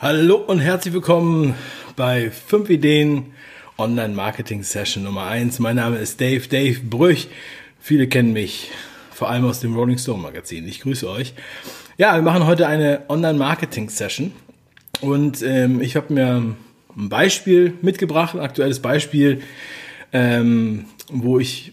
Hallo 0.00 0.36
und 0.36 0.60
herzlich 0.60 0.94
willkommen 0.94 1.56
bei 1.96 2.30
5 2.30 2.70
Ideen 2.70 3.32
Online 3.76 4.14
Marketing 4.14 4.62
Session 4.62 5.02
Nummer 5.02 5.26
1. 5.26 5.58
Mein 5.58 5.74
Name 5.74 5.98
ist 5.98 6.20
Dave, 6.20 6.46
Dave 6.46 6.78
Brüch. 6.80 7.26
Viele 7.80 8.06
kennen 8.06 8.32
mich 8.32 8.70
vor 9.10 9.28
allem 9.28 9.44
aus 9.44 9.58
dem 9.58 9.74
Rolling 9.74 9.98
Stone 9.98 10.22
Magazin. 10.22 10.68
Ich 10.68 10.80
grüße 10.80 11.10
euch. 11.10 11.34
Ja, 11.96 12.14
wir 12.14 12.22
machen 12.22 12.46
heute 12.46 12.68
eine 12.68 13.02
Online 13.08 13.36
Marketing 13.36 13.90
Session 13.90 14.32
und 15.00 15.42
ähm, 15.42 15.80
ich 15.80 15.96
habe 15.96 16.12
mir 16.12 16.42
ein 16.96 17.08
Beispiel 17.08 17.74
mitgebracht, 17.82 18.34
ein 18.34 18.40
aktuelles 18.40 18.80
Beispiel, 18.80 19.40
ähm, 20.12 20.86
wo 21.10 21.38
ich 21.38 21.72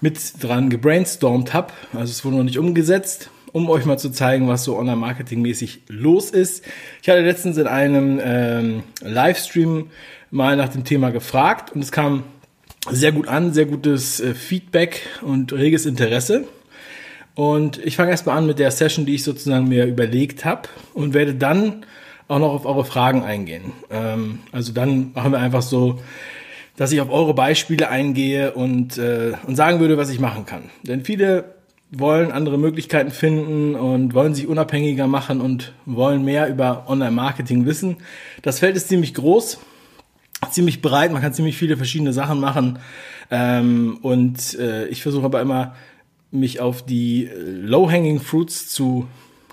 mit 0.00 0.18
dran 0.42 0.70
gebrainstormt 0.70 1.54
habe. 1.54 1.72
Also 1.92 2.10
es 2.10 2.24
wurde 2.24 2.36
noch 2.36 2.44
nicht 2.44 2.58
umgesetzt, 2.58 3.30
um 3.52 3.70
euch 3.70 3.84
mal 3.84 3.98
zu 3.98 4.10
zeigen, 4.10 4.48
was 4.48 4.64
so 4.64 4.76
Online-Marketing-mäßig 4.76 5.82
los 5.88 6.30
ist. 6.30 6.64
Ich 7.02 7.08
hatte 7.08 7.22
letztens 7.22 7.56
in 7.56 7.66
einem 7.66 8.20
ähm, 8.22 8.82
Livestream 9.00 9.90
mal 10.30 10.56
nach 10.56 10.68
dem 10.68 10.84
Thema 10.84 11.10
gefragt 11.10 11.72
und 11.72 11.82
es 11.82 11.92
kam 11.92 12.24
sehr 12.90 13.12
gut 13.12 13.28
an, 13.28 13.52
sehr 13.52 13.66
gutes 13.66 14.20
äh, 14.20 14.34
Feedback 14.34 15.02
und 15.22 15.52
reges 15.52 15.86
Interesse. 15.86 16.44
Und 17.34 17.78
ich 17.84 17.96
fange 17.96 18.10
erstmal 18.10 18.38
an 18.38 18.46
mit 18.46 18.58
der 18.58 18.70
Session, 18.70 19.06
die 19.06 19.14
ich 19.14 19.24
sozusagen 19.24 19.68
mir 19.68 19.84
überlegt 19.84 20.44
habe 20.44 20.68
und 20.94 21.14
werde 21.14 21.34
dann 21.34 21.84
auch 22.28 22.38
noch 22.38 22.52
auf 22.52 22.66
eure 22.66 22.84
Fragen 22.84 23.22
eingehen. 23.22 23.72
Ähm, 23.90 24.40
also 24.52 24.72
dann 24.72 25.12
machen 25.14 25.32
wir 25.32 25.38
einfach 25.38 25.62
so, 25.62 26.00
dass 26.76 26.92
ich 26.92 27.00
auf 27.00 27.10
eure 27.10 27.34
Beispiele 27.34 27.88
eingehe 27.88 28.52
und, 28.52 28.98
äh, 28.98 29.32
und 29.46 29.56
sagen 29.56 29.80
würde, 29.80 29.96
was 29.96 30.10
ich 30.10 30.20
machen 30.20 30.44
kann. 30.46 30.64
Denn 30.82 31.04
viele 31.04 31.56
wollen 31.90 32.32
andere 32.32 32.58
Möglichkeiten 32.58 33.10
finden 33.10 33.74
und 33.74 34.12
wollen 34.12 34.34
sich 34.34 34.46
unabhängiger 34.46 35.06
machen 35.06 35.40
und 35.40 35.72
wollen 35.86 36.24
mehr 36.24 36.48
über 36.48 36.84
Online-Marketing 36.88 37.64
wissen. 37.64 37.98
Das 38.42 38.58
Feld 38.58 38.76
ist 38.76 38.88
ziemlich 38.88 39.14
groß, 39.14 39.58
ziemlich 40.50 40.82
breit, 40.82 41.12
man 41.12 41.22
kann 41.22 41.32
ziemlich 41.32 41.56
viele 41.56 41.76
verschiedene 41.76 42.12
Sachen 42.12 42.40
machen. 42.40 42.80
Ähm, 43.30 43.98
und 44.02 44.58
äh, 44.58 44.86
ich 44.88 45.02
versuche 45.02 45.24
aber 45.24 45.40
immer, 45.40 45.74
mich 46.32 46.60
auf 46.60 46.84
die 46.84 47.30
Low-Hanging 47.34 48.20
Fruits 48.20 48.68
zu 48.68 49.06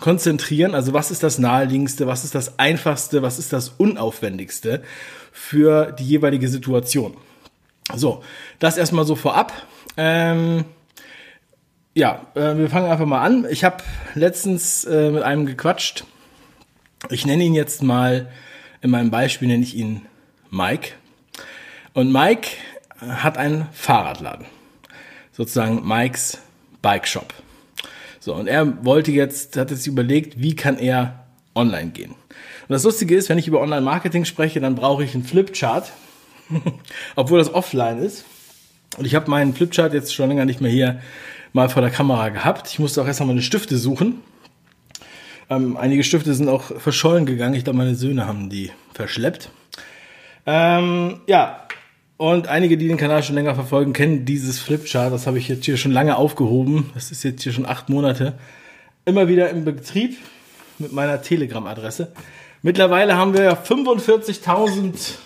konzentrieren. 0.04 0.76
Also 0.76 0.92
was 0.92 1.12
ist 1.12 1.24
das 1.24 1.40
naheliegendste, 1.40 2.08
was 2.08 2.26
ist 2.26 2.36
das 2.36 2.60
einfachste, 2.60 3.22
was 3.22 3.40
ist 3.40 3.54
das 3.54 3.70
unaufwendigste 3.70 4.84
für 5.32 5.94
die 5.94 6.04
jeweilige 6.04 6.50
Situation. 6.50 7.16
So, 7.96 8.22
das 8.60 8.76
erstmal 8.76 9.06
so 9.06 9.16
vorab. 9.16 9.54
Ähm, 9.96 10.66
ja, 11.94 12.28
äh, 12.36 12.58
wir 12.58 12.70
fangen 12.70 12.92
einfach 12.92 13.06
mal 13.06 13.22
an. 13.22 13.48
Ich 13.50 13.64
habe 13.64 13.78
letztens 14.14 14.84
äh, 14.84 15.10
mit 15.10 15.24
einem 15.24 15.46
gequatscht. 15.46 16.04
Ich 17.10 17.26
nenne 17.26 17.46
ihn 17.46 17.54
jetzt 17.54 17.82
mal, 17.82 18.30
in 18.82 18.90
meinem 18.90 19.10
Beispiel 19.10 19.48
nenne 19.48 19.64
ich 19.64 19.74
ihn 19.74 20.02
Mike. 20.50 20.96
Und 21.94 22.12
Mike 22.12 22.50
hat 23.00 23.38
einen 23.38 23.70
Fahrradladen. 23.72 24.48
Sozusagen 25.32 25.88
Mikes 25.88 26.40
Bike 26.82 27.08
Shop. 27.08 27.34
So, 28.24 28.34
und 28.34 28.48
er 28.48 28.86
wollte 28.86 29.12
jetzt, 29.12 29.58
hat 29.58 29.70
jetzt 29.70 29.86
überlegt, 29.86 30.40
wie 30.40 30.56
kann 30.56 30.78
er 30.78 31.26
online 31.56 31.92
gehen. 31.92 32.12
Und 32.12 32.70
das 32.70 32.86
Lustige 32.86 33.18
ist, 33.18 33.28
wenn 33.28 33.38
ich 33.38 33.50
über 33.50 33.60
Online-Marketing 33.60 34.24
spreche, 34.24 34.62
dann 34.62 34.76
brauche 34.76 35.04
ich 35.04 35.14
einen 35.14 35.26
Flipchart, 35.26 35.92
obwohl 37.18 37.40
das 37.40 37.54
offline 37.54 37.98
ist. 37.98 38.24
Und 38.98 39.06
ich 39.06 39.16
habe 39.16 39.30
meinen 39.30 39.54
Flipchart 39.54 39.94
jetzt 39.94 40.16
schon 40.16 40.30
länger 40.30 40.46
nicht 40.46 40.62
mehr 40.62 40.72
hier 40.72 41.02
mal 41.52 41.68
vor 41.68 41.82
der 41.82 41.92
Kamera 41.92 42.30
gehabt. 42.30 42.70
Ich 42.70 42.80
musste 42.80 43.02
auch 43.02 43.08
erst 43.08 43.20
mal 43.20 43.26
meine 43.26 43.42
Stifte 43.42 43.78
suchen. 43.78 44.22
Ähm, 45.50 45.76
einige 45.76 46.06
Stifte 46.06 46.34
sind 46.34 46.48
auch 46.48 46.64
verschollen 46.80 47.26
gegangen. 47.26 47.56
Ich 47.56 47.66
glaube, 47.66 47.78
meine 47.78 47.96
Söhne 47.96 48.26
haben 48.26 48.50
die 48.50 48.72
verschleppt. 48.94 49.50
Ähm, 50.46 51.20
ja, 51.28 51.68
und 52.18 52.48
einige, 52.48 52.78
die 52.78 52.88
den 52.88 52.98
Kanal 52.98 53.24
schon 53.24 53.36
länger 53.36 53.56
verfolgen, 53.56 53.94
kennen 53.94 54.26
dieses 54.26 54.60
Flipchart. 54.60 55.12
Das 55.12 55.28
habe 55.28 55.38
ich 55.38 55.48
jetzt 55.48 55.66
hier 55.66 55.78
schon 55.78 55.92
lange 55.92 56.16
aufgehoben. 56.16 56.92
Das 56.94 57.12
ist 57.12 57.24
jetzt 57.24 57.44
hier 57.44 57.54
schon 57.54 57.66
acht 57.66 57.90
Monate. 57.90 58.38
Immer 59.06 59.28
wieder 59.28 59.50
im 59.50 59.66
Betrieb 59.66 60.18
mit 60.80 60.94
meiner 60.94 61.22
Telegram-Adresse. 61.22 62.12
Mittlerweile 62.62 63.18
haben 63.18 63.34
wir 63.34 63.58
45.000 63.64 65.18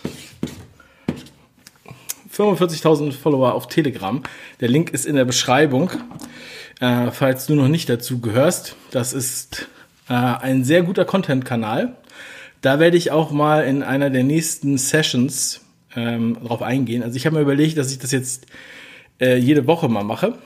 45.000 2.37 3.13
Follower 3.13 3.53
auf 3.53 3.67
Telegram. 3.67 4.21
Der 4.59 4.69
Link 4.69 4.91
ist 4.91 5.05
in 5.05 5.15
der 5.15 5.25
Beschreibung, 5.25 5.89
äh, 6.79 7.11
falls 7.11 7.47
du 7.47 7.55
noch 7.55 7.67
nicht 7.67 7.89
dazu 7.89 8.19
gehörst. 8.19 8.75
Das 8.91 9.13
ist 9.13 9.67
äh, 10.07 10.13
ein 10.13 10.63
sehr 10.63 10.83
guter 10.83 11.05
Content-Kanal. 11.05 11.95
Da 12.61 12.79
werde 12.79 12.97
ich 12.97 13.11
auch 13.11 13.31
mal 13.31 13.65
in 13.65 13.83
einer 13.83 14.09
der 14.09 14.23
nächsten 14.23 14.77
Sessions 14.77 15.61
ähm, 15.97 16.38
drauf 16.44 16.62
eingehen. 16.62 17.03
Also 17.03 17.18
ich 17.18 17.25
habe 17.25 17.35
mir 17.35 17.41
überlegt, 17.41 17.78
dass 17.78 17.91
ich 17.91 18.00
das 18.00 18.12
jetzt 18.12 18.46
äh, 19.19 19.35
jede 19.35 19.68
Woche 19.68 19.90
mal 19.90 20.03
mache. 20.03 20.38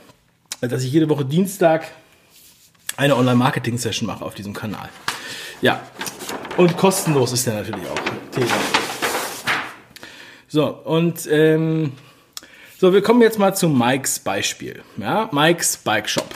Dass 0.62 0.84
ich 0.84 0.92
jede 0.92 1.10
Woche 1.10 1.26
Dienstag 1.26 1.88
eine 2.98 3.16
Online-Marketing-Session 3.18 4.08
mache 4.08 4.24
auf 4.24 4.34
diesem 4.34 4.54
Kanal. 4.54 4.90
Ja, 5.62 5.82
und 6.58 6.78
kostenlos 6.78 7.34
ist 7.34 7.46
der 7.48 7.56
natürlich 7.56 7.86
auch. 7.88 8.32
Telegram. 8.32 8.60
So, 10.48 10.68
und 10.68 11.28
ähm, 11.32 11.94
so, 12.78 12.94
wir 12.94 13.02
kommen 13.02 13.22
jetzt 13.22 13.40
mal 13.40 13.56
zu 13.56 13.70
Mikes 13.70 14.20
Beispiel. 14.20 14.84
Ja, 14.98 15.30
Mikes 15.32 15.78
Bike 15.78 16.10
Shop. 16.10 16.36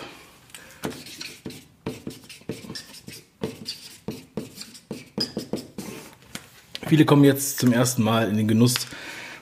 Viele 6.88 7.06
kommen 7.06 7.24
jetzt 7.24 7.60
zum 7.60 7.74
ersten 7.74 8.04
Mal 8.04 8.30
in 8.30 8.38
den 8.38 8.48
Genuss 8.48 8.76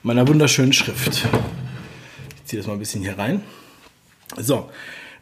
meiner 0.04 0.28
wunderschönen 0.28 0.74
Schrift. 0.74 1.26
Ich 2.36 2.46
ziehe 2.46 2.62
das 2.62 2.68
mal 2.68 2.74
ein 2.74 2.80
bisschen 2.80 3.02
hier 3.02 3.18
rein. 3.18 3.42
So, 4.38 4.70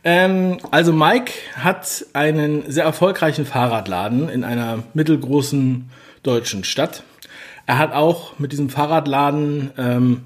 ähm, 0.04 0.58
also 0.72 0.92
Mike 0.92 1.32
hat 1.56 2.06
einen 2.14 2.70
sehr 2.72 2.84
erfolgreichen 2.84 3.46
Fahrradladen 3.46 4.28
in 4.28 4.44
einer 4.44 4.84
mittelgroßen 4.96 5.90
deutschen 6.24 6.64
Stadt. 6.64 7.04
Er 7.68 7.78
hat 7.78 7.94
auch 7.94 8.40
mit 8.40 8.52
diesem 8.52 8.70
Fahrradladen 8.70 9.72
ähm, 9.78 10.22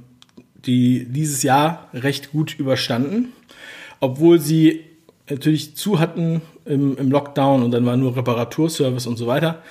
die 0.66 1.06
dieses 1.06 1.44
Jahr 1.44 1.90
recht 1.94 2.32
gut 2.32 2.58
überstanden, 2.58 3.34
obwohl 4.00 4.40
sie 4.40 4.86
natürlich 5.30 5.76
zu 5.76 6.00
hatten 6.00 6.42
im, 6.64 6.98
im 6.98 7.12
Lockdown 7.12 7.62
und 7.62 7.72
dann 7.72 7.86
war 7.86 7.98
nur 7.98 8.16
Reparaturservice 8.16 9.06
und 9.06 9.18
so 9.18 9.28
weiter. 9.28 9.62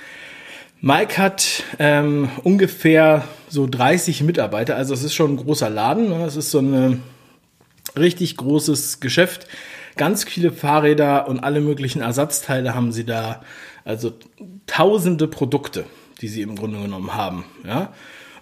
Mike 0.81 1.17
hat 1.17 1.63
ähm, 1.79 2.29
ungefähr 2.43 3.25
so 3.55 3.67
30 3.67 4.23
Mitarbeiter, 4.23 4.77
also 4.77 4.93
es 4.93 5.03
ist 5.03 5.15
schon 5.15 5.33
ein 5.33 5.37
großer 5.37 5.71
Laden, 5.71 6.11
ne? 6.11 6.25
es 6.27 6.37
ist 6.37 6.51
so 6.51 6.59
ein 6.59 7.03
richtig 7.97 8.37
großes 8.37 9.01
Geschäft. 9.01 9.47
Ganz 9.97 10.25
viele 10.25 10.53
Fahrräder 10.53 11.29
und 11.29 11.41
alle 11.41 11.61
möglichen 11.61 12.03
Ersatzteile 12.03 12.75
haben 12.75 12.93
sie 12.93 13.05
da, 13.05 13.43
also 13.85 14.13
tausende 14.67 15.29
Produkte 15.29 15.85
die 16.21 16.29
sie 16.29 16.43
im 16.43 16.57
Grunde 16.57 16.81
genommen 16.81 17.15
haben. 17.15 17.45
Ja? 17.67 17.93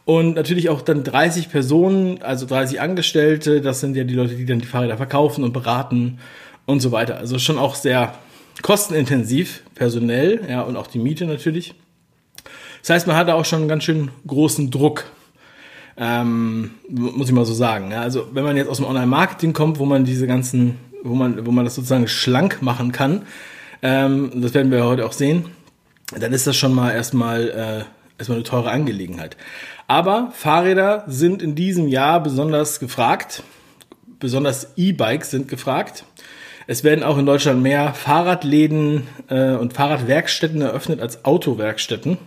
Und 0.04 0.34
natürlich 0.34 0.68
auch 0.68 0.82
dann 0.82 1.04
30 1.04 1.50
Personen, 1.50 2.22
also 2.22 2.46
30 2.46 2.80
Angestellte, 2.80 3.60
das 3.60 3.80
sind 3.80 3.96
ja 3.96 4.04
die 4.04 4.14
Leute, 4.14 4.34
die 4.34 4.46
dann 4.46 4.58
die 4.58 4.66
Fahrräder 4.66 4.96
verkaufen 4.96 5.44
und 5.44 5.52
beraten 5.52 6.18
und 6.66 6.80
so 6.80 6.92
weiter. 6.92 7.18
Also 7.18 7.38
schon 7.38 7.58
auch 7.58 7.74
sehr 7.74 8.14
kostenintensiv, 8.62 9.62
personell, 9.74 10.40
ja, 10.48 10.62
und 10.62 10.76
auch 10.76 10.86
die 10.86 10.98
Miete 10.98 11.26
natürlich. 11.26 11.74
Das 12.82 12.90
heißt, 12.90 13.06
man 13.06 13.16
hat 13.16 13.28
da 13.28 13.34
auch 13.34 13.44
schon 13.44 13.60
einen 13.60 13.68
ganz 13.68 13.84
schön 13.84 14.10
großen 14.26 14.70
Druck, 14.70 15.04
ähm, 15.96 16.72
muss 16.88 17.28
ich 17.28 17.34
mal 17.34 17.44
so 17.44 17.54
sagen. 17.54 17.94
Also 17.94 18.26
wenn 18.32 18.44
man 18.44 18.56
jetzt 18.56 18.68
aus 18.68 18.78
dem 18.78 18.86
Online-Marketing 18.86 19.52
kommt, 19.52 19.78
wo 19.78 19.84
man 19.84 20.04
diese 20.04 20.26
ganzen, 20.26 20.78
wo 21.04 21.14
man, 21.14 21.46
wo 21.46 21.52
man 21.52 21.64
das 21.64 21.76
sozusagen 21.76 22.08
schlank 22.08 22.60
machen 22.60 22.90
kann, 22.90 23.22
ähm, 23.82 24.30
das 24.34 24.52
werden 24.54 24.72
wir 24.72 24.84
heute 24.84 25.06
auch 25.06 25.12
sehen, 25.12 25.46
dann 26.18 26.32
ist 26.32 26.46
das 26.46 26.56
schon 26.56 26.74
mal 26.74 26.90
erstmal, 26.90 27.48
äh, 27.48 27.84
erstmal 28.18 28.38
eine 28.38 28.44
teure 28.44 28.70
Angelegenheit. 28.70 29.36
Aber 29.86 30.32
Fahrräder 30.34 31.04
sind 31.06 31.40
in 31.40 31.54
diesem 31.54 31.86
Jahr 31.86 32.20
besonders 32.20 32.80
gefragt. 32.80 33.44
Besonders 34.18 34.72
E-Bikes 34.76 35.30
sind 35.30 35.48
gefragt. 35.48 36.04
Es 36.66 36.84
werden 36.84 37.02
auch 37.04 37.18
in 37.18 37.26
Deutschland 37.26 37.62
mehr 37.62 37.92
Fahrradläden 37.92 39.06
äh, 39.28 39.52
und 39.52 39.72
Fahrradwerkstätten 39.72 40.62
eröffnet 40.62 41.00
als 41.00 41.24
Autowerkstätten. 41.24 42.18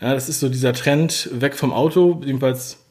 Ja, 0.00 0.14
das 0.14 0.28
ist 0.28 0.40
so 0.40 0.48
dieser 0.48 0.72
Trend 0.72 1.28
weg 1.32 1.56
vom 1.56 1.72
Auto, 1.72 2.22
jedenfalls 2.24 2.84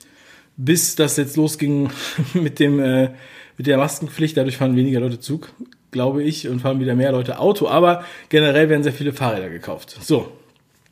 bis 0.57 0.95
das 0.95 1.17
jetzt 1.17 1.37
losging 1.37 1.89
mit 2.33 2.59
dem 2.59 2.79
äh, 2.79 3.11
mit 3.57 3.67
der 3.67 3.77
Maskenpflicht. 3.77 4.37
Dadurch 4.37 4.57
fahren 4.57 4.75
weniger 4.75 4.99
Leute 4.99 5.19
Zug 5.19 5.51
glaube 5.91 6.23
ich, 6.23 6.47
und 6.47 6.59
fahren 6.59 6.79
wieder 6.79 6.95
mehr 6.95 7.11
Leute 7.11 7.39
Auto. 7.39 7.67
Aber 7.67 8.03
generell 8.29 8.69
werden 8.69 8.83
sehr 8.83 8.93
viele 8.93 9.13
Fahrräder 9.13 9.49
gekauft. 9.49 9.97
So. 10.01 10.31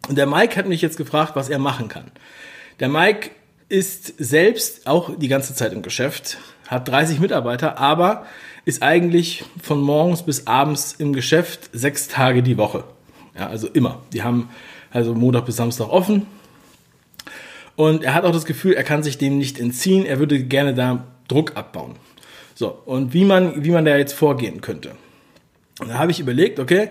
Und 0.07 0.17
der 0.17 0.27
Mike 0.27 0.55
hat 0.55 0.67
mich 0.67 0.81
jetzt 0.81 0.97
gefragt, 0.97 1.35
was 1.35 1.49
er 1.49 1.59
machen 1.59 1.87
kann. 1.87 2.11
Der 2.79 2.89
Mike 2.89 3.31
ist 3.69 4.13
selbst 4.17 4.87
auch 4.87 5.17
die 5.17 5.27
ganze 5.27 5.53
Zeit 5.53 5.73
im 5.73 5.81
Geschäft, 5.81 6.37
hat 6.67 6.87
30 6.87 7.19
Mitarbeiter, 7.19 7.77
aber 7.77 8.25
ist 8.63 8.81
eigentlich 8.83 9.43
von 9.61 9.81
morgens 9.81 10.23
bis 10.23 10.47
abends 10.47 10.95
im 10.97 11.13
Geschäft 11.13 11.69
sechs 11.73 12.07
Tage 12.07 12.43
die 12.43 12.57
Woche. 12.57 12.85
Ja, 13.37 13.47
also 13.47 13.67
immer. 13.67 14.01
Die 14.13 14.23
haben 14.23 14.49
also 14.97 15.13
Montag 15.13 15.45
bis 15.45 15.55
Samstag 15.55 15.89
offen. 15.89 16.25
Und 17.75 18.03
er 18.03 18.15
hat 18.15 18.25
auch 18.25 18.31
das 18.31 18.45
Gefühl, 18.45 18.73
er 18.73 18.83
kann 18.83 19.03
sich 19.03 19.19
dem 19.19 19.37
nicht 19.37 19.59
entziehen. 19.59 20.05
Er 20.05 20.17
würde 20.17 20.43
gerne 20.43 20.73
da 20.73 21.05
Druck 21.27 21.55
abbauen. 21.55 21.95
So, 22.55 22.69
und 22.85 23.13
wie 23.13 23.23
man, 23.23 23.63
wie 23.63 23.69
man 23.69 23.85
da 23.85 23.95
jetzt 23.95 24.13
vorgehen 24.13 24.59
könnte. 24.61 24.93
Und 25.79 25.89
da 25.89 25.99
habe 25.99 26.09
ich 26.09 26.19
überlegt, 26.19 26.59
okay, 26.59 26.89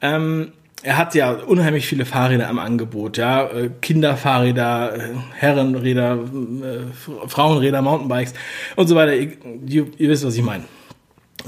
ähm, 0.00 0.52
er 0.84 0.96
hat 0.96 1.16
ja 1.16 1.32
unheimlich 1.32 1.88
viele 1.88 2.04
Fahrräder 2.04 2.48
am 2.48 2.60
Angebot, 2.60 3.16
ja, 3.16 3.48
äh, 3.48 3.70
Kinderfahrräder, 3.82 4.94
äh, 4.94 5.00
Herrenräder, 5.34 6.12
äh, 6.12 7.26
Frauenräder, 7.26 7.82
Mountainbikes 7.82 8.34
und 8.76 8.86
so 8.86 8.94
weiter. 8.94 9.16
Ihr, 9.16 9.32
ihr 9.66 10.08
wisst, 10.08 10.24
was 10.24 10.36
ich 10.36 10.42
meine. 10.42 10.62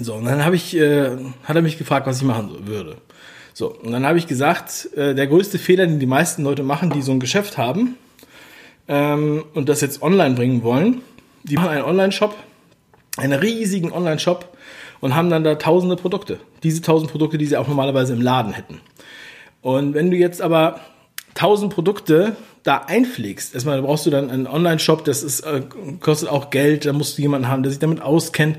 So, 0.01 0.15
und 0.15 0.25
dann 0.25 0.45
habe 0.45 0.57
ich, 0.57 0.77
äh, 0.77 1.11
hat 1.45 1.55
er 1.55 1.62
mich 1.62 1.79
gefragt, 1.79 2.09
was 2.09 2.17
ich 2.17 2.25
machen 2.25 2.67
würde. 2.67 2.97
So, 3.52 3.75
und 3.75 3.93
dann 3.93 4.06
habe 4.06 4.19
ich 4.19 4.26
gesagt, 4.26 4.88
äh, 4.97 5.14
der 5.14 5.26
größte 5.26 5.58
Fehler, 5.58 5.87
den 5.87 5.99
die 5.99 6.06
meisten 6.06 6.43
Leute 6.43 6.62
machen, 6.62 6.91
die 6.91 7.02
so 7.02 7.12
ein 7.12 7.20
Geschäft 7.20 7.58
haben 7.58 7.97
ähm, 8.88 9.44
und 9.55 9.69
das 9.69 9.81
jetzt 9.81 10.02
online 10.02 10.35
bringen 10.35 10.62
wollen, 10.62 11.02
die 11.43 11.56
machen 11.56 11.70
einen 11.70 11.85
Online-Shop, 11.85 12.35
einen 13.17 13.38
riesigen 13.38 13.93
Online-Shop 13.93 14.56
und 15.00 15.14
haben 15.14 15.31
dann 15.31 15.44
da 15.44 15.55
tausende 15.56 15.97
Produkte. 15.97 16.38
Diese 16.62 16.82
tausend 16.82 17.11
Produkte, 17.11 17.38
die 17.38 17.47
sie 17.47 17.56
auch 17.56 17.69
normalerweise 17.69 18.12
im 18.12 18.20
Laden 18.20 18.52
hätten. 18.52 18.81
Und 19.62 19.94
wenn 19.94 20.11
du 20.11 20.17
jetzt 20.17 20.41
aber 20.41 20.81
1000 21.35 21.73
Produkte 21.73 22.37
da 22.62 22.85
einpflegst, 22.87 23.55
erstmal 23.55 23.81
brauchst 23.81 24.05
du 24.05 24.11
dann 24.11 24.31
einen 24.31 24.47
Online-Shop, 24.47 25.05
das 25.05 25.23
ist, 25.23 25.41
äh, 25.41 25.62
kostet 26.00 26.29
auch 26.29 26.50
Geld, 26.50 26.85
da 26.85 26.93
musst 26.93 27.17
du 27.17 27.23
jemanden 27.23 27.49
haben, 27.49 27.62
der 27.62 27.71
sich 27.71 27.79
damit 27.79 28.03
auskennt. 28.03 28.59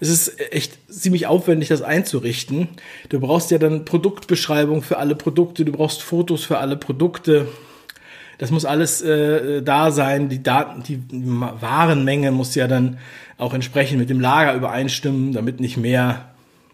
Es 0.00 0.08
ist 0.10 0.38
echt 0.52 0.78
ziemlich 0.90 1.26
aufwendig, 1.26 1.68
das 1.68 1.80
einzurichten. 1.80 2.68
Du 3.08 3.20
brauchst 3.20 3.50
ja 3.50 3.58
dann 3.58 3.84
Produktbeschreibung 3.86 4.82
für 4.82 4.98
alle 4.98 5.14
Produkte, 5.14 5.64
du 5.64 5.72
brauchst 5.72 6.02
Fotos 6.02 6.44
für 6.44 6.58
alle 6.58 6.76
Produkte. 6.76 7.48
Das 8.36 8.50
muss 8.50 8.64
alles 8.64 9.00
äh, 9.02 9.62
da 9.62 9.90
sein. 9.90 10.28
Die 10.28 10.42
Daten, 10.42 10.82
die 10.82 11.02
Warenmenge 11.10 12.30
muss 12.30 12.54
ja 12.54 12.68
dann 12.68 12.98
auch 13.38 13.54
entsprechend 13.54 13.98
mit 13.98 14.10
dem 14.10 14.20
Lager 14.20 14.54
übereinstimmen, 14.54 15.32
damit 15.32 15.58
nicht 15.58 15.76
mehr 15.76 16.26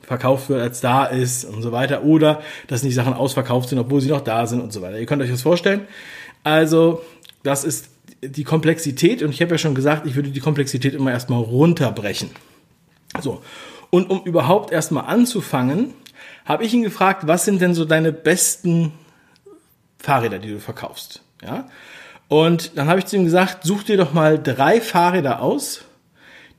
verkauft 0.07 0.49
wird, 0.49 0.61
als 0.61 0.81
da 0.81 1.05
ist 1.05 1.45
und 1.45 1.63
so 1.63 1.73
weiter. 1.73 2.05
Oder 2.05 2.43
dass 2.67 2.83
nicht 2.83 2.95
Sachen 2.95 3.15
ausverkauft 3.15 3.69
sind, 3.69 3.79
obwohl 3.79 4.01
sie 4.01 4.09
noch 4.09 4.21
da 4.21 4.47
sind 4.47 4.61
und 4.61 4.73
so 4.73 4.83
weiter. 4.83 4.99
Ihr 4.99 5.07
könnt 5.07 5.23
euch 5.23 5.31
das 5.31 5.43
vorstellen. 5.43 5.83
Also, 6.43 7.03
das 7.43 7.65
ist 7.65 7.89
die 8.23 8.45
Komplexität. 8.45 9.23
Und 9.23 9.31
ich 9.31 9.41
habe 9.41 9.53
ja 9.53 9.59
schon 9.59 9.75
gesagt, 9.75 10.07
ich 10.07 10.15
würde 10.15 10.31
die 10.31 10.41
Komplexität 10.41 10.95
immer 10.95 11.11
erstmal 11.11 11.43
runterbrechen. 11.43 12.31
So. 13.21 13.43
Und 13.91 14.11
um 14.11 14.23
überhaupt 14.25 14.73
erstmal 14.73 15.07
anzufangen, 15.07 15.95
habe 16.45 16.65
ich 16.65 16.75
ihn 16.75 16.83
gefragt, 16.83 17.27
was 17.27 17.45
sind 17.45 17.61
denn 17.61 17.75
so 17.75 17.85
deine 17.85 18.13
besten 18.13 18.93
Fahrräder, 19.99 20.39
die 20.39 20.51
du 20.51 20.61
verkaufst? 20.61 21.23
Ja. 21.43 21.69
Und 22.29 22.77
dann 22.77 22.89
habe 22.89 22.99
ich 22.99 23.07
zu 23.07 23.17
ihm 23.17 23.25
gesagt, 23.25 23.65
such 23.65 23.85
dir 23.85 23.97
doch 23.97 24.13
mal 24.13 24.43
drei 24.43 24.81
Fahrräder 24.81 25.41
aus, 25.41 25.85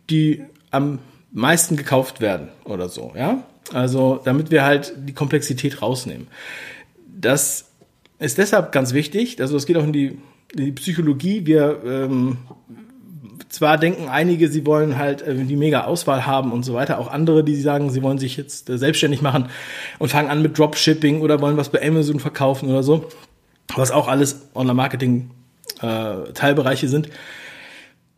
die 0.10 0.44
am 0.72 1.00
meisten 1.36 1.76
gekauft 1.76 2.22
werden 2.22 2.48
oder 2.64 2.90
so, 2.90 3.14
ja. 3.16 3.44
Also, 3.74 4.22
damit 4.24 4.52
wir 4.52 4.64
halt 4.64 4.94
die 4.96 5.14
Komplexität 5.14 5.82
rausnehmen. 5.82 6.28
Das 7.08 7.66
ist 8.20 8.38
deshalb 8.38 8.72
ganz 8.72 8.94
wichtig, 8.94 9.42
also 9.42 9.58
es 9.58 9.66
geht 9.66 9.78
auch 9.78 9.84
in 9.84 9.94
die, 9.94 10.18
in 10.54 10.66
die 10.66 10.72
Psychologie. 10.72 11.46
Wir 11.46 11.82
ähm, 11.86 12.38
zwar 13.50 13.78
denken 13.78 14.08
einige, 14.08 14.50
sie 14.50 14.66
wollen 14.66 14.98
halt 14.98 15.24
äh, 15.24 15.36
die 15.36 15.58
mega 15.58 15.84
Auswahl 15.86 16.26
haben 16.26 16.52
und 16.52 16.64
so 16.64 16.74
weiter, 16.74 17.00
auch 17.00 17.12
andere, 17.12 17.44
die 17.44 17.60
sagen, 17.60 17.90
sie 17.90 18.02
wollen 18.02 18.20
sich 18.20 18.38
jetzt 18.38 18.70
äh, 18.70 18.78
selbstständig 18.78 19.22
machen 19.22 19.50
und 20.00 20.10
fangen 20.10 20.30
an 20.30 20.42
mit 20.42 20.58
Dropshipping 20.58 21.22
oder 21.22 21.42
wollen 21.42 21.58
was 21.58 21.70
bei 21.70 21.86
Amazon 21.86 22.20
verkaufen 22.20 22.70
oder 22.70 22.84
so, 22.84 23.10
was 23.76 23.92
auch 23.92 24.08
alles 24.08 24.48
Online-Marketing 24.54 25.32
äh, 25.82 26.32
Teilbereiche 26.34 26.88
sind 26.88 27.10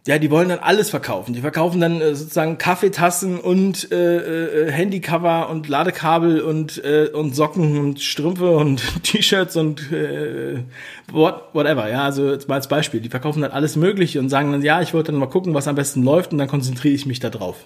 ja, 0.07 0.17
die 0.19 0.31
wollen 0.31 0.47
dann 0.47 0.59
alles 0.59 0.89
verkaufen. 0.89 1.33
Die 1.33 1.41
verkaufen 1.41 1.81
dann 1.81 1.99
äh, 1.99 2.15
sozusagen 2.15 2.57
Kaffeetassen 2.57 3.41
und 3.41 3.91
äh, 3.91 4.67
äh, 4.67 4.71
Handycover 4.71 5.49
und 5.49 5.67
Ladekabel 5.67 6.39
und 6.39 6.81
äh, 6.81 7.09
und 7.13 7.35
Socken 7.35 7.77
und 7.77 7.99
Strümpfe 7.99 8.51
und 8.51 8.81
T-Shirts 9.03 9.57
und 9.57 9.91
äh, 9.91 10.63
what, 11.11 11.49
whatever. 11.51 11.89
Ja, 11.89 12.05
also 12.05 12.31
jetzt 12.31 12.47
mal 12.47 12.55
als 12.55 12.69
Beispiel. 12.69 13.01
Die 13.01 13.09
verkaufen 13.09 13.41
dann 13.41 13.51
alles 13.51 13.75
Mögliche 13.75 14.19
und 14.19 14.29
sagen 14.29 14.53
dann, 14.53 14.61
ja, 14.61 14.81
ich 14.81 14.93
wollte 14.93 15.11
dann 15.11 15.19
mal 15.19 15.27
gucken, 15.27 15.53
was 15.53 15.67
am 15.67 15.75
besten 15.75 16.03
läuft 16.03 16.31
und 16.31 16.37
dann 16.37 16.47
konzentriere 16.47 16.95
ich 16.95 17.05
mich 17.05 17.19
da 17.19 17.29
drauf. 17.29 17.65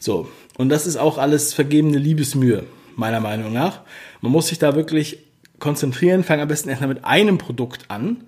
So. 0.00 0.26
Und 0.58 0.68
das 0.68 0.88
ist 0.88 0.96
auch 0.96 1.16
alles 1.16 1.54
vergebene 1.54 1.96
Liebesmühe, 1.96 2.64
meiner 2.96 3.20
Meinung 3.20 3.52
nach. 3.52 3.82
Man 4.20 4.32
muss 4.32 4.48
sich 4.48 4.58
da 4.58 4.74
wirklich 4.74 5.18
konzentrieren, 5.60 6.24
fange 6.24 6.42
am 6.42 6.48
besten 6.48 6.70
erstmal 6.70 6.88
mit 6.88 7.04
einem 7.04 7.38
Produkt 7.38 7.84
an 7.88 8.24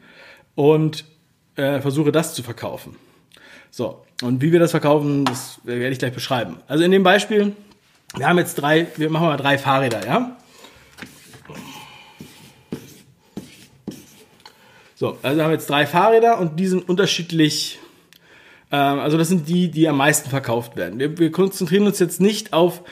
und 0.54 1.04
äh, 1.56 1.80
versuche 1.80 2.12
das 2.12 2.32
zu 2.34 2.44
verkaufen. 2.44 2.94
So, 3.76 4.04
und 4.22 4.40
wie 4.40 4.52
wir 4.52 4.60
das 4.60 4.70
verkaufen, 4.70 5.24
das 5.24 5.58
werde 5.64 5.88
ich 5.88 5.98
gleich 5.98 6.12
beschreiben. 6.12 6.58
Also 6.68 6.84
in 6.84 6.92
dem 6.92 7.02
Beispiel, 7.02 7.56
wir 8.16 8.28
haben 8.28 8.38
jetzt 8.38 8.54
drei, 8.54 8.86
wir 8.94 9.10
machen 9.10 9.26
mal 9.26 9.36
drei 9.36 9.58
Fahrräder, 9.58 10.06
ja? 10.06 10.36
So, 14.94 15.18
also 15.20 15.36
wir 15.36 15.42
haben 15.42 15.50
jetzt 15.50 15.68
drei 15.68 15.88
Fahrräder 15.88 16.38
und 16.38 16.60
die 16.60 16.68
sind 16.68 16.88
unterschiedlich, 16.88 17.80
äh, 18.70 18.76
also 18.76 19.18
das 19.18 19.26
sind 19.26 19.48
die, 19.48 19.72
die 19.72 19.88
am 19.88 19.96
meisten 19.96 20.30
verkauft 20.30 20.76
werden. 20.76 21.00
Wir, 21.00 21.18
wir 21.18 21.32
konzentrieren 21.32 21.84
uns 21.84 21.98
jetzt 21.98 22.20
nicht 22.20 22.52
auf 22.52 22.82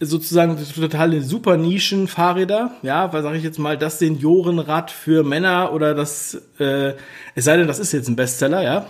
sozusagen 0.00 0.58
totale 0.74 1.22
super 1.22 1.56
Nischen 1.56 2.08
Fahrräder, 2.08 2.72
ja, 2.82 3.12
weil 3.12 3.22
sage 3.22 3.38
ich 3.38 3.44
jetzt 3.44 3.60
mal, 3.60 3.78
das 3.78 4.00
Seniorenrad 4.00 4.90
für 4.90 5.22
Männer 5.22 5.72
oder 5.72 5.94
das, 5.94 6.34
äh, 6.58 6.94
es 7.36 7.44
sei 7.44 7.58
denn, 7.58 7.68
das 7.68 7.78
ist 7.78 7.92
jetzt 7.92 8.08
ein 8.08 8.16
Bestseller, 8.16 8.64
ja, 8.64 8.86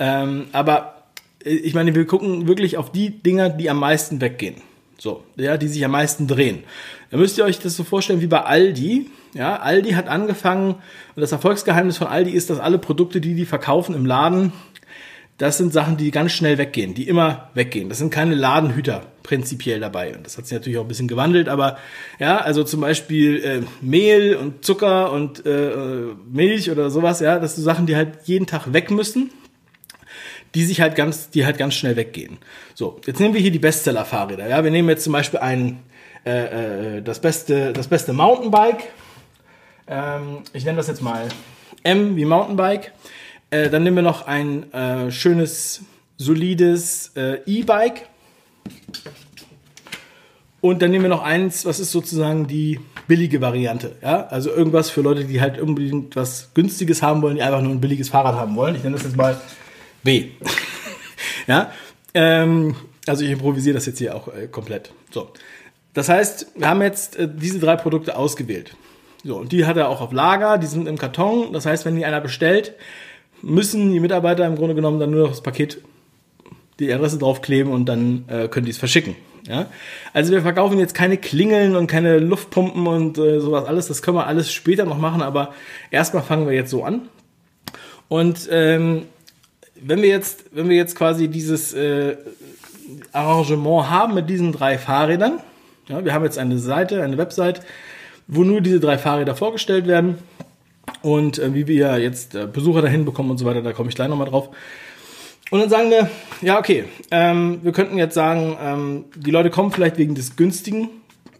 ähm, 0.00 0.46
aber 0.52 1.04
äh, 1.44 1.50
ich 1.50 1.74
meine, 1.74 1.94
wir 1.94 2.06
gucken 2.06 2.48
wirklich 2.48 2.76
auf 2.76 2.90
die 2.90 3.10
Dinger, 3.10 3.50
die 3.50 3.70
am 3.70 3.78
meisten 3.78 4.20
weggehen. 4.20 4.56
So, 4.98 5.24
ja, 5.36 5.56
die 5.56 5.68
sich 5.68 5.84
am 5.84 5.92
meisten 5.92 6.26
drehen. 6.26 6.64
Da 7.10 7.16
müsst 7.16 7.38
ihr 7.38 7.44
euch 7.44 7.58
das 7.58 7.76
so 7.76 7.84
vorstellen 7.84 8.20
wie 8.20 8.26
bei 8.26 8.42
Aldi. 8.42 9.10
Ja, 9.32 9.56
Aldi 9.56 9.92
hat 9.92 10.08
angefangen 10.08 10.74
und 11.14 11.20
das 11.20 11.32
Erfolgsgeheimnis 11.32 11.96
von 11.96 12.08
Aldi 12.08 12.32
ist, 12.32 12.50
dass 12.50 12.58
alle 12.58 12.78
Produkte, 12.78 13.20
die 13.20 13.34
die 13.34 13.46
verkaufen 13.46 13.94
im 13.94 14.04
Laden, 14.04 14.52
das 15.38 15.56
sind 15.56 15.72
Sachen, 15.72 15.96
die 15.96 16.10
ganz 16.10 16.32
schnell 16.32 16.58
weggehen, 16.58 16.92
die 16.92 17.08
immer 17.08 17.48
weggehen. 17.54 17.88
Das 17.88 17.96
sind 17.96 18.10
keine 18.10 18.34
Ladenhüter 18.34 19.06
prinzipiell 19.22 19.80
dabei. 19.80 20.14
Und 20.14 20.26
das 20.26 20.36
hat 20.36 20.46
sich 20.46 20.52
natürlich 20.52 20.78
auch 20.78 20.84
ein 20.84 20.88
bisschen 20.88 21.08
gewandelt, 21.08 21.48
aber 21.48 21.78
ja, 22.18 22.38
also 22.38 22.62
zum 22.62 22.82
Beispiel 22.82 23.42
äh, 23.42 23.62
Mehl 23.80 24.36
und 24.36 24.64
Zucker 24.66 25.12
und 25.12 25.46
äh, 25.46 25.70
äh 25.70 26.14
Milch 26.30 26.70
oder 26.70 26.90
sowas, 26.90 27.20
ja, 27.20 27.38
das 27.38 27.54
sind 27.54 27.64
Sachen, 27.64 27.86
die 27.86 27.96
halt 27.96 28.18
jeden 28.24 28.46
Tag 28.46 28.74
weg 28.74 28.90
müssen 28.90 29.30
die 30.54 30.64
sich 30.64 30.80
halt 30.80 30.94
ganz, 30.96 31.30
die 31.30 31.44
halt 31.44 31.58
ganz 31.58 31.74
schnell 31.74 31.96
weggehen. 31.96 32.38
So, 32.74 33.00
jetzt 33.06 33.20
nehmen 33.20 33.34
wir 33.34 33.40
hier 33.40 33.52
die 33.52 33.58
Bestseller-Fahrräder. 33.58 34.48
Ja, 34.48 34.64
wir 34.64 34.70
nehmen 34.70 34.88
jetzt 34.88 35.04
zum 35.04 35.12
Beispiel 35.12 35.40
ein, 35.40 35.80
äh, 36.26 36.96
äh, 36.96 37.02
das 37.02 37.20
beste, 37.20 37.72
das 37.72 37.88
beste 37.88 38.12
Mountainbike. 38.12 38.84
Ähm, 39.86 40.38
ich 40.52 40.64
nenne 40.64 40.78
das 40.78 40.88
jetzt 40.88 41.02
mal 41.02 41.28
M 41.82 42.16
wie 42.16 42.24
Mountainbike. 42.24 42.92
Äh, 43.50 43.70
dann 43.70 43.82
nehmen 43.82 43.96
wir 43.96 44.02
noch 44.02 44.26
ein 44.26 44.72
äh, 44.72 45.10
schönes, 45.10 45.82
solides 46.16 47.12
äh, 47.16 47.40
E-Bike. 47.46 48.08
Und 50.60 50.82
dann 50.82 50.90
nehmen 50.90 51.04
wir 51.04 51.08
noch 51.08 51.22
eins, 51.22 51.64
was 51.64 51.80
ist 51.80 51.90
sozusagen 51.90 52.46
die 52.46 52.80
billige 53.08 53.40
Variante. 53.40 53.96
Ja? 54.02 54.26
Also 54.26 54.50
irgendwas 54.50 54.90
für 54.90 55.00
Leute, 55.00 55.24
die 55.24 55.40
halt 55.40 55.58
unbedingt 55.58 56.16
was 56.16 56.50
Günstiges 56.54 57.02
haben 57.02 57.22
wollen, 57.22 57.36
die 57.36 57.42
einfach 57.42 57.62
nur 57.62 57.72
ein 57.72 57.80
billiges 57.80 58.10
Fahrrad 58.10 58.34
haben 58.34 58.56
wollen. 58.56 58.74
Ich 58.74 58.82
nenne 58.82 58.96
das 58.96 59.04
jetzt 59.04 59.16
mal 59.16 59.40
B. 60.02 60.28
ja, 61.46 61.72
ähm, 62.14 62.76
also 63.06 63.24
ich 63.24 63.30
improvisiere 63.30 63.74
das 63.74 63.86
jetzt 63.86 63.98
hier 63.98 64.14
auch 64.14 64.28
äh, 64.28 64.46
komplett. 64.46 64.92
So, 65.10 65.30
das 65.94 66.08
heißt, 66.08 66.52
wir 66.56 66.68
haben 66.68 66.82
jetzt 66.82 67.16
äh, 67.16 67.28
diese 67.32 67.58
drei 67.58 67.76
Produkte 67.76 68.16
ausgewählt. 68.16 68.76
So, 69.24 69.36
und 69.36 69.52
die 69.52 69.66
hat 69.66 69.76
er 69.76 69.88
auch 69.88 70.00
auf 70.00 70.12
Lager, 70.12 70.58
die 70.58 70.66
sind 70.66 70.88
im 70.88 70.96
Karton. 70.96 71.52
Das 71.52 71.66
heißt, 71.66 71.84
wenn 71.84 71.96
die 71.96 72.04
einer 72.04 72.20
bestellt, 72.20 72.74
müssen 73.42 73.92
die 73.92 74.00
Mitarbeiter 74.00 74.46
im 74.46 74.56
Grunde 74.56 74.74
genommen 74.74 75.00
dann 75.00 75.10
nur 75.10 75.22
noch 75.22 75.30
das 75.30 75.42
Paket, 75.42 75.82
die 76.78 76.92
Adresse 76.92 77.18
draufkleben 77.18 77.72
und 77.72 77.86
dann 77.86 78.24
äh, 78.28 78.48
können 78.48 78.64
die 78.64 78.70
es 78.70 78.78
verschicken. 78.78 79.16
Ja? 79.46 79.66
Also 80.12 80.32
wir 80.32 80.42
verkaufen 80.42 80.78
jetzt 80.78 80.94
keine 80.94 81.18
Klingeln 81.18 81.76
und 81.76 81.86
keine 81.86 82.18
Luftpumpen 82.18 82.86
und 82.86 83.18
äh, 83.18 83.40
sowas 83.40 83.66
alles. 83.66 83.88
Das 83.88 84.00
können 84.00 84.16
wir 84.16 84.26
alles 84.26 84.52
später 84.52 84.84
noch 84.84 84.98
machen, 84.98 85.22
aber 85.22 85.52
erstmal 85.90 86.22
fangen 86.22 86.46
wir 86.46 86.54
jetzt 86.54 86.70
so 86.70 86.84
an. 86.84 87.08
Und 88.08 88.48
ähm, 88.50 89.02
wenn 89.82 90.02
wir 90.02 90.08
jetzt, 90.08 90.44
wenn 90.52 90.68
wir 90.68 90.76
jetzt 90.76 90.96
quasi 90.96 91.28
dieses 91.28 91.72
äh, 91.72 92.16
Arrangement 93.12 93.90
haben 93.90 94.14
mit 94.14 94.28
diesen 94.28 94.52
drei 94.52 94.78
Fahrrädern, 94.78 95.40
ja, 95.88 96.04
wir 96.04 96.14
haben 96.14 96.24
jetzt 96.24 96.38
eine 96.38 96.58
Seite, 96.58 97.02
eine 97.02 97.18
Website, 97.18 97.62
wo 98.26 98.44
nur 98.44 98.60
diese 98.60 98.80
drei 98.80 98.96
Fahrräder 98.98 99.34
vorgestellt 99.34 99.86
werden. 99.86 100.18
und 101.02 101.38
äh, 101.38 101.54
wie 101.54 101.66
wir 101.66 101.98
jetzt 101.98 102.34
äh, 102.34 102.46
Besucher 102.46 102.82
dahin 102.82 103.04
bekommen 103.04 103.30
und 103.30 103.38
so 103.38 103.44
weiter, 103.44 103.62
da 103.62 103.72
komme 103.72 103.88
ich 103.88 103.94
gleich 103.94 104.08
nochmal 104.08 104.28
drauf. 104.28 104.50
Und 105.50 105.60
dann 105.60 105.68
sagen 105.68 105.90
wir, 105.90 106.08
ja, 106.42 106.58
okay, 106.58 106.84
ähm, 107.10 107.58
wir 107.62 107.72
könnten 107.72 107.98
jetzt 107.98 108.14
sagen, 108.14 108.56
ähm, 108.62 109.04
die 109.16 109.32
Leute 109.32 109.50
kommen 109.50 109.72
vielleicht 109.72 109.98
wegen 109.98 110.14
des 110.14 110.36
günstigen, 110.36 110.88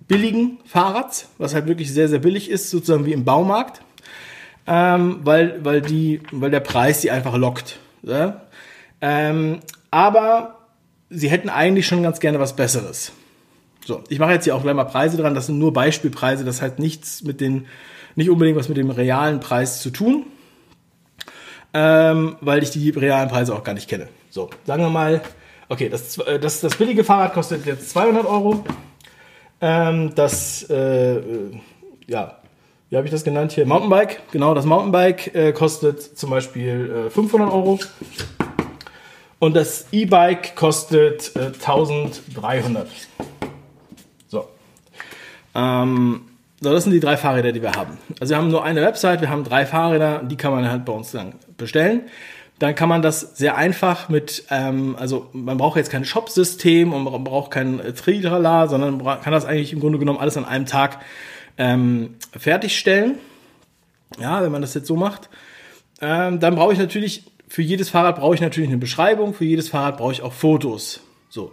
billigen 0.08 0.58
Fahrrads, 0.66 1.28
was 1.38 1.54
halt 1.54 1.66
wirklich 1.68 1.92
sehr, 1.92 2.08
sehr 2.08 2.18
billig 2.18 2.50
ist, 2.50 2.70
sozusagen 2.70 3.06
wie 3.06 3.12
im 3.12 3.24
Baumarkt, 3.24 3.82
ähm, 4.66 5.20
weil, 5.22 5.64
weil, 5.64 5.80
die, 5.80 6.20
weil 6.32 6.50
der 6.50 6.60
Preis 6.60 7.00
die 7.00 7.12
einfach 7.12 7.36
lockt. 7.36 7.78
Ja? 8.02 8.42
Ähm, 9.00 9.60
aber 9.90 10.58
sie 11.08 11.28
hätten 11.28 11.48
eigentlich 11.48 11.86
schon 11.86 12.02
ganz 12.02 12.20
gerne 12.20 12.38
was 12.38 12.56
Besseres. 12.56 13.12
So, 13.84 14.04
ich 14.08 14.18
mache 14.18 14.32
jetzt 14.32 14.44
hier 14.44 14.54
auch 14.54 14.62
gleich 14.62 14.74
mal 14.74 14.84
Preise 14.84 15.16
dran. 15.16 15.34
Das 15.34 15.46
sind 15.46 15.58
nur 15.58 15.72
Beispielpreise. 15.72 16.44
Das 16.44 16.62
hat 16.62 16.78
nichts 16.78 17.22
mit 17.22 17.40
den, 17.40 17.66
nicht 18.14 18.30
unbedingt 18.30 18.58
was 18.58 18.68
mit 18.68 18.76
dem 18.76 18.90
realen 18.90 19.40
Preis 19.40 19.80
zu 19.80 19.90
tun, 19.90 20.26
ähm, 21.72 22.36
weil 22.40 22.62
ich 22.62 22.70
die 22.70 22.90
realen 22.90 23.28
Preise 23.28 23.54
auch 23.54 23.64
gar 23.64 23.74
nicht 23.74 23.88
kenne. 23.88 24.08
So, 24.28 24.50
sagen 24.64 24.82
wir 24.82 24.90
mal, 24.90 25.22
okay, 25.68 25.88
das, 25.88 26.18
äh, 26.18 26.38
das, 26.38 26.60
das 26.60 26.76
billige 26.76 27.04
Fahrrad 27.04 27.32
kostet 27.32 27.66
jetzt 27.66 27.90
200 27.90 28.26
Euro. 28.26 28.64
Ähm, 29.60 30.14
das, 30.14 30.66
äh, 30.70 31.16
äh, 31.16 31.60
ja, 32.06 32.39
wie 32.90 32.96
habe 32.96 33.06
ich 33.06 33.12
das 33.12 33.22
genannt 33.22 33.52
hier? 33.52 33.66
Mountainbike. 33.66 34.20
Genau, 34.32 34.52
das 34.52 34.66
Mountainbike 34.66 35.32
äh, 35.32 35.52
kostet 35.52 36.02
zum 36.02 36.28
Beispiel 36.28 37.06
äh, 37.06 37.10
500 37.10 37.48
Euro. 37.48 37.78
Und 39.38 39.54
das 39.54 39.86
E-Bike 39.92 40.56
kostet 40.56 41.34
äh, 41.36 41.46
1300. 41.46 42.88
So. 44.26 44.48
Ähm, 45.54 46.22
so, 46.60 46.72
das 46.72 46.82
sind 46.82 46.92
die 46.92 47.00
drei 47.00 47.16
Fahrräder, 47.16 47.52
die 47.52 47.62
wir 47.62 47.72
haben. 47.72 47.96
Also 48.18 48.32
wir 48.32 48.38
haben 48.38 48.48
nur 48.48 48.64
eine 48.64 48.82
Website, 48.82 49.20
wir 49.20 49.30
haben 49.30 49.44
drei 49.44 49.66
Fahrräder, 49.66 50.24
die 50.24 50.36
kann 50.36 50.52
man 50.52 50.68
halt 50.68 50.84
bei 50.84 50.92
uns 50.92 51.12
dann 51.12 51.34
bestellen. 51.56 52.02
Dann 52.58 52.74
kann 52.74 52.88
man 52.88 53.02
das 53.02 53.20
sehr 53.38 53.56
einfach 53.56 54.08
mit, 54.08 54.44
ähm, 54.50 54.96
also 54.98 55.28
man 55.32 55.56
braucht 55.56 55.76
jetzt 55.76 55.90
kein 55.90 56.04
Shop-System 56.04 56.92
und 56.92 57.04
man 57.04 57.22
braucht 57.22 57.52
kein 57.52 57.80
Tralala, 57.94 58.66
sondern 58.66 58.98
kann 59.22 59.32
das 59.32 59.46
eigentlich 59.46 59.72
im 59.72 59.80
Grunde 59.80 59.98
genommen 59.98 60.18
alles 60.18 60.36
an 60.36 60.44
einem 60.44 60.66
Tag 60.66 60.98
ähm, 61.60 62.16
fertigstellen. 62.36 63.18
Ja, 64.18 64.42
wenn 64.42 64.50
man 64.50 64.62
das 64.62 64.74
jetzt 64.74 64.88
so 64.88 64.96
macht. 64.96 65.28
Ähm, 66.00 66.40
dann 66.40 66.56
brauche 66.56 66.72
ich 66.72 66.78
natürlich 66.78 67.24
für 67.50 67.62
jedes 67.62 67.90
Fahrrad 67.90 68.16
brauche 68.16 68.34
ich 68.34 68.40
natürlich 68.40 68.70
eine 68.70 68.78
Beschreibung, 68.78 69.34
für 69.34 69.44
jedes 69.44 69.68
Fahrrad 69.68 69.98
brauche 69.98 70.12
ich 70.12 70.22
auch 70.22 70.32
Fotos. 70.32 71.00
So. 71.28 71.52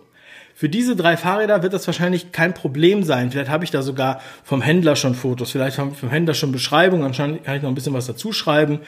Für 0.53 0.69
diese 0.69 0.95
drei 0.95 1.17
Fahrräder 1.17 1.63
wird 1.63 1.73
das 1.73 1.85
wahrscheinlich 1.87 2.31
kein 2.31 2.53
Problem 2.53 3.03
sein. 3.03 3.31
Vielleicht 3.31 3.49
habe 3.49 3.63
ich 3.63 3.71
da 3.71 3.81
sogar 3.81 4.21
vom 4.43 4.61
Händler 4.61 4.95
schon 4.95 5.15
Fotos, 5.15 5.51
vielleicht 5.51 5.79
habe 5.79 5.91
ich 5.91 5.97
vom 5.97 6.09
Händler 6.09 6.35
schon 6.35 6.51
Beschreibungen, 6.51 7.01
dann 7.01 7.43
kann 7.43 7.55
ich 7.55 7.61
noch 7.63 7.69
ein 7.69 7.75
bisschen 7.75 7.93
was 7.93 8.05
dazu 8.05 8.31
schreiben. 8.31 8.79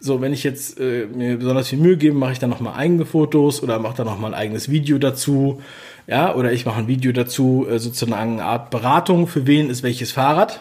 So, 0.00 0.20
wenn 0.20 0.32
ich 0.32 0.42
jetzt 0.42 0.78
äh, 0.80 1.06
mir 1.06 1.36
besonders 1.36 1.68
viel 1.68 1.78
Mühe 1.78 1.96
gebe, 1.96 2.16
mache 2.16 2.32
ich 2.32 2.38
dann 2.40 2.50
nochmal 2.50 2.74
eigene 2.74 3.06
Fotos 3.06 3.62
oder 3.62 3.78
mache 3.78 3.96
dann 3.96 4.06
nochmal 4.06 4.34
ein 4.34 4.40
eigenes 4.40 4.68
Video 4.68 4.98
dazu. 4.98 5.62
Ja, 6.08 6.34
oder 6.34 6.52
ich 6.52 6.66
mache 6.66 6.78
ein 6.78 6.88
Video 6.88 7.12
dazu, 7.12 7.66
äh, 7.68 7.78
sozusagen 7.78 8.12
eine 8.12 8.44
Art 8.44 8.70
Beratung, 8.70 9.28
für 9.28 9.46
wen 9.46 9.70
ist 9.70 9.84
welches 9.84 10.10
Fahrrad. 10.12 10.60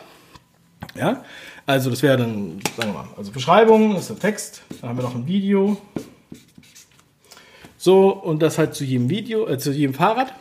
Ja, 0.94 1.24
also 1.66 1.90
das 1.90 2.04
wäre 2.04 2.18
dann, 2.18 2.60
sagen 2.78 2.92
wir 2.92 2.94
mal, 2.94 3.08
also 3.18 3.32
Beschreibung 3.32 3.96
ist 3.96 4.10
der 4.10 4.20
Text, 4.20 4.62
dann 4.82 4.90
haben 4.90 4.98
wir 4.98 5.04
noch 5.04 5.16
ein 5.16 5.28
Video. 5.28 5.78
So, 7.78 8.10
und 8.10 8.42
das 8.42 8.58
halt 8.58 8.76
zu 8.76 8.84
jedem 8.84 9.10
Video, 9.10 9.48
äh, 9.48 9.58
zu 9.58 9.72
jedem 9.72 9.94
Fahrrad. 9.94 10.34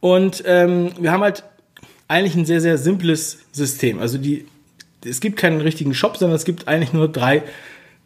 Und 0.00 0.42
ähm, 0.46 0.92
wir 0.98 1.12
haben 1.12 1.22
halt 1.22 1.44
eigentlich 2.08 2.34
ein 2.34 2.44
sehr, 2.44 2.60
sehr 2.60 2.76
simples 2.78 3.38
System. 3.52 3.98
Also 4.00 4.18
die, 4.18 4.46
es 5.04 5.20
gibt 5.20 5.38
keinen 5.38 5.60
richtigen 5.60 5.94
Shop, 5.94 6.16
sondern 6.16 6.36
es 6.36 6.44
gibt 6.44 6.68
eigentlich 6.68 6.92
nur 6.92 7.08
drei 7.08 7.42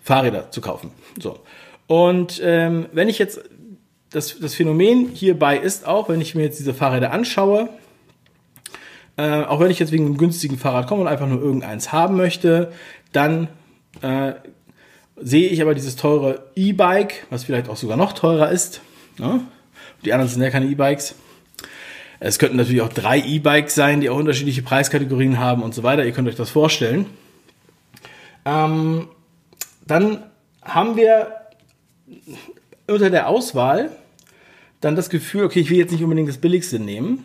Fahrräder 0.02 0.50
zu 0.50 0.61
kaufen. 0.61 0.90
So. 1.21 1.40
Und 1.87 2.40
ähm, 2.45 2.87
wenn 2.93 3.09
ich 3.09 3.19
jetzt, 3.19 3.40
das, 4.11 4.38
das 4.38 4.55
Phänomen 4.55 5.09
hierbei 5.09 5.59
ist 5.59 5.87
auch, 5.87 6.09
wenn 6.09 6.21
ich 6.21 6.35
mir 6.35 6.43
jetzt 6.43 6.59
diese 6.59 6.75
Fahrräder 6.75 7.12
anschaue, 7.12 7.69
äh, 9.19 9.43
auch 9.43 9.59
wenn 9.59 9.71
ich 9.71 9.81
jetzt 9.81 9.91
wegen 9.91 10.07
einem 10.07 10.17
günstigen 10.17 10.57
Fahrrad 10.57 10.87
komme 10.87 11.03
und 11.03 11.09
einfach 11.09 11.27
nur 11.27 11.43
irgendeins 11.43 11.93
haben 11.93 12.17
möchte, 12.17 12.73
dann 13.13 13.49
äh, 14.01 14.35
sehe 15.17 15.49
ich 15.49 15.61
aber 15.61 15.75
dieses 15.75 15.97
teure 15.97 16.47
E-Bike, 16.55 17.27
was 17.29 17.45
vielleicht 17.45 17.69
auch 17.69 17.77
sogar 17.77 17.97
noch 17.97 18.13
teurer 18.13 18.51
ist. 18.51 18.81
Ne? 19.19 19.41
Die 20.05 20.13
anderen 20.13 20.31
sind 20.31 20.41
ja 20.41 20.51
keine 20.51 20.67
E-Bikes. 20.67 21.17
Es 22.21 22.39
könnten 22.39 22.57
natürlich 22.57 22.81
auch 22.81 22.93
drei 22.93 23.19
E-Bikes 23.19 23.75
sein, 23.75 24.01
die 24.01 24.09
auch 24.09 24.17
unterschiedliche 24.17 24.63
Preiskategorien 24.63 25.41
haben 25.41 25.63
und 25.63 25.75
so 25.75 25.83
weiter. 25.83 26.05
Ihr 26.05 26.13
könnt 26.13 26.29
euch 26.29 26.37
das 26.37 26.51
vorstellen. 26.51 27.07
Ähm, 28.45 29.09
dann 29.85 30.23
haben 30.63 30.97
wir 30.97 31.33
unter 32.87 33.11
der 33.11 33.27
Auswahl 33.27 33.91
dann 34.81 34.95
das 34.95 35.11
Gefühl, 35.11 35.45
okay, 35.45 35.59
ich 35.59 35.71
will 35.71 35.79
jetzt 35.79 35.91
nicht 35.91 36.05
unbedingt 36.05 36.29
das 36.29 36.39
billigste 36.39 36.79
nehmen, 36.79 37.25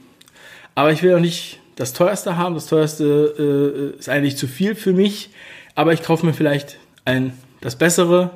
aber 0.74 0.92
ich 0.92 1.04
will 1.04 1.16
auch 1.16 1.20
nicht 1.20 1.60
das 1.76 1.94
teuerste 1.94 2.38
haben. 2.38 2.56
Das 2.56 2.68
teuerste 2.68 3.94
äh, 3.96 4.00
ist 4.00 4.10
eigentlich 4.10 4.38
zu 4.38 4.48
viel 4.48 4.76
für 4.76 4.94
mich, 4.94 5.32
aber 5.76 5.94
ich 5.94 6.04
kaufe 6.04 6.26
mir 6.26 6.34
vielleicht 6.34 6.78
ein, 7.06 7.34
das 7.62 7.76
bessere, 7.76 8.32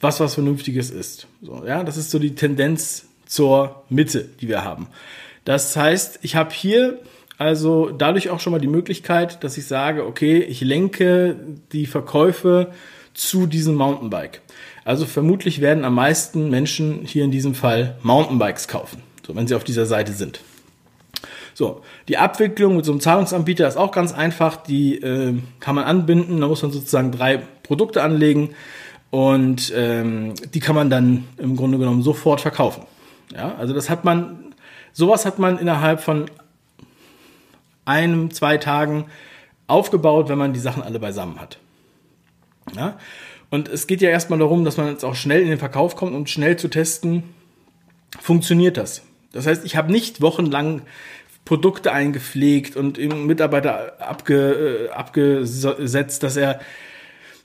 was 0.00 0.20
was 0.20 0.34
Vernünftiges 0.34 0.90
ist. 0.90 1.26
So, 1.42 1.64
ja, 1.66 1.82
das 1.82 1.96
ist 1.96 2.10
so 2.10 2.18
die 2.18 2.34
Tendenz 2.34 3.06
zur 3.26 3.84
Mitte, 3.88 4.28
die 4.40 4.48
wir 4.48 4.64
haben. 4.64 4.88
Das 5.44 5.76
heißt, 5.76 6.20
ich 6.22 6.36
habe 6.36 6.52
hier 6.52 6.98
also 7.36 7.90
dadurch 7.90 8.30
auch 8.30 8.40
schon 8.40 8.52
mal 8.52 8.60
die 8.60 8.68
Möglichkeit, 8.68 9.42
dass 9.42 9.58
ich 9.58 9.66
sage, 9.66 10.06
okay, 10.06 10.38
ich 10.38 10.60
lenke 10.60 11.36
die 11.72 11.86
Verkäufe 11.86 12.72
zu 13.12 13.46
diesem 13.46 13.74
Mountainbike. 13.74 14.40
Also 14.84 15.06
vermutlich 15.06 15.60
werden 15.60 15.84
am 15.84 15.94
meisten 15.94 16.50
Menschen 16.50 17.04
hier 17.04 17.24
in 17.24 17.30
diesem 17.30 17.54
Fall 17.54 17.96
Mountainbikes 18.02 18.68
kaufen, 18.68 19.02
so 19.26 19.34
wenn 19.34 19.46
sie 19.46 19.54
auf 19.54 19.64
dieser 19.64 19.86
Seite 19.86 20.12
sind. 20.12 20.40
So, 21.54 21.82
die 22.08 22.18
Abwicklung 22.18 22.76
mit 22.76 22.84
so 22.84 22.92
einem 22.92 23.00
Zahlungsanbieter 23.00 23.66
ist 23.66 23.76
auch 23.76 23.92
ganz 23.92 24.12
einfach. 24.12 24.56
Die 24.56 24.96
äh, 24.96 25.34
kann 25.60 25.74
man 25.74 25.84
anbinden. 25.84 26.40
Da 26.40 26.48
muss 26.48 26.62
man 26.62 26.72
sozusagen 26.72 27.12
drei 27.12 27.38
Produkte 27.62 28.02
anlegen 28.02 28.50
und 29.10 29.72
ähm, 29.76 30.34
die 30.52 30.58
kann 30.58 30.74
man 30.74 30.90
dann 30.90 31.24
im 31.38 31.54
Grunde 31.54 31.78
genommen 31.78 32.02
sofort 32.02 32.40
verkaufen. 32.40 32.82
Ja, 33.32 33.54
also 33.54 33.72
das 33.72 33.88
hat 33.88 34.04
man, 34.04 34.54
sowas 34.92 35.24
hat 35.24 35.38
man 35.38 35.58
innerhalb 35.58 36.00
von 36.00 36.26
einem, 37.84 38.32
zwei 38.32 38.58
Tagen 38.58 39.06
aufgebaut, 39.68 40.28
wenn 40.28 40.38
man 40.38 40.52
die 40.52 40.58
Sachen 40.58 40.82
alle 40.82 40.98
beisammen 40.98 41.40
hat. 41.40 41.58
Ja? 42.74 42.98
Und 43.50 43.68
es 43.68 43.86
geht 43.86 44.00
ja 44.00 44.10
erstmal 44.10 44.40
darum, 44.40 44.64
dass 44.64 44.78
man 44.78 44.88
jetzt 44.88 45.04
auch 45.04 45.14
schnell 45.14 45.42
in 45.42 45.48
den 45.48 45.58
Verkauf 45.58 45.94
kommt, 45.94 46.12
um 46.12 46.26
schnell 46.26 46.56
zu 46.56 46.66
testen, 46.66 47.22
funktioniert 48.20 48.76
das. 48.76 49.02
Das 49.32 49.46
heißt, 49.46 49.64
ich 49.64 49.76
habe 49.76 49.92
nicht 49.92 50.20
wochenlang 50.20 50.82
Produkte 51.44 51.92
eingepflegt 51.92 52.76
und 52.76 52.96
im 52.96 53.26
Mitarbeiter 53.26 54.00
abge, 54.00 54.88
äh, 54.88 54.92
abgesetzt, 54.92 56.22
dass 56.22 56.36
er, 56.36 56.60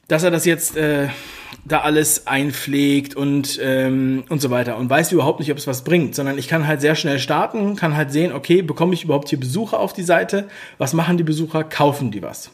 dass 0.08 0.24
er 0.24 0.32
das 0.32 0.46
jetzt 0.46 0.77
äh, 0.77 1.10
da 1.65 1.82
alles 1.82 2.27
einpflegt 2.27 3.15
und 3.15 3.60
ähm, 3.62 4.24
und 4.29 4.41
so 4.41 4.50
weiter 4.50 4.77
und 4.77 4.89
weiß 4.89 5.12
überhaupt 5.12 5.39
nicht, 5.39 5.51
ob 5.51 5.58
es 5.58 5.68
was 5.68 5.84
bringt, 5.84 6.15
sondern 6.15 6.38
ich 6.38 6.48
kann 6.48 6.68
halt 6.68 6.82
sehr 6.82 6.96
schnell 6.96 7.20
starten, 7.20 7.75
kann 7.75 7.98
halt 7.98 8.12
sehen, 8.12 8.32
okay, 8.32 8.62
bekomme 8.62 8.94
ich 8.94 9.03
überhaupt 9.03 9.29
hier 9.29 9.39
Besucher 9.39 9.79
auf 9.79 9.94
die 9.94 10.03
Seite? 10.03 10.48
Was 10.77 10.94
machen 10.94 11.18
die 11.18 11.24
Besucher? 11.24 11.63
Kaufen 11.63 12.12
die 12.12 12.22
was? 12.22 12.51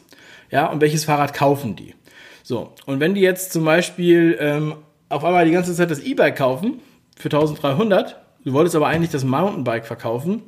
Ja, 0.50 0.66
und 0.66 0.80
welches 0.80 1.04
Fahrrad 1.04 1.34
kaufen 1.34 1.76
die? 1.76 1.94
So, 2.42 2.72
und 2.86 3.00
wenn 3.00 3.14
die 3.14 3.20
jetzt 3.20 3.52
zum 3.52 3.64
Beispiel 3.64 4.36
ähm, 4.40 4.76
auf 5.08 5.24
einmal 5.24 5.44
die 5.44 5.52
ganze 5.52 5.74
Zeit 5.74 5.90
das 5.90 6.00
E-Bike 6.00 6.36
kaufen 6.36 6.80
für 7.16 7.26
1300, 7.26 8.16
du 8.44 8.52
wolltest 8.52 8.76
aber 8.76 8.86
eigentlich 8.86 9.10
das 9.10 9.24
Mountainbike 9.24 9.86
verkaufen, 9.86 10.42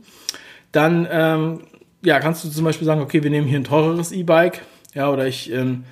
dann 0.73 1.09
ähm, 1.11 1.61
ja, 2.03 2.21
kannst 2.21 2.45
du 2.45 2.49
zum 2.49 2.65
Beispiel 2.65 2.87
sagen, 2.87 3.01
okay, 3.01 3.23
wir 3.23 3.31
nehmen 3.31 3.47
hier 3.47 3.59
ein 3.59 3.65
teureres 3.65 4.13
E-Bike, 4.13 4.63
ja, 4.95 5.11
oder 5.11 5.27
ich, 5.27 5.53
ähm, 5.53 5.85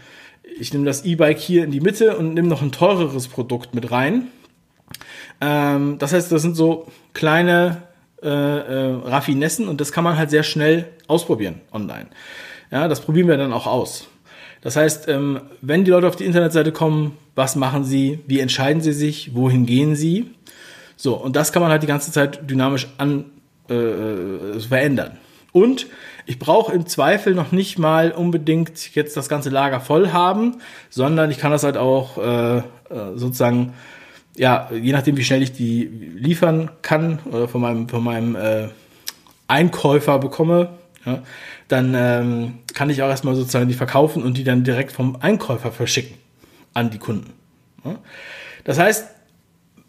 ich 0.59 0.73
nehme 0.73 0.87
das 0.87 1.05
E-Bike 1.05 1.39
hier 1.39 1.65
in 1.65 1.71
die 1.71 1.81
Mitte 1.81 2.17
und 2.17 2.35
nehme 2.35 2.49
noch 2.49 2.63
ein 2.63 2.73
teureres 2.73 3.29
Produkt 3.29 3.75
mit 3.75 3.91
rein. 3.91 4.29
Ähm, 5.41 5.99
das 5.99 6.13
heißt, 6.13 6.31
das 6.31 6.43
sind 6.43 6.57
so 6.57 6.87
kleine 7.13 7.83
äh, 8.23 8.29
äh, 8.29 8.95
Raffinessen 9.05 9.69
und 9.69 9.81
das 9.81 9.93
kann 9.93 10.05
man 10.05 10.17
halt 10.17 10.31
sehr 10.31 10.43
schnell 10.43 10.89
ausprobieren 11.09 11.61
online. 11.73 12.07
Ja, 12.71 12.89
das 12.89 13.01
probieren 13.01 13.29
wir 13.29 13.37
dann 13.37 13.53
auch 13.53 13.67
aus. 13.67 14.09
Das 14.63 14.77
heißt, 14.77 15.09
ähm, 15.09 15.41
wenn 15.61 15.85
die 15.85 15.91
Leute 15.91 16.09
auf 16.09 16.17
die 16.17 16.25
Internetseite 16.25 16.73
kommen, 16.73 17.17
was 17.35 17.55
machen 17.55 17.85
sie, 17.85 18.21
wie 18.27 18.41
entscheiden 18.41 18.81
sie 18.81 18.93
sich, 18.93 19.35
wohin 19.35 19.67
gehen 19.67 19.95
sie? 19.95 20.31
So, 20.97 21.15
und 21.15 21.37
das 21.37 21.53
kann 21.53 21.63
man 21.63 21.71
halt 21.71 21.83
die 21.83 21.87
ganze 21.87 22.11
Zeit 22.11 22.51
dynamisch 22.51 22.89
an, 22.97 23.27
äh, 23.71 23.75
äh, 23.75 24.61
verändern. 24.61 25.19
Und 25.53 25.87
ich 26.27 26.39
brauche 26.39 26.73
im 26.73 26.87
Zweifel 26.87 27.35
noch 27.35 27.53
nicht 27.53 27.79
mal 27.79 28.13
unbedingt 28.13 28.95
jetzt 28.95 29.17
das 29.17 29.29
ganze 29.29 29.49
Lager 29.49 29.81
voll 29.81 30.11
haben, 30.11 30.57
sondern 30.91 31.31
ich 31.31 31.39
kann 31.39 31.51
das 31.51 31.63
halt 31.63 31.77
auch 31.77 32.19
äh, 32.19 32.59
äh, 32.59 32.63
sozusagen, 33.15 33.73
ja, 34.37 34.69
je 34.71 34.93
nachdem, 34.93 35.17
wie 35.17 35.25
schnell 35.25 35.43
ich 35.43 35.53
die 35.53 35.85
liefern 35.85 36.71
kann 36.83 37.21
oder 37.25 37.49
von 37.49 37.61
meinem, 37.61 37.89
von 37.89 38.05
meinem 38.05 38.37
äh, 38.37 38.69
Einkäufer 39.49 40.19
bekomme, 40.19 40.71
ja, 41.05 41.23
dann 41.69 41.95
ähm, 41.97 42.59
kann 42.75 42.91
ich 42.91 43.03
auch 43.03 43.09
erstmal 43.09 43.35
sozusagen 43.35 43.69
die 43.69 43.75
verkaufen 43.75 44.23
und 44.23 44.37
die 44.37 44.45
dann 44.45 44.65
direkt 44.65 44.93
vom 44.93 45.17
Einkäufer 45.21 45.73
verschicken 45.73 46.17
an 46.75 46.91
die 46.91 46.99
Kunden. 46.99 47.33
Ja. 47.85 47.97
Das 48.65 48.79
heißt, 48.79 49.09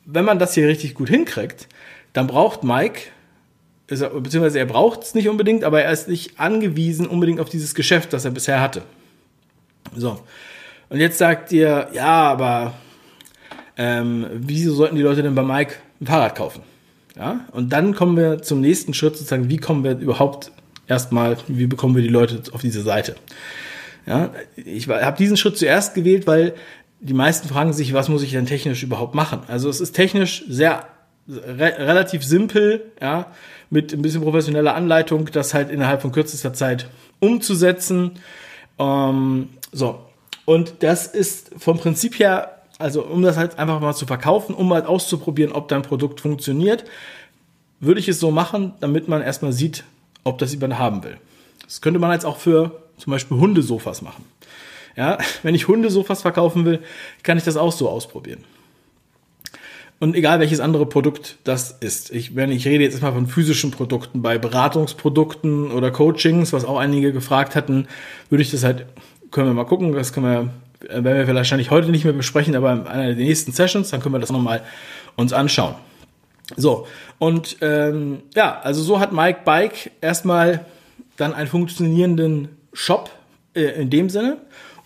wenn 0.05 0.24
man 0.24 0.39
das 0.39 0.53
hier 0.53 0.67
richtig 0.67 0.93
gut 0.93 1.10
hinkriegt, 1.10 1.67
dann 2.13 2.27
braucht 2.27 2.63
Mike, 2.63 3.01
beziehungsweise 3.88 4.60
er 4.60 4.65
braucht 4.65 5.03
es 5.03 5.15
nicht 5.15 5.29
unbedingt, 5.29 5.63
aber 5.63 5.82
er 5.82 5.91
ist 5.91 6.08
nicht 6.08 6.39
angewiesen 6.39 7.08
unbedingt 7.08 7.39
auf 7.39 7.50
dieses 7.50 7.74
Geschäft, 7.74 8.13
das 8.13 8.25
er 8.25 8.32
bisher 8.32 8.62
hatte. 8.62 8.84
So. 9.96 10.20
Und 10.89 11.00
jetzt 11.00 11.17
sagt 11.17 11.51
ihr, 11.51 11.88
ja, 11.94 12.32
aber 12.32 12.74
ähm, 13.77 14.27
wieso 14.34 14.74
sollten 14.74 14.96
die 14.96 15.01
Leute 15.01 15.24
denn 15.24 15.36
bei 15.36 15.44
Mike 15.44 15.75
ein 16.01 16.08
Fahrrad 16.08 16.36
kaufen? 16.36 16.62
Ja, 17.15 17.46
und 17.51 17.74
dann 17.74 17.96
kommen 17.96 18.15
wir 18.15 18.41
zum 18.44 18.62
nächsten 18.62 18.94
Schritt, 18.94 19.17
sozusagen, 19.17 19.50
wie 19.50 19.58
kommen 19.58 19.84
wir 19.84 19.98
überhaupt 19.98 20.51
erstmal, 20.88 21.38
wie 21.48 21.65
bekommen 21.65 21.96
wir 21.96 22.03
die 22.03 22.10
Leute 22.10 22.41
auf 22.53 22.62
diese 22.62 22.82
Seite? 22.82 23.15
Ja, 24.06 24.32
ich 24.56 24.88
habe 24.88 25.17
diesen 25.17 25.36
Schritt 25.36 25.58
zuerst 25.58 25.96
gewählt, 25.96 26.27
weil 26.27 26.53
die 27.00 27.13
meisten 27.13 27.48
fragen 27.48 27.74
sich, 27.74 27.94
was 27.94 28.10
muss 28.10 28.24
ich 28.24 28.32
denn 28.32 28.46
technisch 28.46 28.84
überhaupt 28.84 29.15
machen? 29.15 29.41
Also 29.48 29.70
es 29.70 29.82
ist 29.82 29.94
technisch 29.94 30.46
sehr 30.48 30.88
re 31.27 31.74
relativ 31.79 32.24
simpel, 32.24 32.91
ja, 33.01 33.32
mit 33.69 33.93
ein 33.93 34.01
bisschen 34.01 34.21
professioneller 34.21 34.75
Anleitung, 34.75 35.29
das 35.31 35.53
halt 35.53 35.69
innerhalb 35.69 36.01
von 36.01 36.12
kürzester 36.12 36.53
Zeit 36.53 36.88
umzusetzen. 37.19 38.12
Ähm, 38.79 39.50
so. 39.71 40.00
Und 40.45 40.75
das 40.79 41.07
ist 41.07 41.51
vom 41.57 41.77
Prinzip 41.77 42.19
her 42.19 42.57
also 42.79 43.03
um 43.03 43.21
das 43.21 43.38
halt 43.38 43.57
einfach 43.57 43.79
mal 43.79 43.95
zu 43.95 44.05
verkaufen, 44.05 44.53
um 44.53 44.71
halt 44.74 44.86
auszuprobieren, 44.86 45.51
ob 45.51 45.67
dein 45.67 45.81
Produkt 45.81 46.21
funktioniert, 46.21 46.86
würde 47.79 48.00
ich 48.00 48.07
es 48.07 48.19
so 48.19 48.31
machen, 48.31 48.74
damit 48.79 49.07
man 49.07 49.21
erstmal 49.21 49.51
sieht, 49.51 49.83
ob 50.24 50.38
das 50.38 50.51
jemand 50.51 50.77
haben 50.77 51.03
will. 51.03 51.17
Das 51.63 51.81
könnte 51.81 52.00
man 52.00 52.12
jetzt 52.12 52.25
auch 52.25 52.38
für 52.38 52.83
zum 52.97 53.12
Beispiel 53.12 53.38
Hundesofas 53.38 54.01
machen. 54.01 54.25
Ja, 54.95 55.17
wenn 55.43 55.55
ich 55.55 55.67
Hundesofas 55.67 56.21
verkaufen 56.21 56.65
will, 56.65 56.79
kann 57.24 57.38
ich 57.38 57.43
das 57.43 57.57
auch 57.57 57.71
so 57.71 57.89
ausprobieren. 57.89 58.43
Und 59.99 60.15
egal 60.15 60.39
welches 60.39 60.59
andere 60.59 60.85
Produkt 60.85 61.37
das 61.43 61.71
ist. 61.71 62.11
Ich, 62.11 62.35
wenn 62.35 62.51
ich 62.51 62.67
rede 62.67 62.83
jetzt 62.83 62.93
erstmal 62.93 63.13
von 63.13 63.27
physischen 63.27 63.71
Produkten, 63.71 64.21
bei 64.21 64.37
Beratungsprodukten 64.37 65.71
oder 65.71 65.89
Coachings, 65.89 66.53
was 66.53 66.65
auch 66.65 66.77
einige 66.77 67.11
gefragt 67.11 67.55
hatten, 67.55 67.87
würde 68.29 68.43
ich 68.43 68.51
das 68.51 68.63
halt, 68.63 68.85
können 69.31 69.47
wir 69.47 69.53
mal 69.53 69.65
gucken, 69.65 69.93
das 69.93 70.13
können 70.13 70.25
wir 70.25 70.49
werden 70.79 71.27
wir 71.27 71.35
wahrscheinlich 71.35 71.71
heute 71.71 71.89
nicht 71.89 72.03
mehr 72.03 72.13
besprechen, 72.13 72.55
aber 72.55 72.71
in 72.71 72.87
einer 72.87 73.07
der 73.07 73.15
nächsten 73.15 73.51
Sessions, 73.51 73.89
dann 73.89 74.01
können 74.01 74.13
wir 74.13 74.19
das 74.19 74.31
nochmal 74.31 74.61
uns 75.15 75.33
anschauen. 75.33 75.75
So, 76.55 76.87
und 77.19 77.57
ähm, 77.61 78.21
ja, 78.35 78.59
also 78.61 78.81
so 78.81 78.99
hat 78.99 79.11
Mike 79.11 79.41
Bike 79.43 79.91
erstmal 80.01 80.65
dann 81.17 81.33
einen 81.33 81.47
funktionierenden 81.47 82.49
Shop 82.73 83.09
äh, 83.53 83.81
in 83.81 83.89
dem 83.89 84.09
Sinne, 84.09 84.37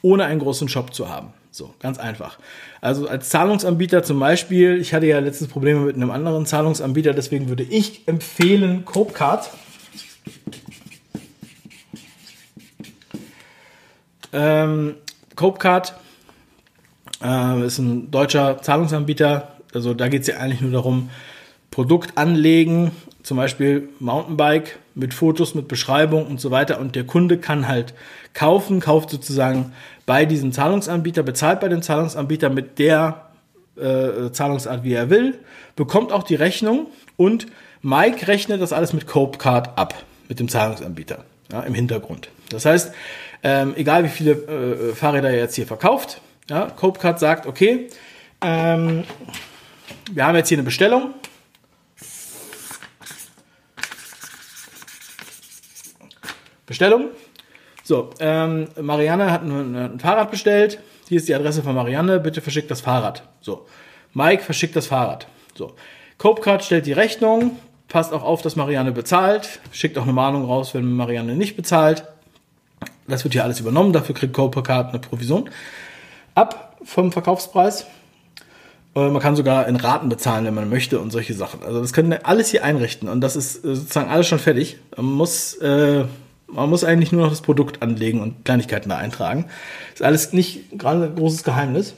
ohne 0.01 0.25
einen 0.25 0.39
großen 0.39 0.69
Shop 0.69 0.93
zu 0.93 1.09
haben. 1.09 1.33
So, 1.53 1.73
ganz 1.79 1.99
einfach. 1.99 2.39
Also 2.79 3.09
als 3.09 3.27
Zahlungsanbieter 3.27 4.03
zum 4.03 4.19
Beispiel, 4.19 4.79
ich 4.79 4.93
hatte 4.93 5.05
ja 5.05 5.19
letztens 5.19 5.49
Probleme 5.49 5.81
mit 5.81 5.97
einem 5.97 6.09
anderen 6.09 6.45
Zahlungsanbieter, 6.45 7.13
deswegen 7.13 7.49
würde 7.49 7.63
ich 7.63 8.07
empfehlen 8.07 8.85
Copecard. 8.85 9.49
Ähm, 14.31 14.95
Copecard 15.35 15.93
äh, 17.21 17.65
ist 17.65 17.79
ein 17.79 18.09
deutscher 18.11 18.61
Zahlungsanbieter. 18.61 19.55
Also 19.73 19.93
da 19.93 20.07
geht 20.07 20.21
es 20.21 20.27
ja 20.27 20.37
eigentlich 20.37 20.61
nur 20.61 20.71
darum, 20.71 21.09
Produkt 21.69 22.17
anlegen, 22.17 22.91
zum 23.23 23.37
Beispiel 23.37 23.89
Mountainbike 23.99 24.79
mit 24.95 25.13
Fotos, 25.13 25.53
mit 25.53 25.67
Beschreibung 25.67 26.27
und 26.27 26.39
so 26.39 26.49
weiter. 26.49 26.79
Und 26.79 26.95
der 26.95 27.05
Kunde 27.05 27.37
kann 27.37 27.67
halt 27.67 27.93
kaufen, 28.33 28.79
kauft 28.79 29.09
sozusagen 29.09 29.73
bei 30.11 30.25
diesem 30.25 30.51
Zahlungsanbieter, 30.51 31.23
bezahlt 31.23 31.61
bei 31.61 31.69
dem 31.69 31.81
Zahlungsanbieter 31.81 32.49
mit 32.49 32.79
der 32.79 33.27
äh, 33.77 34.29
Zahlungsart, 34.33 34.83
wie 34.83 34.91
er 34.91 35.09
will, 35.09 35.39
bekommt 35.77 36.11
auch 36.11 36.23
die 36.23 36.35
Rechnung 36.35 36.87
und 37.15 37.47
Mike 37.81 38.27
rechnet 38.27 38.61
das 38.61 38.73
alles 38.73 38.91
mit 38.91 39.07
Copecard 39.07 39.77
ab, 39.79 39.93
mit 40.27 40.41
dem 40.41 40.49
Zahlungsanbieter 40.49 41.23
ja, 41.49 41.61
im 41.61 41.73
Hintergrund. 41.73 42.27
Das 42.49 42.65
heißt, 42.65 42.93
ähm, 43.43 43.73
egal 43.77 44.03
wie 44.03 44.09
viele 44.09 44.31
äh, 44.31 44.95
Fahrräder 44.95 45.29
er 45.29 45.37
jetzt 45.37 45.55
hier 45.55 45.65
verkauft, 45.65 46.19
ja, 46.49 46.65
Copecard 46.65 47.17
sagt, 47.17 47.45
okay, 47.45 47.87
ähm, 48.41 49.05
wir 50.11 50.27
haben 50.27 50.35
jetzt 50.35 50.49
hier 50.49 50.57
eine 50.57 50.65
Bestellung. 50.65 51.13
Bestellung. 56.65 57.11
So, 57.91 58.09
ähm, 58.21 58.69
Marianne 58.79 59.29
hat 59.29 59.43
ein, 59.43 59.75
ein, 59.75 59.99
Fahrrad 59.99 60.31
bestellt. 60.31 60.79
Hier 61.09 61.17
ist 61.17 61.27
die 61.27 61.35
Adresse 61.35 61.61
von 61.61 61.75
Marianne. 61.75 62.21
Bitte 62.21 62.39
verschickt 62.39 62.71
das 62.71 62.79
Fahrrad. 62.79 63.23
So, 63.41 63.65
Mike 64.13 64.43
verschickt 64.43 64.77
das 64.77 64.87
Fahrrad. 64.87 65.27
So, 65.55 65.73
Copecard 66.17 66.63
stellt 66.63 66.85
die 66.85 66.93
Rechnung. 66.93 67.57
Passt 67.89 68.13
auch 68.13 68.23
auf, 68.23 68.41
dass 68.41 68.55
Marianne 68.55 68.93
bezahlt. 68.93 69.59
Schickt 69.73 69.97
auch 69.97 70.03
eine 70.03 70.13
Mahnung 70.13 70.45
raus, 70.45 70.73
wenn 70.73 70.89
Marianne 70.95 71.35
nicht 71.35 71.57
bezahlt. 71.57 72.05
Das 73.09 73.25
wird 73.25 73.33
hier 73.33 73.43
alles 73.43 73.59
übernommen. 73.59 73.91
Dafür 73.91 74.15
kriegt 74.15 74.31
Copacard 74.31 74.91
eine 74.91 74.99
Provision 74.99 75.49
ab 76.33 76.77
vom 76.85 77.11
Verkaufspreis. 77.11 77.87
Äh, 78.95 79.09
man 79.09 79.21
kann 79.21 79.35
sogar 79.35 79.67
in 79.67 79.75
Raten 79.75 80.07
bezahlen, 80.07 80.45
wenn 80.45 80.53
man 80.53 80.69
möchte 80.69 80.97
und 81.01 81.11
solche 81.11 81.33
Sachen. 81.33 81.61
Also 81.61 81.81
das 81.81 81.91
können 81.91 82.09
wir 82.09 82.25
alles 82.25 82.51
hier 82.51 82.63
einrichten 82.63 83.09
und 83.09 83.19
das 83.19 83.35
ist 83.35 83.65
äh, 83.65 83.75
sozusagen 83.75 84.09
alles 84.09 84.27
schon 84.27 84.39
fertig. 84.39 84.77
Man 84.95 85.07
muss, 85.07 85.55
äh, 85.55 86.05
man 86.51 86.69
muss 86.69 86.83
eigentlich 86.83 87.11
nur 87.11 87.23
noch 87.23 87.29
das 87.29 87.41
Produkt 87.41 87.81
anlegen 87.81 88.21
und 88.21 88.45
Kleinigkeiten 88.45 88.89
da 88.89 88.97
eintragen. 88.97 89.45
Ist 89.93 90.03
alles 90.03 90.33
nicht 90.33 90.77
gerade 90.77 91.05
ein 91.05 91.15
großes 91.15 91.43
Geheimnis. 91.43 91.95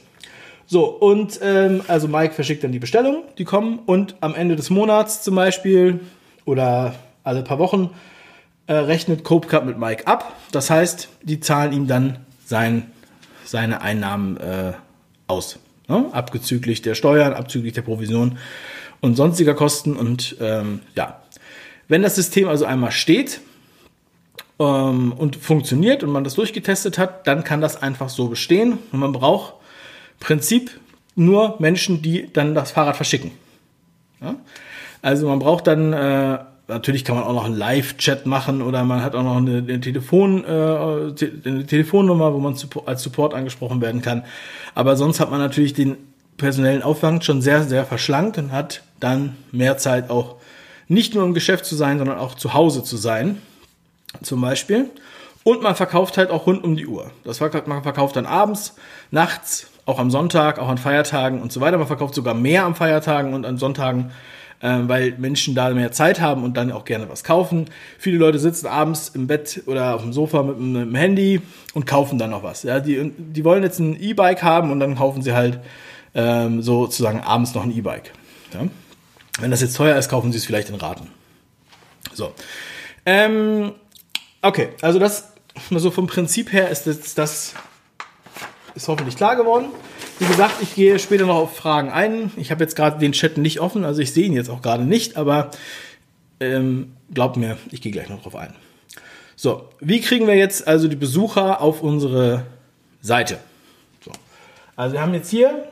So, 0.66 0.86
und 0.86 1.40
ähm, 1.42 1.82
also 1.88 2.08
Mike 2.08 2.34
verschickt 2.34 2.64
dann 2.64 2.72
die 2.72 2.78
Bestellung, 2.78 3.24
die 3.36 3.44
kommen 3.44 3.80
und 3.84 4.16
am 4.20 4.34
Ende 4.34 4.56
des 4.56 4.70
Monats 4.70 5.22
zum 5.22 5.34
Beispiel 5.34 6.00
oder 6.46 6.94
alle 7.22 7.42
paar 7.42 7.58
Wochen 7.58 7.90
äh, 8.66 8.74
rechnet 8.74 9.24
Copecard 9.24 9.66
mit 9.66 9.78
Mike 9.78 10.06
ab. 10.06 10.32
Das 10.52 10.70
heißt, 10.70 11.08
die 11.22 11.40
zahlen 11.40 11.72
ihm 11.72 11.86
dann 11.86 12.18
sein, 12.46 12.90
seine 13.44 13.82
Einnahmen 13.82 14.38
äh, 14.38 14.72
aus. 15.26 15.58
Ne? 15.88 16.06
Abzüglich 16.12 16.80
der 16.80 16.94
Steuern, 16.94 17.34
abzüglich 17.34 17.74
der 17.74 17.82
Provision 17.82 18.38
und 19.00 19.16
sonstiger 19.16 19.54
Kosten. 19.54 19.96
Und 19.96 20.36
ähm, 20.40 20.80
ja, 20.94 21.20
wenn 21.88 22.02
das 22.02 22.14
System 22.14 22.48
also 22.48 22.64
einmal 22.64 22.90
steht 22.90 23.40
ähm, 24.58 25.12
und 25.12 25.36
funktioniert 25.36 26.02
und 26.02 26.10
man 26.10 26.24
das 26.24 26.34
durchgetestet 26.34 26.98
hat, 26.98 27.26
dann 27.26 27.44
kann 27.44 27.60
das 27.60 27.80
einfach 27.80 28.08
so 28.08 28.28
bestehen. 28.28 28.78
Und 28.92 29.00
man 29.00 29.12
braucht 29.12 29.54
im 30.20 30.26
Prinzip 30.26 30.70
nur 31.16 31.56
Menschen, 31.58 32.02
die 32.02 32.32
dann 32.32 32.54
das 32.54 32.72
Fahrrad 32.72 32.96
verschicken. 32.96 33.30
Ja? 34.20 34.36
Also 35.02 35.28
man 35.28 35.38
braucht 35.38 35.66
dann 35.66 35.92
äh, 35.92 36.38
natürlich 36.68 37.04
kann 37.04 37.16
man 37.16 37.24
auch 37.24 37.32
noch 37.32 37.44
einen 37.44 37.56
Live-Chat 37.56 38.26
machen 38.26 38.62
oder 38.62 38.84
man 38.84 39.02
hat 39.02 39.14
auch 39.14 39.22
noch 39.22 39.36
eine, 39.36 39.58
eine 39.58 39.80
Telefon, 39.80 40.44
äh, 40.44 40.48
eine 40.48 41.66
Telefonnummer, 41.66 42.32
wo 42.32 42.38
man 42.38 42.56
als 42.86 43.02
Support 43.02 43.34
angesprochen 43.34 43.80
werden 43.80 44.02
kann. 44.02 44.24
Aber 44.74 44.96
sonst 44.96 45.20
hat 45.20 45.30
man 45.30 45.40
natürlich 45.40 45.74
den 45.74 45.96
personellen 46.36 46.82
Aufwand 46.82 47.24
schon 47.24 47.42
sehr, 47.42 47.62
sehr 47.62 47.84
verschlankt 47.84 48.38
und 48.38 48.50
hat 48.50 48.82
dann 48.98 49.36
mehr 49.52 49.78
Zeit 49.78 50.10
auch 50.10 50.36
nicht 50.88 51.14
nur 51.14 51.24
im 51.24 51.34
Geschäft 51.34 51.64
zu 51.64 51.76
sein, 51.76 51.98
sondern 51.98 52.18
auch 52.18 52.34
zu 52.34 52.54
Hause 52.54 52.82
zu 52.82 52.96
sein, 52.96 53.40
zum 54.22 54.40
Beispiel. 54.40 54.90
Und 55.42 55.62
man 55.62 55.74
verkauft 55.74 56.16
halt 56.16 56.30
auch 56.30 56.46
rund 56.46 56.64
um 56.64 56.76
die 56.76 56.86
Uhr. 56.86 57.10
Das 57.24 57.38
verkauft, 57.38 57.66
man 57.66 57.82
verkauft 57.82 58.16
dann 58.16 58.26
abends, 58.26 58.74
nachts, 59.10 59.68
auch 59.84 59.98
am 59.98 60.10
Sonntag, 60.10 60.58
auch 60.58 60.68
an 60.68 60.78
Feiertagen 60.78 61.42
und 61.42 61.52
so 61.52 61.60
weiter. 61.60 61.76
Man 61.76 61.86
verkauft 61.86 62.14
sogar 62.14 62.34
mehr 62.34 62.64
am 62.64 62.74
Feiertagen 62.74 63.34
und 63.34 63.44
an 63.44 63.58
Sonntagen 63.58 64.10
ähm, 64.64 64.88
weil 64.88 65.14
Menschen 65.18 65.54
da 65.54 65.68
mehr 65.70 65.92
Zeit 65.92 66.22
haben 66.22 66.42
und 66.42 66.56
dann 66.56 66.72
auch 66.72 66.86
gerne 66.86 67.08
was 67.10 67.22
kaufen. 67.22 67.66
Viele 67.98 68.16
Leute 68.16 68.38
sitzen 68.38 68.66
abends 68.66 69.10
im 69.10 69.26
Bett 69.26 69.62
oder 69.66 69.94
auf 69.94 70.00
dem 70.00 70.14
Sofa 70.14 70.42
mit, 70.42 70.56
dem 70.56 70.94
Handy 70.94 71.42
und 71.74 71.86
kaufen 71.86 72.18
dann 72.18 72.30
noch 72.30 72.42
was. 72.42 72.62
Ja, 72.62 72.80
die, 72.80 73.12
die 73.16 73.44
wollen 73.44 73.62
jetzt 73.62 73.78
ein 73.78 74.00
E-Bike 74.00 74.42
haben 74.42 74.70
und 74.70 74.80
dann 74.80 74.96
kaufen 74.96 75.20
sie 75.20 75.34
halt 75.34 75.60
ähm, 76.14 76.62
sozusagen 76.62 77.20
abends 77.20 77.54
noch 77.54 77.64
ein 77.64 77.76
E-Bike. 77.76 78.12
Ja? 78.54 78.60
Wenn 79.38 79.50
das 79.50 79.60
jetzt 79.60 79.76
teuer 79.76 79.98
ist, 79.98 80.08
kaufen 80.08 80.32
sie 80.32 80.38
es 80.38 80.46
vielleicht 80.46 80.70
in 80.70 80.76
Raten. 80.76 81.08
So. 82.14 82.32
Ähm, 83.04 83.72
okay, 84.44 84.68
also 84.80 84.98
das, 84.98 85.32
so 85.70 85.90
vom 85.90 86.06
Prinzip 86.06 86.52
her 86.52 86.68
ist 86.68 86.86
das, 86.86 87.14
das 87.14 87.54
ist 88.74 88.88
hoffentlich 88.88 89.16
klar 89.16 89.36
geworden. 89.36 89.66
Wie 90.18 90.26
gesagt, 90.26 90.62
ich 90.62 90.74
gehe 90.74 90.98
später 90.98 91.26
noch 91.26 91.36
auf 91.36 91.56
Fragen 91.56 91.90
ein. 91.90 92.30
Ich 92.36 92.50
habe 92.50 92.62
jetzt 92.62 92.76
gerade 92.76 92.98
den 92.98 93.12
Chat 93.12 93.36
nicht 93.36 93.60
offen, 93.60 93.84
also 93.84 94.00
ich 94.00 94.12
sehe 94.12 94.26
ihn 94.26 94.32
jetzt 94.32 94.50
auch 94.50 94.62
gerade 94.62 94.84
nicht, 94.84 95.16
aber 95.16 95.50
ähm, 96.40 96.92
glaubt 97.12 97.36
mir, 97.36 97.56
ich 97.70 97.80
gehe 97.80 97.90
gleich 97.90 98.08
noch 98.08 98.22
drauf 98.22 98.36
ein. 98.36 98.54
So, 99.36 99.68
wie 99.80 100.00
kriegen 100.00 100.26
wir 100.26 100.36
jetzt 100.36 100.68
also 100.68 100.86
die 100.86 100.96
Besucher 100.96 101.60
auf 101.60 101.82
unsere 101.82 102.46
Seite? 103.00 103.38
So. 104.04 104.12
Also 104.76 104.94
wir 104.94 105.00
haben 105.00 105.14
jetzt 105.14 105.30
hier 105.30 105.68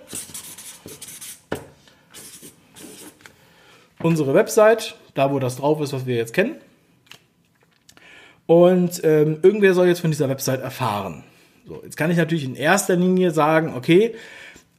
unsere 4.02 4.34
Website, 4.34 4.96
da 5.14 5.30
wo 5.30 5.38
das 5.38 5.56
drauf 5.56 5.80
ist, 5.80 5.92
was 5.92 6.06
wir 6.06 6.16
jetzt 6.16 6.34
kennen. 6.34 6.56
Und 8.46 9.00
ähm, 9.04 9.38
irgendwer 9.42 9.74
soll 9.74 9.86
jetzt 9.86 10.00
von 10.00 10.10
dieser 10.10 10.28
Website 10.28 10.60
erfahren. 10.60 11.24
So, 11.66 11.80
jetzt 11.84 11.96
kann 11.96 12.10
ich 12.10 12.16
natürlich 12.16 12.44
in 12.44 12.56
erster 12.56 12.96
Linie 12.96 13.30
sagen, 13.30 13.74
okay, 13.74 14.14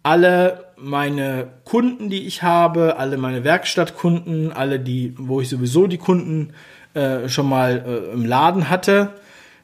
alle 0.04 0.66
meine 0.76 1.48
Kunden, 1.64 2.10
die 2.10 2.28
ich 2.28 2.44
habe, 2.44 2.98
alle 2.98 3.18
meine 3.18 3.44
Werkstattkunden, 3.46 4.52
alle 4.52 4.80
die, 4.80 5.14
wo 5.18 5.40
ich 5.40 5.48
sowieso 5.48 5.88
die 5.88 5.98
Kunden 5.98 6.54
äh, 6.94 7.30
schon 7.30 7.48
mal 7.48 7.84
äh, 7.88 8.14
im 8.14 8.26
Laden 8.26 8.70
hatte, 8.70 9.14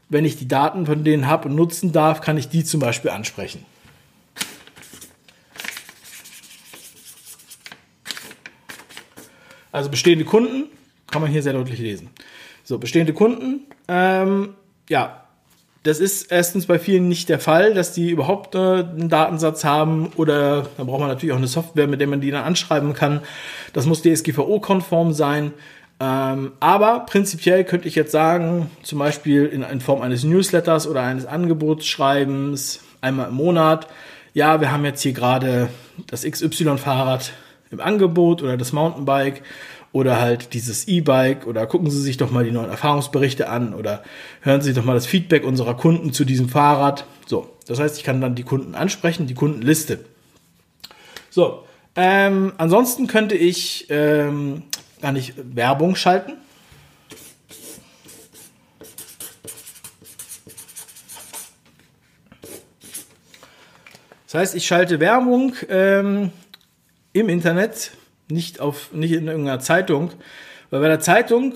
wenn 0.07 0.25
ich 0.25 0.37
die 0.37 0.47
Daten 0.47 0.85
von 0.85 1.03
denen 1.03 1.27
habe 1.27 1.49
und 1.49 1.55
nutzen 1.55 1.91
darf, 1.91 2.21
kann 2.21 2.37
ich 2.37 2.47
die 2.47 2.63
zum 2.63 2.79
Beispiel 2.79 3.11
ansprechen. 3.11 3.65
Also 9.71 9.89
bestehende 9.91 10.25
Kunden, 10.25 10.65
kann 11.11 11.21
man 11.21 11.29
hier 11.29 11.43
sehr 11.43 11.53
deutlich 11.53 11.79
lesen. 11.79 12.09
So, 12.69 12.77
bestehende 12.77 13.13
Kunden, 13.13 13.61
ähm, 13.87 14.49
ja, 14.89 15.23
das 15.81 15.99
ist 15.99 16.31
erstens 16.31 16.67
bei 16.67 16.77
vielen 16.77 17.07
nicht 17.07 17.27
der 17.27 17.39
Fall, 17.39 17.73
dass 17.73 17.93
die 17.93 18.11
überhaupt 18.11 18.53
äh, 18.53 18.59
einen 18.59 19.09
Datensatz 19.09 19.63
haben 19.63 20.11
oder 20.17 20.67
da 20.77 20.83
braucht 20.83 20.99
man 20.99 21.09
natürlich 21.09 21.33
auch 21.33 21.39
eine 21.39 21.47
Software, 21.47 21.87
mit 21.87 21.99
der 21.99 22.05
man 22.05 22.21
die 22.21 22.29
dann 22.29 22.43
anschreiben 22.43 22.93
kann. 22.93 23.21
Das 23.73 23.87
muss 23.87 24.03
DSGVO-konform 24.03 25.13
sein. 25.13 25.51
Ähm, 25.99 26.51
aber 26.59 27.07
prinzipiell 27.07 27.63
könnte 27.63 27.87
ich 27.87 27.95
jetzt 27.95 28.11
sagen, 28.11 28.69
zum 28.83 28.99
Beispiel 28.99 29.47
in, 29.47 29.63
in 29.63 29.81
Form 29.81 30.03
eines 30.03 30.23
Newsletters 30.23 30.85
oder 30.85 31.01
eines 31.01 31.25
Angebotsschreibens 31.25 32.81
einmal 33.01 33.29
im 33.29 33.33
Monat, 33.33 33.87
ja, 34.35 34.61
wir 34.61 34.71
haben 34.71 34.85
jetzt 34.85 35.01
hier 35.01 35.13
gerade 35.13 35.69
das 36.05 36.21
XY-Fahrrad 36.21 37.33
im 37.71 37.79
Angebot 37.79 38.43
oder 38.43 38.57
das 38.57 38.73
Mountainbike 38.73 39.41
oder 39.91 40.19
halt 40.19 40.53
dieses 40.53 40.87
E-Bike 40.87 41.47
oder 41.47 41.65
gucken 41.65 41.89
Sie 41.89 42.01
sich 42.01 42.17
doch 42.17 42.31
mal 42.31 42.43
die 42.43 42.51
neuen 42.51 42.69
Erfahrungsberichte 42.69 43.49
an 43.49 43.73
oder 43.73 44.03
hören 44.41 44.61
Sie 44.61 44.73
doch 44.73 44.85
mal 44.85 44.93
das 44.93 45.05
Feedback 45.05 45.43
unserer 45.43 45.75
Kunden 45.75 46.13
zu 46.13 46.25
diesem 46.25 46.49
Fahrrad. 46.49 47.05
So, 47.25 47.49
das 47.67 47.79
heißt, 47.79 47.97
ich 47.97 48.03
kann 48.03 48.21
dann 48.21 48.35
die 48.35 48.43
Kunden 48.43 48.75
ansprechen, 48.75 49.27
die 49.27 49.33
Kundenliste. 49.33 49.99
So, 51.29 51.63
ähm, 51.95 52.53
ansonsten 52.57 53.07
könnte 53.07 53.35
ich 53.35 53.87
ähm, 53.89 54.63
gar 55.01 55.11
nicht 55.11 55.33
Werbung 55.37 55.95
schalten. 55.95 56.33
Das 64.25 64.35
heißt, 64.35 64.55
ich 64.55 64.67
schalte 64.67 64.99
Werbung 64.99 65.55
ähm, 65.69 66.31
im 67.13 67.29
Internet 67.29 67.91
nicht 68.29 68.59
auf, 68.59 68.93
nicht 68.93 69.11
in 69.11 69.27
irgendeiner 69.27 69.59
Zeitung. 69.59 70.11
Weil 70.69 70.81
bei 70.81 70.87
der 70.87 70.99
Zeitung, 70.99 71.55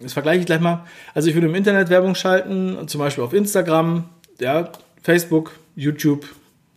das 0.00 0.12
vergleiche 0.12 0.40
ich 0.40 0.46
gleich 0.46 0.60
mal, 0.60 0.84
also 1.14 1.28
ich 1.28 1.34
würde 1.34 1.48
im 1.48 1.54
Internet 1.54 1.88
Werbung 1.90 2.14
schalten, 2.14 2.88
zum 2.88 2.98
Beispiel 2.98 3.24
auf 3.24 3.32
Instagram, 3.32 4.04
ja, 4.38 4.70
Facebook, 5.02 5.58
YouTube, 5.74 6.26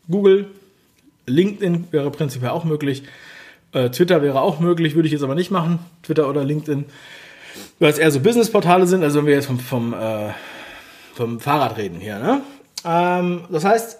Google, 0.10 0.48
LinkedIn 1.26 1.88
wäre 1.92 2.12
prinzipiell 2.12 2.52
auch 2.52 2.64
möglich. 2.64 3.04
Äh, 3.72 3.90
Twitter 3.90 4.22
wäre 4.22 4.42
auch 4.42 4.60
möglich, 4.60 4.96
würde 4.96 5.08
ich 5.08 5.14
jetzt 5.14 5.24
aber 5.24 5.36
nicht 5.36 5.52
machen. 5.52 5.80
Twitter 6.04 6.28
oder 6.28 6.44
LinkedIn. 6.44 6.86
Weil 7.80 7.92
es 7.92 7.98
eher 7.98 8.12
so 8.12 8.20
Businessportale 8.20 8.88
sind, 8.88 9.04
also 9.04 9.20
wenn 9.20 9.28
wir 9.28 9.36
jetzt 9.36 9.46
vom, 9.46 9.60
vom, 9.60 9.94
äh, 9.94 10.32
vom 11.14 11.40
Fahrrad 11.40 11.78
reden 11.78 12.00
hier. 12.00 12.20
Ne? 12.20 12.42
Ähm, 12.86 13.42
das 13.50 13.66
heißt, 13.66 13.99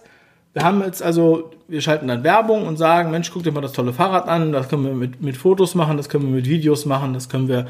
wir 0.54 0.64
haben 0.64 0.82
jetzt 0.82 1.04
also, 1.04 1.52
wir 1.68 1.82
schalten 1.82 2.08
dann 2.08 2.24
Werbung 2.24 2.66
und 2.66 2.78
sagen, 2.78 3.12
Mensch, 3.12 3.32
guck 3.32 3.44
dir 3.44 3.52
mal 3.52 3.62
das 3.62 3.74
tolle 3.74 3.94
Fahrrad 3.94 4.28
an, 4.28 4.52
das 4.52 4.68
können 4.68 4.84
wir 4.84 4.94
mit, 4.94 5.22
mit 5.22 5.38
Fotos 5.38 5.76
machen, 5.76 5.98
das 5.98 6.10
können 6.10 6.26
wir 6.26 6.36
mit 6.36 6.48
Videos 6.48 6.86
machen, 6.86 7.14
das 7.14 7.30
können 7.30 7.48
wir 7.48 7.68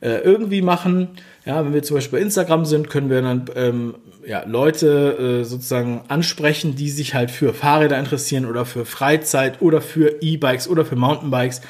äh, 0.00 0.18
irgendwie 0.18 0.62
machen. 0.62 1.08
Ja, 1.44 1.64
wenn 1.64 1.72
wir 1.72 1.82
zum 1.82 1.96
Beispiel 1.96 2.18
bei 2.18 2.22
Instagram 2.22 2.64
sind, 2.64 2.88
können 2.88 3.10
wir 3.10 3.22
dann 3.22 3.46
ähm, 3.56 3.94
ja, 4.26 4.44
Leute 4.46 5.40
äh, 5.40 5.44
sozusagen 5.44 6.02
ansprechen, 6.08 6.76
die 6.76 6.90
sich 6.90 7.14
halt 7.14 7.30
für 7.30 7.52
Fahrräder 7.52 7.98
interessieren 7.98 8.46
oder 8.46 8.64
für 8.64 8.84
Freizeit 8.84 9.60
oder 9.60 9.80
für 9.80 10.22
E-Bikes 10.22 10.68
oder 10.68 10.84
für 10.84 10.96
Mountainbikes. 10.96 11.62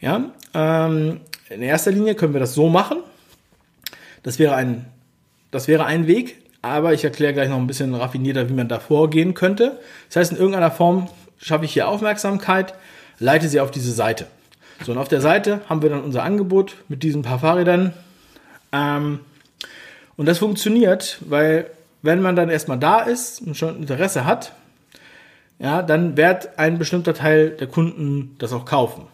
Ja, 0.00 0.30
ähm, 0.54 1.20
in 1.50 1.62
erster 1.62 1.90
Linie 1.90 2.14
können 2.14 2.32
wir 2.32 2.40
das 2.40 2.54
so 2.54 2.68
machen. 2.68 2.98
Das 4.22 4.38
wäre 4.38 4.54
ein, 4.54 4.86
das 5.50 5.68
wäre 5.68 5.84
ein 5.84 6.06
Weg. 6.06 6.47
Aber 6.62 6.92
ich 6.92 7.04
erkläre 7.04 7.32
gleich 7.32 7.48
noch 7.48 7.58
ein 7.58 7.66
bisschen 7.66 7.94
raffinierter, 7.94 8.48
wie 8.48 8.54
man 8.54 8.68
da 8.68 8.80
vorgehen 8.80 9.34
könnte. 9.34 9.78
Das 10.08 10.16
heißt, 10.16 10.32
in 10.32 10.38
irgendeiner 10.38 10.70
Form 10.70 11.08
schaffe 11.38 11.64
ich 11.64 11.72
hier 11.72 11.88
Aufmerksamkeit, 11.88 12.74
leite 13.18 13.48
sie 13.48 13.60
auf 13.60 13.70
diese 13.70 13.92
Seite. 13.92 14.26
So, 14.84 14.92
und 14.92 14.98
auf 14.98 15.08
der 15.08 15.20
Seite 15.20 15.60
haben 15.68 15.82
wir 15.82 15.90
dann 15.90 16.02
unser 16.02 16.22
Angebot 16.22 16.76
mit 16.88 17.02
diesen 17.02 17.22
paar 17.22 17.38
Fahrrädern. 17.38 17.92
Ähm, 18.72 19.20
und 20.16 20.26
das 20.26 20.38
funktioniert, 20.38 21.18
weil 21.20 21.70
wenn 22.02 22.20
man 22.22 22.36
dann 22.36 22.48
erstmal 22.48 22.78
da 22.78 23.00
ist 23.00 23.40
und 23.40 23.56
schon 23.56 23.76
Interesse 23.76 24.24
hat, 24.24 24.52
ja, 25.58 25.82
dann 25.82 26.16
wird 26.16 26.58
ein 26.58 26.78
bestimmter 26.78 27.14
Teil 27.14 27.50
der 27.50 27.66
Kunden 27.66 28.36
das 28.38 28.52
auch 28.52 28.64
kaufen. 28.64 29.06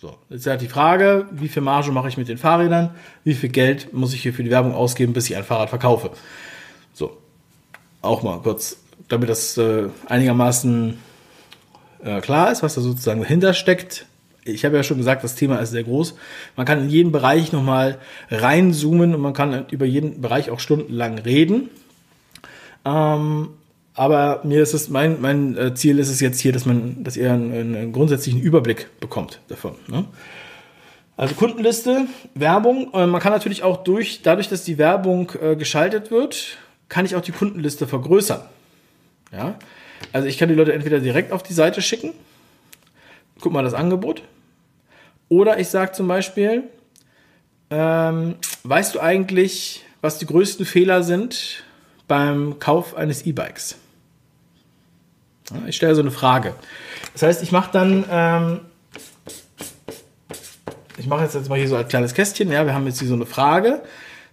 So, 0.00 0.16
jetzt 0.30 0.40
ist 0.42 0.46
halt 0.46 0.60
die 0.60 0.68
Frage, 0.68 1.26
wie 1.32 1.48
viel 1.48 1.62
Marge 1.62 1.90
mache 1.90 2.08
ich 2.08 2.16
mit 2.16 2.28
den 2.28 2.38
Fahrrädern, 2.38 2.90
wie 3.24 3.34
viel 3.34 3.48
Geld 3.48 3.92
muss 3.92 4.14
ich 4.14 4.22
hier 4.22 4.32
für 4.32 4.44
die 4.44 4.50
Werbung 4.50 4.72
ausgeben, 4.72 5.12
bis 5.12 5.28
ich 5.28 5.36
ein 5.36 5.42
Fahrrad 5.42 5.70
verkaufe. 5.70 6.10
Auch 8.02 8.22
mal 8.22 8.40
kurz, 8.40 8.78
damit 9.08 9.28
das 9.28 9.56
äh, 9.58 9.88
einigermaßen 10.06 10.98
äh, 12.04 12.20
klar 12.20 12.52
ist, 12.52 12.62
was 12.62 12.74
da 12.74 12.80
sozusagen 12.80 13.20
dahinter 13.20 13.54
steckt. 13.54 14.06
Ich 14.44 14.64
habe 14.64 14.76
ja 14.76 14.82
schon 14.82 14.96
gesagt, 14.96 15.24
das 15.24 15.34
Thema 15.34 15.58
ist 15.58 15.70
sehr 15.70 15.84
groß. 15.84 16.14
Man 16.56 16.64
kann 16.64 16.80
in 16.82 16.88
jeden 16.88 17.12
Bereich 17.12 17.52
nochmal 17.52 17.98
reinzoomen 18.30 19.14
und 19.14 19.20
man 19.20 19.34
kann 19.34 19.66
über 19.70 19.84
jeden 19.84 20.20
Bereich 20.20 20.50
auch 20.50 20.60
stundenlang 20.60 21.18
reden. 21.18 21.68
Ähm, 22.84 23.50
aber 23.94 24.42
mir 24.44 24.62
ist 24.62 24.74
es, 24.74 24.88
mein, 24.88 25.20
mein 25.20 25.56
äh, 25.56 25.74
Ziel 25.74 25.98
ist 25.98 26.08
es 26.08 26.20
jetzt 26.20 26.38
hier, 26.40 26.52
dass 26.52 26.64
man, 26.64 27.02
dass 27.02 27.16
ihr 27.16 27.32
einen, 27.32 27.52
einen 27.52 27.92
grundsätzlichen 27.92 28.40
Überblick 28.40 28.88
bekommt 29.00 29.40
davon. 29.48 29.74
Ne? 29.88 30.04
Also 31.16 31.34
Kundenliste, 31.34 32.06
Werbung. 32.34 32.94
Äh, 32.94 33.06
man 33.06 33.20
kann 33.20 33.32
natürlich 33.32 33.64
auch 33.64 33.82
durch, 33.82 34.22
dadurch, 34.22 34.48
dass 34.48 34.62
die 34.62 34.78
Werbung 34.78 35.32
äh, 35.42 35.56
geschaltet 35.56 36.12
wird, 36.12 36.58
kann 36.88 37.04
ich 37.04 37.16
auch 37.16 37.20
die 37.20 37.32
Kundenliste 37.32 37.86
vergrößern. 37.86 38.42
Ja? 39.32 39.58
Also 40.12 40.28
ich 40.28 40.38
kann 40.38 40.48
die 40.48 40.54
Leute 40.54 40.72
entweder 40.72 41.00
direkt 41.00 41.32
auf 41.32 41.42
die 41.42 41.52
Seite 41.52 41.82
schicken, 41.82 42.12
guck 43.40 43.52
mal 43.52 43.62
das 43.62 43.74
Angebot, 43.74 44.22
oder 45.28 45.58
ich 45.58 45.68
sage 45.68 45.92
zum 45.92 46.08
Beispiel, 46.08 46.64
ähm, 47.70 48.36
weißt 48.62 48.94
du 48.94 49.00
eigentlich, 49.00 49.84
was 50.00 50.18
die 50.18 50.26
größten 50.26 50.64
Fehler 50.64 51.02
sind 51.02 51.64
beim 52.06 52.58
Kauf 52.58 52.96
eines 52.96 53.26
E-Bikes? 53.26 53.76
Ja, 55.50 55.66
ich 55.66 55.76
stelle 55.76 55.94
so 55.94 56.00
eine 56.00 56.10
Frage. 56.10 56.54
Das 57.12 57.22
heißt, 57.22 57.42
ich 57.42 57.52
mache 57.52 57.70
dann, 57.72 58.04
ähm, 58.10 58.60
ich 60.96 61.06
mache 61.06 61.24
jetzt, 61.24 61.34
jetzt 61.34 61.48
mal 61.48 61.58
hier 61.58 61.68
so 61.68 61.76
ein 61.76 61.88
kleines 61.88 62.14
Kästchen, 62.14 62.50
ja, 62.50 62.64
wir 62.64 62.72
haben 62.72 62.86
jetzt 62.86 63.00
hier 63.00 63.08
so 63.08 63.14
eine 63.14 63.26
Frage 63.26 63.82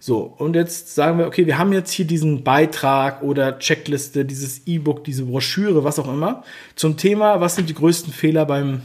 so, 0.06 0.32
und 0.38 0.54
jetzt 0.54 0.94
sagen 0.94 1.18
wir, 1.18 1.26
okay, 1.26 1.46
wir 1.46 1.58
haben 1.58 1.72
jetzt 1.72 1.90
hier 1.90 2.04
diesen 2.04 2.44
Beitrag 2.44 3.24
oder 3.24 3.58
Checkliste, 3.58 4.24
dieses 4.24 4.64
E-Book, 4.64 5.02
diese 5.02 5.24
Broschüre, 5.24 5.82
was 5.82 5.98
auch 5.98 6.06
immer, 6.06 6.44
zum 6.76 6.96
Thema, 6.96 7.40
was 7.40 7.56
sind 7.56 7.68
die 7.68 7.74
größten 7.74 8.12
Fehler 8.12 8.46
beim, 8.46 8.82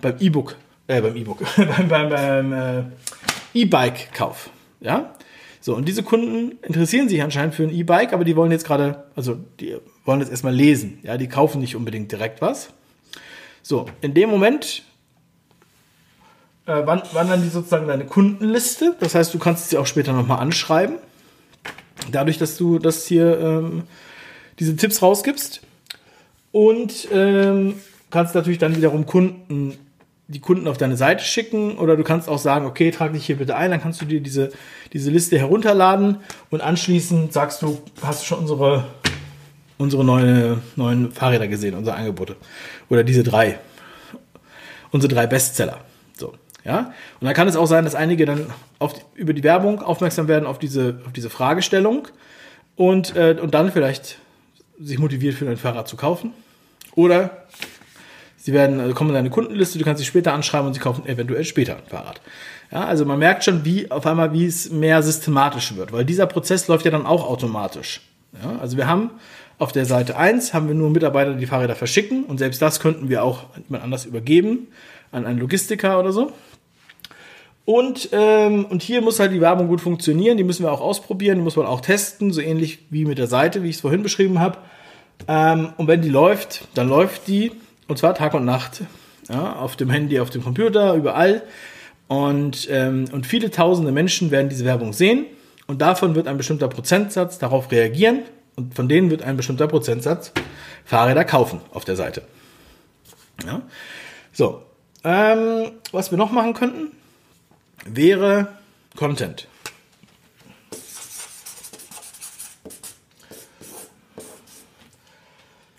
beim 0.00 0.14
E-Book, 0.20 0.54
äh, 0.86 1.02
beim 1.02 1.16
E-Book, 1.16 1.42
beim, 1.56 1.88
beim, 1.88 2.10
beim 2.10 2.52
äh, 2.52 2.82
E-Bike-Kauf. 3.54 4.50
Ja? 4.80 5.16
So, 5.60 5.74
und 5.74 5.88
diese 5.88 6.04
Kunden 6.04 6.60
interessieren 6.62 7.08
sich 7.08 7.20
anscheinend 7.24 7.56
für 7.56 7.64
ein 7.64 7.74
E-Bike, 7.74 8.12
aber 8.12 8.22
die 8.22 8.36
wollen 8.36 8.52
jetzt 8.52 8.64
gerade, 8.64 9.06
also 9.16 9.36
die 9.58 9.78
wollen 10.04 10.20
jetzt 10.20 10.30
erstmal 10.30 10.54
lesen. 10.54 11.00
Ja, 11.02 11.16
die 11.16 11.26
kaufen 11.26 11.60
nicht 11.60 11.74
unbedingt 11.74 12.12
direkt 12.12 12.40
was. 12.40 12.70
So, 13.62 13.86
in 14.00 14.14
dem 14.14 14.30
Moment 14.30 14.84
äh, 16.70 16.86
wandern 16.86 17.42
die 17.42 17.48
sozusagen 17.48 17.86
deine 17.88 18.04
Kundenliste. 18.04 18.94
Das 19.00 19.14
heißt, 19.14 19.34
du 19.34 19.38
kannst 19.38 19.70
sie 19.70 19.78
auch 19.78 19.86
später 19.86 20.12
nochmal 20.12 20.38
anschreiben. 20.38 20.96
Dadurch, 22.10 22.38
dass 22.38 22.56
du 22.56 22.78
das 22.78 23.06
hier 23.06 23.38
ähm, 23.40 23.82
diese 24.58 24.76
Tipps 24.76 25.02
rausgibst. 25.02 25.62
Und 26.52 27.08
ähm, 27.12 27.74
kannst 28.10 28.34
natürlich 28.34 28.58
dann 28.58 28.76
wiederum 28.76 29.06
Kunden, 29.06 29.78
die 30.28 30.40
Kunden 30.40 30.68
auf 30.68 30.78
deine 30.78 30.96
Seite 30.96 31.24
schicken 31.24 31.76
oder 31.78 31.96
du 31.96 32.04
kannst 32.04 32.28
auch 32.28 32.38
sagen, 32.38 32.66
okay, 32.66 32.90
trag 32.90 33.12
dich 33.12 33.26
hier 33.26 33.36
bitte 33.36 33.56
ein, 33.56 33.70
dann 33.70 33.80
kannst 33.80 34.00
du 34.00 34.04
dir 34.04 34.20
diese, 34.20 34.50
diese 34.92 35.10
Liste 35.10 35.38
herunterladen 35.38 36.18
und 36.50 36.60
anschließend 36.60 37.32
sagst 37.32 37.62
du, 37.62 37.78
hast 38.02 38.22
du 38.22 38.26
schon 38.26 38.38
unsere, 38.40 38.86
unsere 39.78 40.04
neue, 40.04 40.58
neuen 40.76 41.10
Fahrräder 41.12 41.48
gesehen, 41.48 41.74
unsere 41.74 41.96
Angebote. 41.96 42.36
Oder 42.88 43.04
diese 43.04 43.22
drei. 43.22 43.58
Unsere 44.92 45.12
drei 45.12 45.26
Bestseller. 45.26 45.78
Ja? 46.64 46.92
Und 47.20 47.26
dann 47.26 47.34
kann 47.34 47.48
es 47.48 47.56
auch 47.56 47.66
sein, 47.66 47.84
dass 47.84 47.94
einige 47.94 48.26
dann 48.26 48.46
auf, 48.78 48.94
über 49.14 49.32
die 49.32 49.42
Werbung 49.44 49.82
aufmerksam 49.82 50.28
werden 50.28 50.46
auf 50.46 50.58
diese, 50.58 51.00
auf 51.06 51.12
diese 51.12 51.30
Fragestellung 51.30 52.08
und, 52.76 53.16
äh, 53.16 53.36
und 53.40 53.54
dann 53.54 53.72
vielleicht 53.72 54.18
sich 54.78 54.98
motiviert 54.98 55.34
für 55.34 55.48
ein 55.48 55.56
Fahrrad 55.56 55.88
zu 55.88 55.96
kaufen. 55.96 56.32
Oder 56.94 57.46
Sie 58.42 58.54
werden, 58.54 58.80
also 58.80 58.94
kommen 58.94 59.10
in 59.10 59.14
deine 59.14 59.28
Kundenliste, 59.28 59.78
du 59.78 59.84
kannst 59.84 60.00
sie 60.00 60.06
später 60.06 60.32
anschreiben 60.32 60.66
und 60.66 60.72
sie 60.72 60.80
kaufen 60.80 61.06
eventuell 61.06 61.44
später 61.44 61.76
ein 61.76 61.82
Fahrrad. 61.86 62.22
Ja, 62.72 62.86
also 62.86 63.04
man 63.04 63.18
merkt 63.18 63.44
schon, 63.44 63.66
wie 63.66 63.90
auf 63.90 64.06
einmal, 64.06 64.32
wie 64.32 64.46
es 64.46 64.70
mehr 64.70 65.02
systematisch 65.02 65.76
wird, 65.76 65.92
weil 65.92 66.06
dieser 66.06 66.24
Prozess 66.24 66.66
läuft 66.66 66.86
ja 66.86 66.90
dann 66.90 67.04
auch 67.04 67.28
automatisch. 67.28 68.00
Ja, 68.42 68.58
also 68.58 68.78
wir 68.78 68.86
haben 68.86 69.10
auf 69.58 69.72
der 69.72 69.84
Seite 69.84 70.16
1 70.16 70.54
haben 70.54 70.68
wir 70.68 70.74
nur 70.74 70.88
Mitarbeiter, 70.88 71.34
die 71.34 71.44
Fahrräder 71.44 71.74
verschicken 71.74 72.24
und 72.24 72.38
selbst 72.38 72.62
das 72.62 72.80
könnten 72.80 73.10
wir 73.10 73.24
auch 73.24 73.44
jemand 73.68 73.84
anders 73.84 74.06
übergeben, 74.06 74.68
an 75.12 75.26
einen 75.26 75.38
Logistiker 75.38 76.00
oder 76.00 76.12
so. 76.12 76.32
Und, 77.64 78.08
ähm, 78.12 78.64
und 78.66 78.82
hier 78.82 79.00
muss 79.00 79.20
halt 79.20 79.32
die 79.32 79.40
Werbung 79.40 79.68
gut 79.68 79.80
funktionieren, 79.80 80.36
die 80.36 80.44
müssen 80.44 80.64
wir 80.64 80.72
auch 80.72 80.80
ausprobieren, 80.80 81.38
die 81.38 81.44
muss 81.44 81.56
man 81.56 81.66
auch 81.66 81.80
testen, 81.80 82.32
so 82.32 82.40
ähnlich 82.40 82.80
wie 82.90 83.04
mit 83.04 83.18
der 83.18 83.26
Seite, 83.26 83.62
wie 83.62 83.68
ich 83.68 83.76
es 83.76 83.80
vorhin 83.82 84.02
beschrieben 84.02 84.40
habe. 84.40 84.58
Ähm, 85.28 85.72
und 85.76 85.86
wenn 85.86 86.02
die 86.02 86.08
läuft, 86.08 86.66
dann 86.74 86.88
läuft 86.88 87.28
die, 87.28 87.52
und 87.86 87.98
zwar 87.98 88.14
Tag 88.14 88.34
und 88.34 88.44
Nacht, 88.44 88.82
ja, 89.28 89.54
auf 89.54 89.76
dem 89.76 89.90
Handy, 89.90 90.18
auf 90.18 90.30
dem 90.30 90.42
Computer, 90.42 90.94
überall. 90.94 91.42
Und, 92.08 92.68
ähm, 92.70 93.04
und 93.12 93.26
viele 93.26 93.50
tausende 93.50 93.92
Menschen 93.92 94.30
werden 94.30 94.48
diese 94.48 94.64
Werbung 94.64 94.92
sehen 94.92 95.26
und 95.68 95.80
davon 95.80 96.16
wird 96.16 96.26
ein 96.26 96.36
bestimmter 96.36 96.66
Prozentsatz 96.66 97.38
darauf 97.38 97.70
reagieren 97.70 98.22
und 98.56 98.74
von 98.74 98.88
denen 98.88 99.10
wird 99.10 99.22
ein 99.22 99.36
bestimmter 99.36 99.68
Prozentsatz 99.68 100.32
Fahrräder 100.84 101.24
kaufen 101.24 101.60
auf 101.72 101.84
der 101.84 101.94
Seite. 101.94 102.22
Ja. 103.46 103.62
So, 104.32 104.62
ähm, 105.04 105.70
was 105.92 106.10
wir 106.10 106.18
noch 106.18 106.32
machen 106.32 106.54
könnten, 106.54 106.90
wäre 107.84 108.48
Content. 108.96 109.46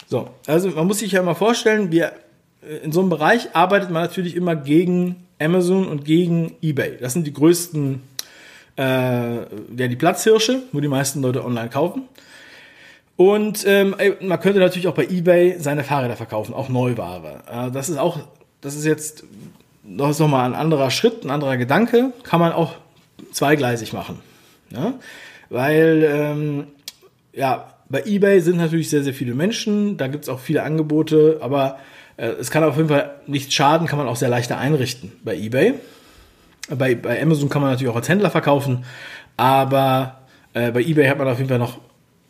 So, 0.08 0.30
also 0.46 0.70
man 0.72 0.88
muss 0.88 1.00
sich 1.00 1.14
ja 1.14 1.24
mal 1.24 1.36
vorstellen, 1.36 1.90
wir 1.90 2.12
äh, 2.62 2.78
in 2.84 2.92
so 2.92 3.00
einem 3.00 3.10
Bereich 3.10 3.56
arbeitet 3.56 3.92
man 3.92 4.04
natürlich 4.04 4.36
immer 4.36 4.58
gegen 4.58 5.28
Amazon 5.40 5.88
und 5.88 6.04
gegen 6.04 6.56
eBay. 6.62 6.98
Das 7.00 7.14
sind 7.14 7.26
die 7.26 7.34
größten, 7.34 8.02
äh, 8.78 8.82
ja, 8.84 9.46
die 9.88 9.96
Platzhirsche, 9.96 10.64
wo 10.74 10.82
die 10.82 10.90
meisten 10.90 11.22
Leute 11.22 11.46
online 11.46 11.70
kaufen. 11.70 12.10
Und 13.16 13.64
ähm, 13.66 13.96
man 14.22 14.40
könnte 14.40 14.60
natürlich 14.60 14.88
auch 14.88 14.96
bei 14.96 15.06
eBay 15.06 15.58
seine 15.60 15.84
Fahrräder 15.84 16.18
verkaufen, 16.18 16.54
auch 16.54 16.70
Neuware. 16.70 17.44
Äh, 17.50 17.72
das 17.72 17.88
ist 17.88 17.98
auch, 17.98 18.20
das 18.60 18.76
ist 18.76 18.86
jetzt 18.86 19.24
das 19.98 20.12
ist 20.12 20.20
nochmal 20.20 20.46
ein 20.46 20.56
anderer 20.56 20.92
Schritt, 20.92 21.24
ein 21.24 21.32
anderer 21.32 21.58
Gedanke. 21.58 22.14
Kann 22.24 22.40
man 22.40 22.52
auch 22.52 22.76
zweigleisig 23.32 23.94
machen. 23.94 24.20
Ja? 24.70 24.94
Weil, 25.50 26.08
ähm, 26.10 26.68
ja, 27.34 27.68
bei 27.90 28.04
eBay 28.06 28.40
sind 28.40 28.58
natürlich 28.58 28.90
sehr, 28.90 29.04
sehr 29.04 29.14
viele 29.14 29.34
Menschen, 29.34 29.98
da 29.98 30.08
gibt 30.08 30.24
es 30.24 30.30
auch 30.30 30.40
viele 30.40 30.64
Angebote, 30.64 31.40
aber 31.42 31.78
äh, 32.18 32.28
es 32.28 32.50
kann 32.50 32.64
auf 32.64 32.78
jeden 32.78 32.88
Fall 32.88 33.16
nicht 33.28 33.52
schaden, 33.52 33.88
kann 33.88 34.00
man 34.00 34.08
auch 34.08 34.16
sehr 34.16 34.30
leichter 34.30 34.58
einrichten 34.58 35.12
bei 35.24 35.36
eBay. 35.36 35.74
Bei, 36.70 36.96
bei 36.96 37.22
Amazon 37.22 37.50
kann 37.50 37.62
man 37.62 37.72
natürlich 37.72 37.92
auch 37.92 37.98
als 37.98 38.08
Händler 38.08 38.30
verkaufen, 38.30 38.86
aber 39.36 40.22
äh, 40.54 40.72
bei 40.72 40.82
eBay 40.82 41.08
hat 41.08 41.18
man 41.18 41.28
auf 41.28 41.38
jeden 41.38 41.50
Fall 41.50 41.60
noch, 41.60 41.80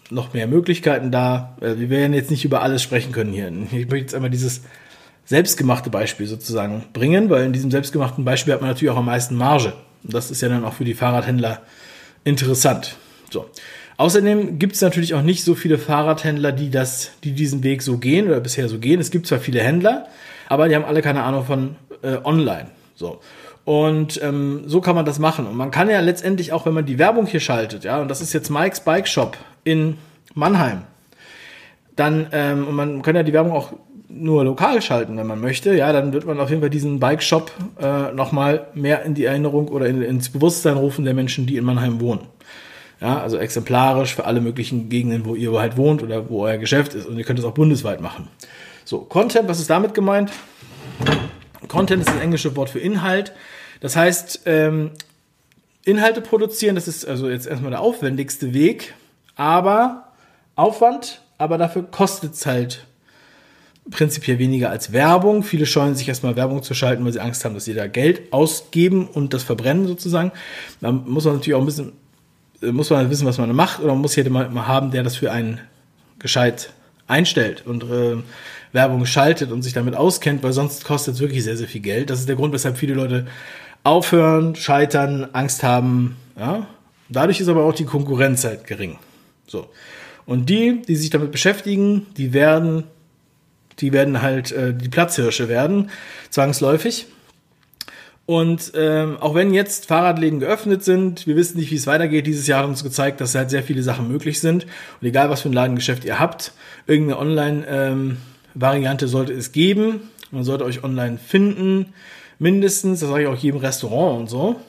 noch 0.10 0.34
mehr 0.34 0.48
Möglichkeiten 0.48 1.12
da. 1.12 1.56
Äh, 1.62 1.78
wir 1.78 1.92
werden 1.92 2.14
jetzt 2.14 2.32
nicht 2.32 2.44
über 2.44 2.64
alles 2.64 2.82
sprechen 2.82 3.12
können 3.12 3.32
hier. 3.32 3.52
Ich 3.72 3.88
möchte 3.88 3.98
jetzt 3.98 4.16
einmal 4.16 4.32
dieses 4.32 4.64
selbstgemachte 5.26 5.90
Beispiel 5.90 6.28
sozusagen 6.28 6.84
bringen, 6.94 7.30
weil 7.30 7.46
in 7.46 7.54
diesem 7.54 7.72
selbstgemachten 7.72 8.26
Beispiel 8.26 8.54
hat 8.54 8.62
man 8.62 8.70
natürlich 8.70 8.92
auch 8.92 8.98
am 8.98 9.06
meisten 9.06 9.36
Marge. 9.36 9.74
Und 10.04 10.14
das 10.14 10.32
ist 10.32 10.42
ja 10.42 10.50
dann 10.50 10.66
auch 10.66 10.74
für 10.74 10.84
die 10.84 10.94
Fahrradhändler 10.94 11.62
interessant. 12.24 12.98
So. 13.30 13.46
Außerdem 13.98 14.58
gibt 14.58 14.76
es 14.76 14.82
natürlich 14.82 15.14
auch 15.14 15.22
nicht 15.22 15.44
so 15.44 15.54
viele 15.54 15.78
Fahrradhändler, 15.78 16.52
die 16.52 16.72
das, 16.72 17.12
die 17.24 17.34
diesen 17.34 17.64
Weg 17.64 17.84
so 17.84 17.98
gehen 17.98 18.28
oder 18.28 18.40
bisher 18.40 18.68
so 18.68 18.80
gehen. 18.80 19.00
Es 19.00 19.12
gibt 19.12 19.28
zwar 19.28 19.40
viele 19.40 19.60
Händler, 19.60 20.08
aber 20.50 20.68
die 20.68 20.76
haben 20.76 20.86
alle 20.86 21.02
keine 21.02 21.24
Ahnung 21.24 21.46
von 21.46 21.76
äh, 22.02 22.18
Online. 22.24 22.68
So. 22.96 23.20
Und 23.64 24.22
ähm, 24.24 24.64
so 24.66 24.82
kann 24.82 24.96
man 24.96 25.06
das 25.06 25.20
machen. 25.20 25.46
Und 25.46 25.56
man 25.56 25.70
kann 25.70 25.90
ja 25.90 26.00
letztendlich 26.00 26.52
auch, 26.52 26.66
wenn 26.66 26.74
man 26.74 26.86
die 26.86 26.98
Werbung 26.98 27.28
hier 27.28 27.40
schaltet, 27.40 27.84
ja, 27.84 28.02
und 28.02 28.08
das 28.08 28.22
ist 28.22 28.34
jetzt 28.34 28.50
Mike's 28.50 28.80
Bike 28.80 29.08
Shop 29.08 29.38
in 29.64 29.98
Mannheim, 30.34 30.82
dann, 31.96 32.28
ähm, 32.32 32.68
und 32.68 32.76
man 32.76 33.02
kann 33.04 33.16
ja 33.16 33.22
die 33.22 33.34
Werbung 33.34 33.52
auch 33.52 33.74
nur 34.14 34.44
lokal 34.44 34.82
schalten, 34.82 35.18
wenn 35.18 35.28
man 35.28 35.40
möchte, 35.40 35.74
ja, 35.76 35.92
dann 35.94 36.14
wird 36.14 36.26
man 36.26 36.40
auf 36.40 36.50
jeden 36.50 36.62
Fall 36.62 36.70
diesen 36.70 37.00
Bike 37.00 37.24
Shop 37.24 37.52
äh, 37.80 38.12
nochmal 38.12 38.68
mehr 38.74 39.04
in 39.04 39.14
die 39.14 39.26
Erinnerung 39.26 39.68
oder 39.68 39.88
in, 39.88 40.02
ins 40.02 40.30
Bewusstsein 40.30 40.78
rufen 40.78 41.06
der 41.06 41.14
Menschen, 41.14 41.46
die 41.46 41.58
in 41.58 41.64
Mannheim 41.64 42.00
wohnen. 42.02 42.22
Ja, 43.00 43.20
also 43.20 43.38
exemplarisch 43.38 44.14
für 44.14 44.26
alle 44.26 44.42
möglichen 44.42 44.90
Gegenden, 44.90 45.26
wo 45.26 45.34
ihr 45.34 45.52
halt 45.60 45.76
wohnt 45.76 46.04
oder 46.04 46.30
wo 46.30 46.44
euer 46.44 46.58
Geschäft 46.58 46.94
ist. 46.94 47.08
Und 47.08 47.18
ihr 47.18 47.24
könnt 47.24 47.40
es 47.40 47.46
auch 47.46 47.54
bundesweit 47.54 48.00
machen. 48.00 48.28
So, 48.86 49.00
Content, 49.00 49.50
was 49.50 49.60
ist 49.60 49.70
damit 49.72 49.96
gemeint? 49.96 50.32
Content 51.68 52.02
ist 52.02 52.10
das 52.10 52.22
englische 52.22 52.56
Wort 52.56 52.70
für 52.70 52.80
Inhalt. 52.80 53.34
Das 53.80 53.96
heißt, 53.96 54.42
ähm, 54.46 54.92
Inhalte 55.84 56.22
produzieren, 56.22 56.76
das 56.76 56.88
ist 56.88 57.06
also 57.06 57.28
jetzt 57.28 57.48
erstmal 57.48 57.72
der 57.72 57.82
aufwendigste 57.82 58.54
Weg, 58.54 58.94
aber 59.36 60.12
Aufwand, 60.56 61.22
aber 61.40 61.58
dafür 61.58 61.84
kostet 61.84 62.36
es 62.36 62.46
halt 62.46 62.86
prinzipiell 63.90 64.40
weniger 64.40 64.70
als 64.70 64.94
Werbung. 64.94 65.44
Viele 65.44 65.66
scheuen 65.66 65.96
sich 65.96 66.08
erstmal 66.08 66.36
Werbung 66.36 66.64
zu 66.64 66.74
schalten, 66.74 67.04
weil 67.04 67.14
sie 67.14 67.20
Angst 67.20 67.44
haben, 67.44 67.56
dass 67.56 67.66
sie 67.66 67.74
da 67.74 67.88
Geld 67.88 68.32
ausgeben 68.32 69.08
und 69.08 69.34
das 69.34 69.44
verbrennen 69.44 69.88
sozusagen. 69.88 70.32
Da 70.80 70.92
muss 70.92 71.26
man 71.26 71.36
natürlich 71.36 71.56
auch 71.56 71.62
ein 71.62 71.66
bisschen 71.66 71.94
äh, 72.62 72.72
muss 72.72 72.90
man 72.90 73.10
wissen, 73.10 73.26
was 73.26 73.38
man 73.38 73.54
macht, 73.56 73.80
oder 73.80 73.94
man 73.94 74.02
muss 74.02 74.16
jemanden 74.16 74.54
mal 74.54 74.68
haben, 74.68 74.92
der 74.92 75.04
das 75.04 75.16
für 75.16 75.32
einen 75.32 75.60
gescheit 76.20 76.72
einstellt 77.08 77.66
und 77.66 77.84
äh, 77.84 78.18
Werbung 78.72 79.06
schaltet 79.06 79.52
und 79.52 79.64
sich 79.64 79.74
damit 79.74 79.96
auskennt, 79.96 80.44
weil 80.44 80.54
sonst 80.54 80.86
kostet 80.86 81.16
es 81.16 81.20
wirklich 81.20 81.44
sehr, 81.44 81.58
sehr 81.58 81.68
viel 81.68 81.82
Geld. 81.82 82.10
Das 82.10 82.20
ist 82.20 82.30
der 82.30 82.36
Grund, 82.36 82.54
weshalb 82.54 82.78
viele 82.78 82.94
Leute 82.94 83.28
aufhören, 83.84 84.56
scheitern, 84.56 85.28
Angst 85.34 85.64
haben. 85.64 86.16
Ja? 86.38 86.68
Dadurch 87.10 87.42
ist 87.42 87.50
aber 87.50 87.66
auch 87.66 87.74
die 87.74 87.86
Konkurrenz 87.86 88.46
halt 88.46 88.66
gering. 88.66 88.98
So. 89.48 89.68
Und 90.26 90.50
die, 90.50 90.82
die 90.88 90.96
sich 90.96 91.10
damit 91.10 91.32
beschäftigen, 91.32 92.06
die 92.16 92.32
werden, 92.32 92.86
die 93.82 93.92
werden 93.92 94.22
halt 94.22 94.52
äh, 94.52 94.74
die 94.74 94.90
Platzhirsche 94.90 95.50
werden, 95.50 95.90
zwangsläufig. 96.30 97.08
Und 98.26 98.72
ähm, 98.76 99.18
auch 99.20 99.36
wenn 99.36 99.54
jetzt 99.54 99.88
Fahrradläden 99.88 100.40
geöffnet 100.40 100.84
sind, 100.84 101.28
wir 101.28 101.36
wissen 101.36 101.58
nicht, 101.58 101.72
wie 101.72 101.76
es 101.76 101.88
weitergeht. 101.88 102.28
Dieses 102.28 102.48
Jahr 102.48 102.62
hat 102.62 102.70
uns 102.70 102.84
gezeigt, 102.84 103.20
dass 103.20 103.36
halt 103.36 103.50
sehr 103.50 103.64
viele 103.64 103.84
Sachen 103.84 104.08
möglich 104.08 104.40
sind. 104.40 104.66
Und 105.02 105.08
egal, 105.08 105.30
was 105.30 105.42
für 105.42 105.50
ein 105.50 105.54
Ladengeschäft 105.54 106.06
ihr 106.06 106.20
habt, 106.20 106.54
irgendeine 106.88 107.20
Online-Variante 107.20 109.06
ähm, 109.06 109.12
sollte 109.12 109.34
es 109.34 109.52
geben. 109.52 110.10
Man 110.30 110.44
sollte 110.46 110.64
euch 110.64 110.84
online 110.84 111.18
finden, 111.18 111.94
mindestens. 112.40 113.02
Das 113.02 113.10
sage 113.10 113.24
ich 113.24 113.28
auch 113.28 113.36
jedem 113.36 113.60
Restaurant 113.60 114.22
und 114.22 114.30
so. 114.30 114.62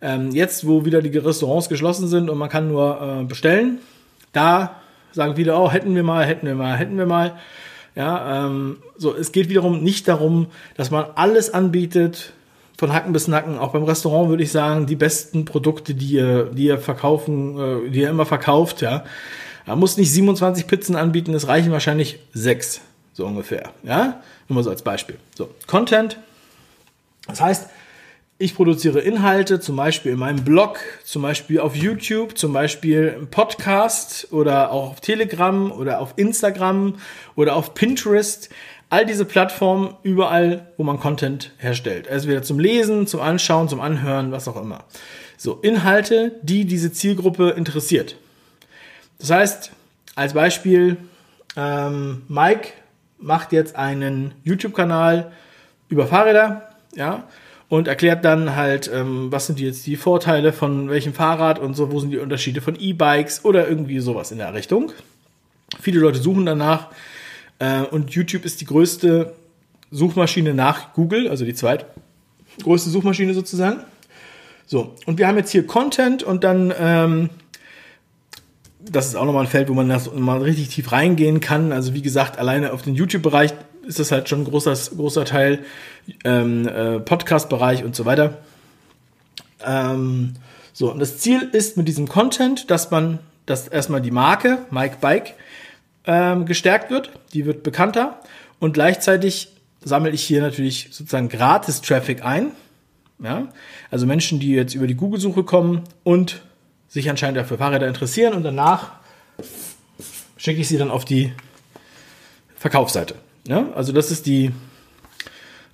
Ähm, 0.00 0.30
jetzt, 0.30 0.66
wo 0.66 0.84
wieder 0.84 1.02
die 1.02 1.18
Restaurants 1.18 1.68
geschlossen 1.68 2.08
sind 2.08 2.30
und 2.30 2.38
man 2.38 2.48
kann 2.48 2.68
nur 2.68 3.20
äh, 3.20 3.24
bestellen, 3.24 3.78
da 4.32 4.76
sagen 5.12 5.36
viele, 5.36 5.56
oh, 5.56 5.70
hätten 5.70 5.94
wir 5.94 6.02
mal, 6.02 6.24
hätten 6.24 6.46
wir 6.46 6.54
mal, 6.54 6.76
hätten 6.76 6.96
wir 6.96 7.06
mal. 7.06 7.36
Ja, 7.96 8.46
ähm, 8.46 8.76
so, 8.96 9.16
es 9.16 9.32
geht 9.32 9.48
wiederum 9.48 9.82
nicht 9.82 10.06
darum, 10.06 10.48
dass 10.76 10.90
man 10.90 11.06
alles 11.14 11.52
anbietet, 11.52 12.34
von 12.76 12.92
Hacken 12.92 13.14
bis 13.14 13.26
Nacken, 13.26 13.58
auch 13.58 13.72
beim 13.72 13.84
Restaurant 13.84 14.28
würde 14.28 14.42
ich 14.42 14.52
sagen, 14.52 14.84
die 14.84 14.96
besten 14.96 15.46
Produkte, 15.46 15.94
die 15.94 16.12
ihr, 16.12 16.44
die 16.52 16.66
ihr 16.66 16.78
verkaufen, 16.78 17.58
äh, 17.86 17.90
die 17.90 18.00
ihr 18.00 18.10
immer 18.10 18.26
verkauft, 18.26 18.82
ja. 18.82 19.04
Man 19.64 19.78
muss 19.78 19.96
nicht 19.96 20.12
27 20.12 20.66
Pizzen 20.66 20.94
anbieten, 20.94 21.32
es 21.34 21.48
reichen 21.48 21.72
wahrscheinlich 21.72 22.20
sechs, 22.34 22.82
so 23.14 23.26
ungefähr, 23.26 23.70
ja. 23.82 24.20
Nur 24.48 24.56
mal 24.56 24.62
so 24.62 24.70
als 24.70 24.82
Beispiel. 24.82 25.16
So, 25.34 25.48
Content. 25.66 26.18
Das 27.26 27.40
heißt, 27.40 27.70
ich 28.38 28.54
produziere 28.54 29.00
Inhalte, 29.00 29.60
zum 29.60 29.76
Beispiel 29.76 30.12
in 30.12 30.18
meinem 30.18 30.44
Blog, 30.44 30.78
zum 31.04 31.22
Beispiel 31.22 31.58
auf 31.58 31.74
YouTube, 31.74 32.36
zum 32.36 32.52
Beispiel 32.52 33.14
im 33.18 33.28
Podcast 33.28 34.30
oder 34.30 34.72
auch 34.72 34.90
auf 34.90 35.00
Telegram 35.00 35.72
oder 35.72 36.00
auf 36.00 36.14
Instagram 36.16 36.96
oder 37.34 37.56
auf 37.56 37.72
Pinterest 37.72 38.50
all 38.90 39.06
diese 39.06 39.24
Plattformen 39.24 39.96
überall, 40.02 40.70
wo 40.76 40.84
man 40.84 41.00
Content 41.00 41.52
herstellt. 41.56 42.08
Also 42.08 42.28
wieder 42.28 42.42
zum 42.42 42.58
Lesen, 42.58 43.06
zum 43.06 43.20
Anschauen, 43.20 43.68
zum 43.68 43.80
Anhören, 43.80 44.32
was 44.32 44.48
auch 44.48 44.60
immer. 44.60 44.84
So, 45.38 45.54
Inhalte, 45.62 46.32
die 46.42 46.66
diese 46.66 46.92
Zielgruppe 46.92 47.50
interessiert. 47.50 48.16
Das 49.18 49.30
heißt, 49.30 49.72
als 50.14 50.34
Beispiel, 50.34 50.98
ähm, 51.56 52.22
Mike 52.28 52.68
macht 53.18 53.52
jetzt 53.52 53.76
einen 53.76 54.34
YouTube-Kanal 54.44 55.32
über 55.88 56.06
Fahrräder, 56.06 56.68
ja, 56.94 57.24
und 57.68 57.88
erklärt 57.88 58.24
dann 58.24 58.54
halt, 58.54 58.90
ähm, 58.92 59.32
was 59.32 59.46
sind 59.46 59.58
jetzt 59.60 59.86
die 59.86 59.96
Vorteile 59.96 60.52
von 60.52 60.88
welchem 60.88 61.14
Fahrrad 61.14 61.58
und 61.58 61.74
so, 61.74 61.90
wo 61.90 62.00
sind 62.00 62.10
die 62.10 62.18
Unterschiede 62.18 62.60
von 62.60 62.78
E-Bikes 62.78 63.44
oder 63.44 63.68
irgendwie 63.68 63.98
sowas 64.00 64.30
in 64.30 64.38
der 64.38 64.54
Richtung. 64.54 64.92
Viele 65.80 66.00
Leute 66.00 66.20
suchen 66.20 66.46
danach, 66.46 66.88
äh, 67.58 67.82
und 67.82 68.10
YouTube 68.10 68.44
ist 68.44 68.60
die 68.60 68.66
größte 68.66 69.34
Suchmaschine 69.90 70.54
nach 70.54 70.92
Google, 70.94 71.28
also 71.28 71.44
die 71.44 71.54
zweitgrößte 71.54 72.90
Suchmaschine 72.90 73.34
sozusagen. 73.34 73.80
So, 74.66 74.94
und 75.06 75.18
wir 75.18 75.28
haben 75.28 75.36
jetzt 75.36 75.50
hier 75.50 75.66
Content 75.66 76.22
und 76.22 76.44
dann, 76.44 76.72
ähm, 76.78 77.30
das 78.80 79.06
ist 79.06 79.14
auch 79.14 79.24
nochmal 79.24 79.44
ein 79.44 79.50
Feld, 79.50 79.68
wo 79.68 79.74
man 79.74 79.88
das 79.88 80.12
mal 80.12 80.42
richtig 80.42 80.68
tief 80.68 80.92
reingehen 80.92 81.40
kann. 81.40 81.72
Also 81.72 81.94
wie 81.94 82.02
gesagt, 82.02 82.38
alleine 82.38 82.72
auf 82.72 82.82
den 82.82 82.94
YouTube-Bereich 82.94 83.54
ist 83.86 83.98
das 83.98 84.12
halt 84.12 84.28
schon 84.28 84.42
ein 84.42 84.44
großer, 84.44 84.74
großer 84.96 85.24
Teil, 85.24 85.64
ähm, 86.24 86.68
äh, 86.68 87.00
Podcast-Bereich 87.00 87.84
und 87.84 87.96
so 87.96 88.04
weiter. 88.04 88.38
Ähm, 89.64 90.34
so, 90.72 90.90
und 90.92 90.98
das 90.98 91.18
Ziel 91.18 91.48
ist 91.52 91.76
mit 91.76 91.88
diesem 91.88 92.08
Content, 92.08 92.70
dass 92.70 92.90
man, 92.90 93.18
dass 93.46 93.68
erstmal 93.68 94.02
die 94.02 94.10
Marke 94.10 94.58
Mike 94.70 94.98
Bike 95.00 95.34
ähm, 96.06 96.46
gestärkt 96.46 96.90
wird, 96.90 97.10
die 97.32 97.46
wird 97.46 97.62
bekannter 97.62 98.20
und 98.60 98.74
gleichzeitig 98.74 99.52
sammle 99.82 100.10
ich 100.10 100.22
hier 100.22 100.42
natürlich 100.42 100.88
sozusagen 100.90 101.28
gratis 101.28 101.80
Traffic 101.80 102.24
ein. 102.24 102.52
Ja? 103.22 103.48
Also 103.90 104.06
Menschen, 104.06 104.40
die 104.40 104.52
jetzt 104.52 104.74
über 104.74 104.86
die 104.86 104.94
Google-Suche 104.94 105.44
kommen 105.44 105.82
und 106.04 106.42
sich 106.88 107.08
anscheinend 107.10 107.38
dafür 107.38 107.58
Fahrräder 107.58 107.88
interessieren 107.88 108.34
und 108.34 108.42
danach 108.42 108.92
schicke 110.36 110.60
ich 110.60 110.68
sie 110.68 110.78
dann 110.78 110.90
auf 110.90 111.04
die 111.04 111.32
Verkaufsseite. 112.56 113.14
Ja? 113.46 113.68
Also 113.74 113.92
das 113.92 114.10
ist 114.10 114.26
die 114.26 114.52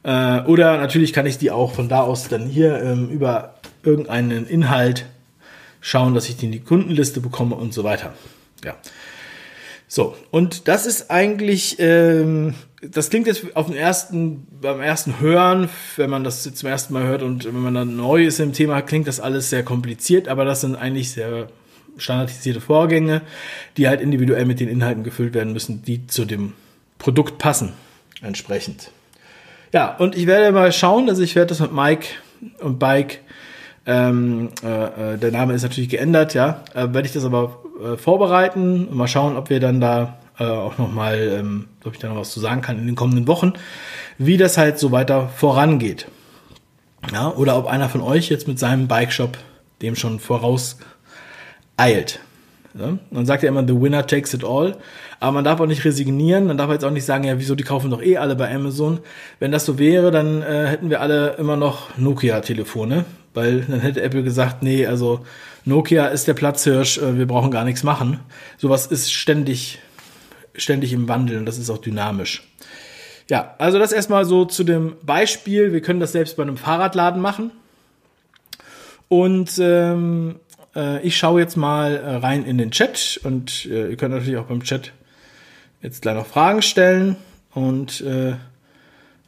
äh, 0.04 0.40
oder 0.42 0.78
natürlich 0.78 1.12
kann 1.12 1.26
ich 1.26 1.38
die 1.38 1.50
auch 1.50 1.74
von 1.74 1.88
da 1.88 2.00
aus 2.00 2.28
dann 2.28 2.46
hier 2.46 2.82
ähm, 2.82 3.08
über 3.08 3.54
irgendeinen 3.82 4.46
Inhalt 4.46 5.06
schauen, 5.80 6.14
dass 6.14 6.28
ich 6.28 6.36
die 6.36 6.46
in 6.46 6.52
die 6.52 6.60
Kundenliste 6.60 7.20
bekomme 7.20 7.56
und 7.56 7.72
so 7.74 7.84
weiter. 7.84 8.12
Ja. 8.64 8.76
So, 9.88 10.16
und 10.30 10.68
das 10.68 10.86
ist 10.86 11.10
eigentlich, 11.10 11.76
ähm, 11.78 12.54
das 12.80 13.10
klingt 13.10 13.26
jetzt 13.26 13.54
auf 13.54 13.66
den 13.66 13.76
ersten, 13.76 14.46
beim 14.60 14.80
ersten 14.80 15.20
Hören, 15.20 15.68
wenn 15.96 16.08
man 16.08 16.24
das 16.24 16.42
zum 16.42 16.68
ersten 16.68 16.94
Mal 16.94 17.04
hört 17.04 17.22
und 17.22 17.44
wenn 17.44 17.60
man 17.60 17.74
dann 17.74 17.96
neu 17.96 18.24
ist 18.24 18.40
im 18.40 18.54
Thema, 18.54 18.80
klingt 18.80 19.06
das 19.06 19.20
alles 19.20 19.50
sehr 19.50 19.62
kompliziert, 19.64 20.28
aber 20.28 20.46
das 20.46 20.62
sind 20.62 20.76
eigentlich 20.76 21.12
sehr 21.12 21.48
standardisierte 21.98 22.62
Vorgänge, 22.62 23.20
die 23.76 23.86
halt 23.86 24.00
individuell 24.00 24.46
mit 24.46 24.60
den 24.60 24.68
Inhalten 24.68 25.04
gefüllt 25.04 25.34
werden 25.34 25.52
müssen, 25.52 25.82
die 25.82 26.06
zu 26.06 26.24
dem 26.24 26.54
Produkt 27.02 27.38
passen, 27.38 27.72
entsprechend. 28.22 28.92
Ja, 29.72 29.96
und 29.96 30.14
ich 30.16 30.28
werde 30.28 30.52
mal 30.52 30.70
schauen, 30.70 31.08
also 31.08 31.20
ich 31.20 31.34
werde 31.34 31.48
das 31.48 31.58
mit 31.58 31.72
Mike 31.72 32.06
und 32.60 32.78
Bike, 32.78 33.18
ähm, 33.86 34.50
äh, 34.62 35.14
äh 35.14 35.18
der 35.18 35.32
Name 35.32 35.52
ist 35.54 35.62
natürlich 35.62 35.90
geändert, 35.90 36.34
ja, 36.34 36.62
äh, 36.74 36.94
werde 36.94 37.02
ich 37.02 37.12
das 37.12 37.24
aber 37.24 37.58
äh, 37.82 37.96
vorbereiten 37.96 38.86
und 38.86 38.94
mal 38.94 39.08
schauen, 39.08 39.36
ob 39.36 39.50
wir 39.50 39.58
dann 39.58 39.80
da 39.80 40.18
äh, 40.38 40.44
auch 40.44 40.78
nochmal, 40.78 41.18
ähm, 41.18 41.68
ob 41.84 41.94
ich 41.94 41.98
da 41.98 42.08
noch 42.08 42.18
was 42.18 42.30
zu 42.30 42.38
sagen 42.38 42.60
kann 42.60 42.78
in 42.78 42.86
den 42.86 42.94
kommenden 42.94 43.26
Wochen, 43.26 43.54
wie 44.18 44.36
das 44.36 44.56
halt 44.56 44.78
so 44.78 44.92
weiter 44.92 45.28
vorangeht. 45.28 46.06
Ja, 47.12 47.30
oder 47.30 47.58
ob 47.58 47.66
einer 47.66 47.88
von 47.88 48.00
euch 48.00 48.28
jetzt 48.28 48.46
mit 48.46 48.60
seinem 48.60 48.86
Bike-Shop 48.86 49.36
dem 49.80 49.96
schon 49.96 50.20
voraus 50.20 50.78
eilt. 51.76 52.20
Ja? 52.74 52.96
Man 53.10 53.26
sagt 53.26 53.42
ja 53.42 53.48
immer, 53.48 53.66
the 53.66 53.80
winner 53.80 54.06
takes 54.06 54.32
it 54.34 54.44
all. 54.44 54.76
Aber 55.22 55.30
man 55.30 55.44
darf 55.44 55.60
auch 55.60 55.66
nicht 55.66 55.84
resignieren. 55.84 56.48
Man 56.48 56.58
darf 56.58 56.68
jetzt 56.72 56.84
auch 56.84 56.90
nicht 56.90 57.04
sagen, 57.04 57.22
ja, 57.22 57.38
wieso, 57.38 57.54
die 57.54 57.62
kaufen 57.62 57.92
doch 57.92 58.02
eh 58.02 58.16
alle 58.16 58.34
bei 58.34 58.52
Amazon. 58.52 58.98
Wenn 59.38 59.52
das 59.52 59.64
so 59.64 59.78
wäre, 59.78 60.10
dann 60.10 60.42
äh, 60.42 60.66
hätten 60.66 60.90
wir 60.90 61.00
alle 61.00 61.36
immer 61.38 61.56
noch 61.56 61.96
Nokia-Telefone. 61.96 63.04
Weil 63.32 63.60
dann 63.60 63.78
hätte 63.78 64.02
Apple 64.02 64.24
gesagt, 64.24 64.64
nee, 64.64 64.84
also 64.84 65.20
Nokia 65.64 66.08
ist 66.08 66.26
der 66.26 66.34
Platzhirsch, 66.34 66.98
äh, 66.98 67.16
wir 67.18 67.28
brauchen 67.28 67.52
gar 67.52 67.64
nichts 67.64 67.84
machen. 67.84 68.18
Sowas 68.58 68.88
ist 68.88 69.12
ständig, 69.12 69.78
ständig 70.56 70.92
im 70.92 71.06
Wandel 71.06 71.38
und 71.38 71.46
das 71.46 71.56
ist 71.56 71.70
auch 71.70 71.78
dynamisch. 71.78 72.42
Ja, 73.28 73.54
also 73.58 73.78
das 73.78 73.92
erstmal 73.92 74.24
so 74.24 74.44
zu 74.44 74.64
dem 74.64 74.96
Beispiel. 75.06 75.72
Wir 75.72 75.82
können 75.82 76.00
das 76.00 76.10
selbst 76.10 76.36
bei 76.36 76.42
einem 76.42 76.56
Fahrradladen 76.56 77.22
machen. 77.22 77.52
Und 79.06 79.52
ähm, 79.60 80.40
äh, 80.74 81.00
ich 81.06 81.16
schaue 81.16 81.40
jetzt 81.40 81.56
mal 81.56 81.94
äh, 81.94 82.16
rein 82.16 82.44
in 82.44 82.58
den 82.58 82.72
Chat 82.72 83.20
und 83.22 83.66
äh, 83.66 83.90
ihr 83.90 83.96
könnt 83.96 84.14
natürlich 84.14 84.38
auch 84.38 84.46
beim 84.46 84.64
Chat 84.64 84.92
jetzt 85.82 86.02
gleich 86.02 86.14
noch 86.14 86.26
Fragen 86.26 86.62
stellen. 86.62 87.16
Und 87.52 88.00
äh, 88.00 88.34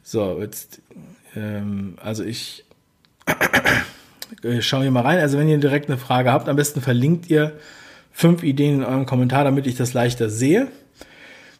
so, 0.03 0.39
jetzt, 0.41 0.81
ähm, 1.35 1.97
also 2.01 2.23
ich 2.23 2.63
äh, 4.43 4.61
schau 4.61 4.81
hier 4.81 4.91
mal 4.91 5.01
rein. 5.01 5.19
Also 5.19 5.37
wenn 5.37 5.49
ihr 5.49 5.57
direkt 5.57 5.89
eine 5.89 5.97
Frage 5.97 6.31
habt, 6.31 6.49
am 6.49 6.55
besten 6.55 6.81
verlinkt 6.81 7.29
ihr 7.29 7.53
fünf 8.11 8.43
Ideen 8.43 8.75
in 8.75 8.83
eurem 8.83 9.05
Kommentar, 9.05 9.43
damit 9.43 9.67
ich 9.67 9.75
das 9.75 9.93
leichter 9.93 10.29
sehe. 10.29 10.69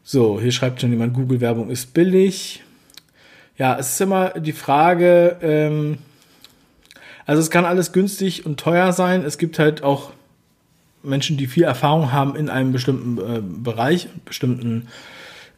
So, 0.04 0.40
hier 0.40 0.52
schreibt 0.52 0.82
schon 0.82 0.92
jemand, 0.92 1.14
Google-Werbung 1.14 1.70
ist 1.70 1.94
billig. 1.94 2.64
Ja, 3.58 3.78
es 3.78 3.94
ist 3.94 4.02
immer 4.02 4.30
die 4.32 4.54
Frage, 4.54 5.38
ähm, 5.42 5.98
also 7.26 7.42
es 7.42 7.50
kann 7.50 7.66
alles 7.66 7.92
günstig 7.92 8.46
und 8.46 8.60
teuer 8.60 8.94
sein. 8.94 9.26
Es 9.26 9.38
gibt 9.38 9.58
halt 9.58 9.82
auch 9.82 10.12
Menschen, 11.06 11.38
die 11.38 11.48
viel 11.48 11.63
Erfahrung 11.63 12.12
haben 12.12 12.36
in 12.36 12.50
einem 12.50 12.72
bestimmten 12.72 13.18
äh, 13.18 13.41
Bereich, 13.41 14.08
bestimmten 14.26 14.88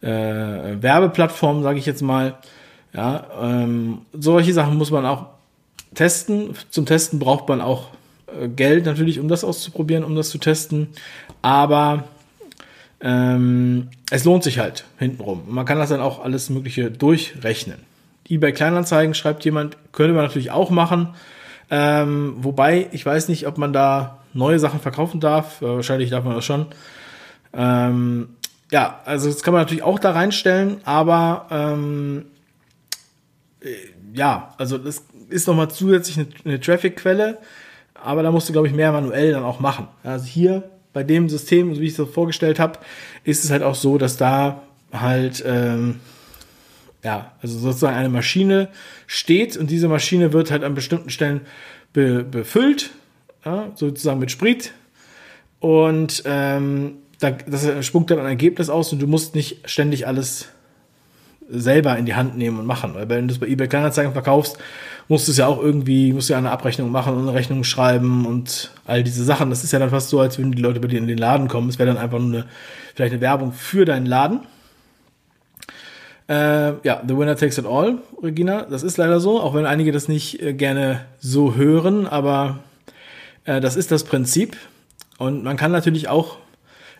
äh, 0.01 0.07
Werbeplattformen, 0.07 1.63
sage 1.63 1.79
ich 1.79 1.85
jetzt 1.85 2.01
mal. 2.01 2.35
Ja, 2.93 3.25
ähm, 3.41 3.99
solche 4.13 4.53
Sachen 4.53 4.77
muss 4.77 4.91
man 4.91 5.05
auch 5.05 5.27
testen. 5.93 6.51
Zum 6.69 6.85
Testen 6.85 7.19
braucht 7.19 7.47
man 7.49 7.61
auch 7.61 7.89
äh, 8.27 8.47
Geld 8.47 8.85
natürlich, 8.85 9.19
um 9.19 9.27
das 9.27 9.43
auszuprobieren, 9.43 10.03
um 10.03 10.15
das 10.15 10.29
zu 10.29 10.37
testen. 10.37 10.89
Aber 11.41 12.05
ähm, 13.01 13.89
es 14.09 14.23
lohnt 14.23 14.43
sich 14.43 14.59
halt 14.59 14.85
hintenrum. 14.97 15.43
Man 15.47 15.65
kann 15.65 15.77
das 15.77 15.89
dann 15.89 16.01
auch 16.01 16.23
alles 16.23 16.49
Mögliche 16.49 16.89
durchrechnen. 16.91 17.79
eBay 18.29 18.53
Kleinanzeigen 18.53 19.13
schreibt 19.13 19.45
jemand, 19.45 19.77
könnte 19.91 20.13
man 20.13 20.25
natürlich 20.25 20.51
auch 20.51 20.69
machen. 20.69 21.09
Ähm, 21.69 22.35
wobei, 22.37 22.87
ich 22.91 23.05
weiß 23.05 23.27
nicht, 23.27 23.45
ob 23.47 23.57
man 23.57 23.73
da 23.73 24.19
neue 24.37 24.59
Sachen 24.59 24.79
verkaufen 24.79 25.19
darf. 25.19 25.61
Äh, 25.61 25.65
wahrscheinlich 25.65 26.09
darf 26.09 26.23
man 26.23 26.35
das 26.35 26.45
schon. 26.45 26.67
Ähm, 27.53 28.29
ja, 28.71 29.01
also 29.05 29.29
das 29.29 29.43
kann 29.43 29.53
man 29.53 29.61
natürlich 29.61 29.83
auch 29.83 29.99
da 29.99 30.11
reinstellen, 30.11 30.81
aber 30.83 31.47
ähm, 31.51 32.25
äh, 33.61 33.69
ja, 34.13 34.53
also 34.57 34.77
das 34.77 35.03
ist 35.29 35.47
nochmal 35.47 35.69
zusätzlich 35.69 36.17
eine, 36.17 36.27
eine 36.45 36.59
Traffic-Quelle, 36.59 37.37
aber 37.93 38.23
da 38.23 38.31
musst 38.31 38.49
du, 38.49 38.53
glaube 38.53 38.67
ich, 38.67 38.73
mehr 38.73 38.91
manuell 38.91 39.31
dann 39.31 39.43
auch 39.43 39.59
machen. 39.59 39.87
Also 40.03 40.25
hier 40.25 40.69
bei 40.93 41.03
dem 41.03 41.29
System, 41.29 41.75
so 41.75 41.81
wie 41.81 41.85
ich 41.85 41.91
es 41.91 41.97
so 41.97 42.05
vorgestellt 42.05 42.59
habe, 42.59 42.79
ist 43.23 43.43
es 43.43 43.51
halt 43.51 43.63
auch 43.63 43.75
so, 43.75 43.97
dass 43.97 44.17
da 44.17 44.63
halt 44.91 45.43
ähm, 45.45 45.99
ja, 47.03 47.31
also 47.41 47.57
sozusagen 47.59 47.95
eine 47.95 48.09
Maschine 48.09 48.69
steht 49.05 49.55
und 49.57 49.69
diese 49.69 49.87
Maschine 49.87 50.33
wird 50.33 50.51
halt 50.51 50.63
an 50.63 50.73
bestimmten 50.73 51.09
Stellen 51.09 51.41
be 51.93 52.23
befüllt, 52.23 52.91
ja, 53.47 53.71
sozusagen 53.75 54.19
mit 54.19 54.31
Sprit 54.31 54.73
und 55.59 56.23
ähm, 56.25 56.97
da, 57.19 57.31
das 57.31 57.85
spuckt 57.85 58.11
dann 58.11 58.19
ein 58.19 58.25
Ergebnis 58.25 58.69
aus 58.69 58.91
und 58.93 59.01
du 59.01 59.07
musst 59.07 59.35
nicht 59.35 59.69
ständig 59.69 60.05
alles 60.05 60.49
selber 61.49 61.97
in 61.97 62.05
die 62.05 62.15
Hand 62.15 62.37
nehmen 62.37 62.59
und 62.59 62.65
machen. 62.65 62.93
Weil 62.93 63.07
wenn 63.09 63.27
du 63.27 63.33
das 63.33 63.39
bei 63.39 63.47
eBay 63.47 63.67
Kleinanzeigen 63.67 64.11
verkaufst, 64.11 64.57
musst 65.07 65.27
du 65.27 65.31
es 65.31 65.37
ja 65.37 65.47
auch 65.47 65.61
irgendwie, 65.61 66.11
musst 66.11 66.29
du 66.29 66.33
ja 66.33 66.39
eine 66.39 66.51
Abrechnung 66.51 66.91
machen 66.91 67.15
und 67.15 67.21
eine 67.21 67.33
Rechnung 67.33 67.63
schreiben 67.63 68.25
und 68.25 68.71
all 68.85 69.01
diese 69.01 69.23
Sachen. 69.23 69.49
Das 69.49 69.63
ist 69.63 69.71
ja 69.71 69.79
dann 69.79 69.89
fast 69.89 70.09
so, 70.09 70.19
als 70.19 70.37
würden 70.37 70.51
die 70.51 70.61
Leute 70.61 70.81
bei 70.81 70.89
dir 70.89 70.99
in 70.99 71.07
den 71.07 71.17
Laden 71.17 71.47
kommen. 71.47 71.69
Es 71.69 71.79
wäre 71.79 71.87
dann 71.87 71.97
einfach 71.97 72.19
nur 72.19 72.27
eine, 72.27 72.45
vielleicht 72.93 73.13
eine 73.13 73.21
Werbung 73.21 73.53
für 73.53 73.85
deinen 73.85 74.05
Laden. 74.05 74.41
Äh, 76.27 76.85
ja, 76.85 77.01
The 77.07 77.17
Winner 77.17 77.37
Takes 77.37 77.57
It 77.57 77.65
All, 77.65 77.99
Regina. 78.21 78.63
Das 78.63 78.83
ist 78.83 78.97
leider 78.97 79.21
so, 79.21 79.39
auch 79.39 79.53
wenn 79.53 79.65
einige 79.65 79.93
das 79.93 80.09
nicht 80.09 80.41
äh, 80.41 80.53
gerne 80.53 81.05
so 81.19 81.55
hören, 81.55 82.05
aber 82.05 82.59
äh, 83.47 83.59
das 83.59 83.75
ist 83.75 83.89
das 83.91 84.03
Prinzip. 84.03 84.55
Und 85.17 85.43
man 85.43 85.57
kann 85.57 85.71
natürlich 85.71 86.09
auch, 86.09 86.37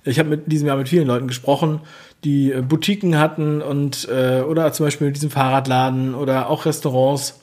ich 0.03 0.17
habe 0.17 0.29
mit 0.29 0.51
diesem 0.51 0.67
Jahr 0.67 0.77
mit 0.77 0.89
vielen 0.89 1.05
Leuten 1.05 1.27
gesprochen, 1.27 1.81
die 2.23 2.51
äh, 2.51 2.61
Boutiquen 2.61 3.19
hatten 3.19 3.61
und 3.61 4.07
äh, 4.09 4.41
oder 4.41 4.73
zum 4.73 4.87
Beispiel 4.87 5.07
mit 5.07 5.15
diesem 5.15 5.29
Fahrradladen 5.29 6.15
oder 6.15 6.49
auch 6.49 6.65
Restaurants, 6.65 7.39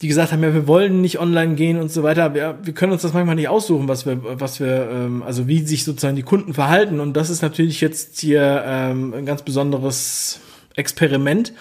die 0.00 0.08
gesagt 0.08 0.32
haben, 0.32 0.42
ja, 0.42 0.54
wir 0.54 0.66
wollen 0.66 1.00
nicht 1.00 1.20
online 1.20 1.54
gehen 1.54 1.78
und 1.78 1.90
so 1.90 2.02
weiter. 2.02 2.34
Wir, 2.34 2.58
wir 2.62 2.72
können 2.72 2.92
uns 2.92 3.02
das 3.02 3.12
manchmal 3.12 3.34
nicht 3.34 3.48
aussuchen, 3.48 3.88
was 3.88 4.06
wir, 4.06 4.18
was 4.40 4.60
wir, 4.60 4.88
ähm, 4.90 5.22
also 5.22 5.46
wie 5.46 5.60
sich 5.60 5.84
sozusagen 5.84 6.16
die 6.16 6.22
Kunden 6.22 6.54
verhalten. 6.54 7.00
Und 7.00 7.14
das 7.16 7.30
ist 7.30 7.42
natürlich 7.42 7.80
jetzt 7.80 8.20
hier 8.20 8.64
ähm, 8.66 9.12
ein 9.12 9.26
ganz 9.26 9.42
besonderes 9.42 10.40
Experiment, 10.76 11.52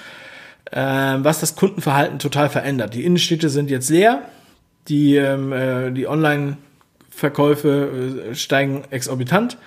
äh, 0.72 0.80
was 0.80 1.40
das 1.40 1.56
Kundenverhalten 1.56 2.20
total 2.20 2.50
verändert. 2.50 2.94
Die 2.94 3.06
Innenstädte 3.06 3.50
sind 3.50 3.72
jetzt 3.72 3.90
leer, 3.90 4.22
die, 4.88 5.16
ähm, 5.16 5.54
äh, 5.54 5.92
die 5.92 6.08
Online-Verkäufe 6.08 8.30
äh, 8.32 8.36
steigen 8.36 8.84
exorbitant 8.90 9.58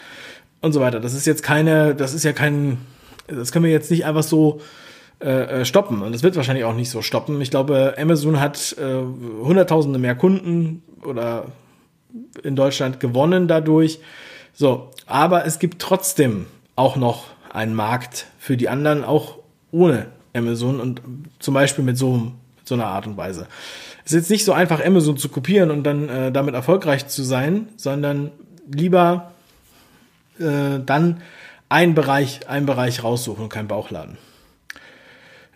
und 0.61 0.73
so 0.73 0.81
weiter. 0.81 1.01
Das 1.01 1.15
ist 1.15 1.27
jetzt 1.27 1.43
keine, 1.43 1.95
das 1.95 2.15
ist 2.15 2.25
ja 2.25 2.33
kein, 2.33 2.79
das 3.27 3.53
können 3.53 3.65
wir 3.65 3.73
jetzt 3.73 3.91
nicht 3.91 4.05
einfach 4.05 4.23
so 4.23 4.61
äh, 5.21 5.61
äh, 5.61 5.65
stoppen. 5.65 6.03
Und 6.03 6.13
das 6.13 6.23
wird 6.23 6.37
wahrscheinlich 6.37 6.65
auch 6.65 6.75
nicht 6.75 6.91
so 6.91 7.03
stoppen. 7.03 7.41
Ich 7.41 7.51
glaube, 7.51 7.95
Amazon 7.99 8.41
hat 8.41 8.77
äh, 8.79 9.03
Hunderttausende 9.45 9.99
mehr 9.99 10.15
Kunden 10.15 10.83
oder 11.05 11.47
in 12.43 12.57
Deutschland 12.57 13.01
gewonnen 13.01 13.47
dadurch. 13.47 14.01
So, 14.55 14.91
aber 15.07 15.45
es 15.45 15.59
gibt 15.59 15.81
trotzdem 15.81 16.47
auch 16.75 16.97
noch 16.97 17.27
einen 17.53 17.75
Markt 17.75 18.27
für 18.39 18.57
die 18.57 18.69
anderen, 18.69 19.05
auch 19.05 19.39
ohne 19.71 20.07
Amazon 20.35 20.81
und 20.81 21.03
zum 21.39 21.55
Beispiel 21.55 21.85
mit 21.85 21.99
so, 21.99 22.17
mit 22.17 22.33
so 22.71 22.75
einer 22.75 22.87
Art 22.87 23.07
und 23.07 23.19
Weise. 23.19 23.47
Es 24.05 24.13
ist 24.13 24.17
jetzt 24.17 24.31
nicht 24.31 24.45
so 24.45 24.53
einfach, 24.53 24.83
Amazon 24.85 25.19
zu 25.19 25.29
kopieren 25.29 25.71
und 25.71 25.85
dann 25.85 26.09
äh, 26.09 26.33
damit 26.33 26.55
erfolgreich 26.55 27.07
zu 27.09 27.23
sein, 27.23 27.69
sondern 27.77 28.31
lieber 28.73 29.33
äh, 30.39 30.79
dann 30.85 31.21
einen 31.69 31.95
Bereich, 31.95 32.49
einen 32.49 32.67
Bereich 32.67 33.05
raussuchen 33.05 33.45
und 33.45 33.51
keinen 33.51 33.69
Bauchladen. 33.69 34.17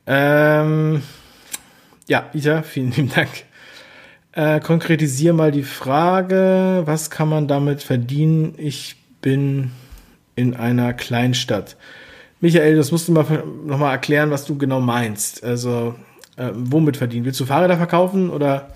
Ähm, 0.07 1.03
ja, 2.07 2.27
Ita, 2.35 2.63
vielen 2.63 2.93
lieben 2.93 3.11
Dank. 3.15 3.31
Äh, 4.33 4.61
konkretisier 4.61 5.33
mal 5.33 5.53
die 5.53 5.63
Frage, 5.63 6.83
was 6.85 7.09
kann 7.11 7.29
man 7.29 7.49
damit 7.49 7.83
verdienen? 7.83 8.55
Ich 8.59 8.97
bin 9.23 9.71
in 10.37 10.55
einer 10.55 10.93
Kleinstadt. 10.93 11.77
Michael, 12.41 12.77
das 12.77 12.93
musst 12.93 13.09
du 13.09 13.13
mal 13.13 13.45
nochmal 13.65 13.93
erklären, 13.93 14.31
was 14.31 14.45
du 14.45 14.59
genau 14.59 14.81
meinst. 14.81 15.43
Also, 15.43 15.95
äh, 16.37 16.51
womit 16.55 16.97
verdienen? 16.97 17.25
Willst 17.25 17.41
du 17.41 17.47
Fahrräder 17.47 17.77
verkaufen 17.77 18.31
oder 18.31 18.69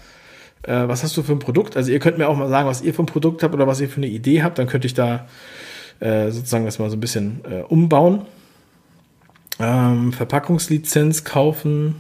äh, 0.62 0.88
was 0.88 1.02
hast 1.02 1.16
du 1.16 1.22
für 1.22 1.32
ein 1.32 1.38
Produkt? 1.38 1.76
Also, 1.76 1.90
ihr 1.90 1.98
könnt 1.98 2.18
mir 2.18 2.28
auch 2.28 2.36
mal 2.36 2.48
sagen, 2.48 2.68
was 2.68 2.82
ihr 2.82 2.94
für 2.94 3.02
ein 3.02 3.06
Produkt 3.06 3.42
habt 3.42 3.54
oder 3.54 3.66
was 3.66 3.80
ihr 3.80 3.88
für 3.88 3.98
eine 3.98 4.08
Idee 4.08 4.42
habt. 4.42 4.58
Dann 4.58 4.66
könnte 4.66 4.86
ich 4.86 4.94
da 4.94 5.26
äh, 6.00 6.30
sozusagen 6.30 6.64
das 6.64 6.78
mal 6.78 6.90
so 6.90 6.96
ein 6.96 7.00
bisschen 7.00 7.40
äh, 7.50 7.62
umbauen. 7.62 8.26
Ähm, 9.58 10.12
Verpackungslizenz 10.12 11.24
kaufen. 11.24 11.96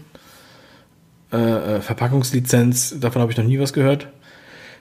Äh, 1.32 1.36
äh, 1.76 1.80
Verpackungslizenz, 1.80 3.00
davon 3.00 3.20
habe 3.20 3.32
ich 3.32 3.38
noch 3.38 3.44
nie 3.44 3.58
was 3.58 3.72
gehört. 3.72 4.08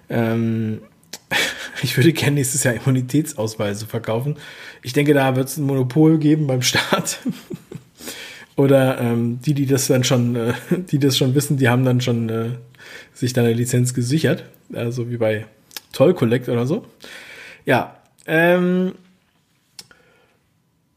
Ähm, 0.10 0.82
ich 1.82 1.98
würde 1.98 2.14
gerne 2.14 2.36
nächstes 2.36 2.64
Jahr 2.64 2.76
Immunitätsausweise 2.76 3.86
verkaufen. 3.86 4.38
Ich 4.82 4.94
denke, 4.94 5.14
da 5.14 5.36
wird 5.36 5.50
es 5.50 5.58
ein 5.58 5.66
Monopol 5.66 6.20
geben 6.20 6.48
beim 6.48 6.62
Staat. 6.62 7.20
Oder 8.58 9.00
ähm, 9.00 9.40
die, 9.40 9.54
die 9.54 9.68
das 9.68 9.88
dann 9.88 10.04
schon, 10.04 10.36
äh, 10.36 10.54
die 10.92 11.00
das 11.00 11.18
schon 11.18 11.36
wissen, 11.36 11.58
die 11.58 11.70
haben 11.70 11.86
dann 11.86 12.02
schon 12.02 12.28
äh, 12.28 12.50
sich 13.14 13.32
dann 13.32 13.46
eine 13.46 13.54
Lizenz 13.54 13.94
gesichert. 13.94 14.44
Also 14.74 15.10
wie 15.10 15.18
bei 15.18 15.46
Toll 15.94 16.14
Collect 16.14 16.50
oder 16.50 16.66
so. 16.66 16.86
Ja. 17.66 17.98
Ähm, 18.26 18.94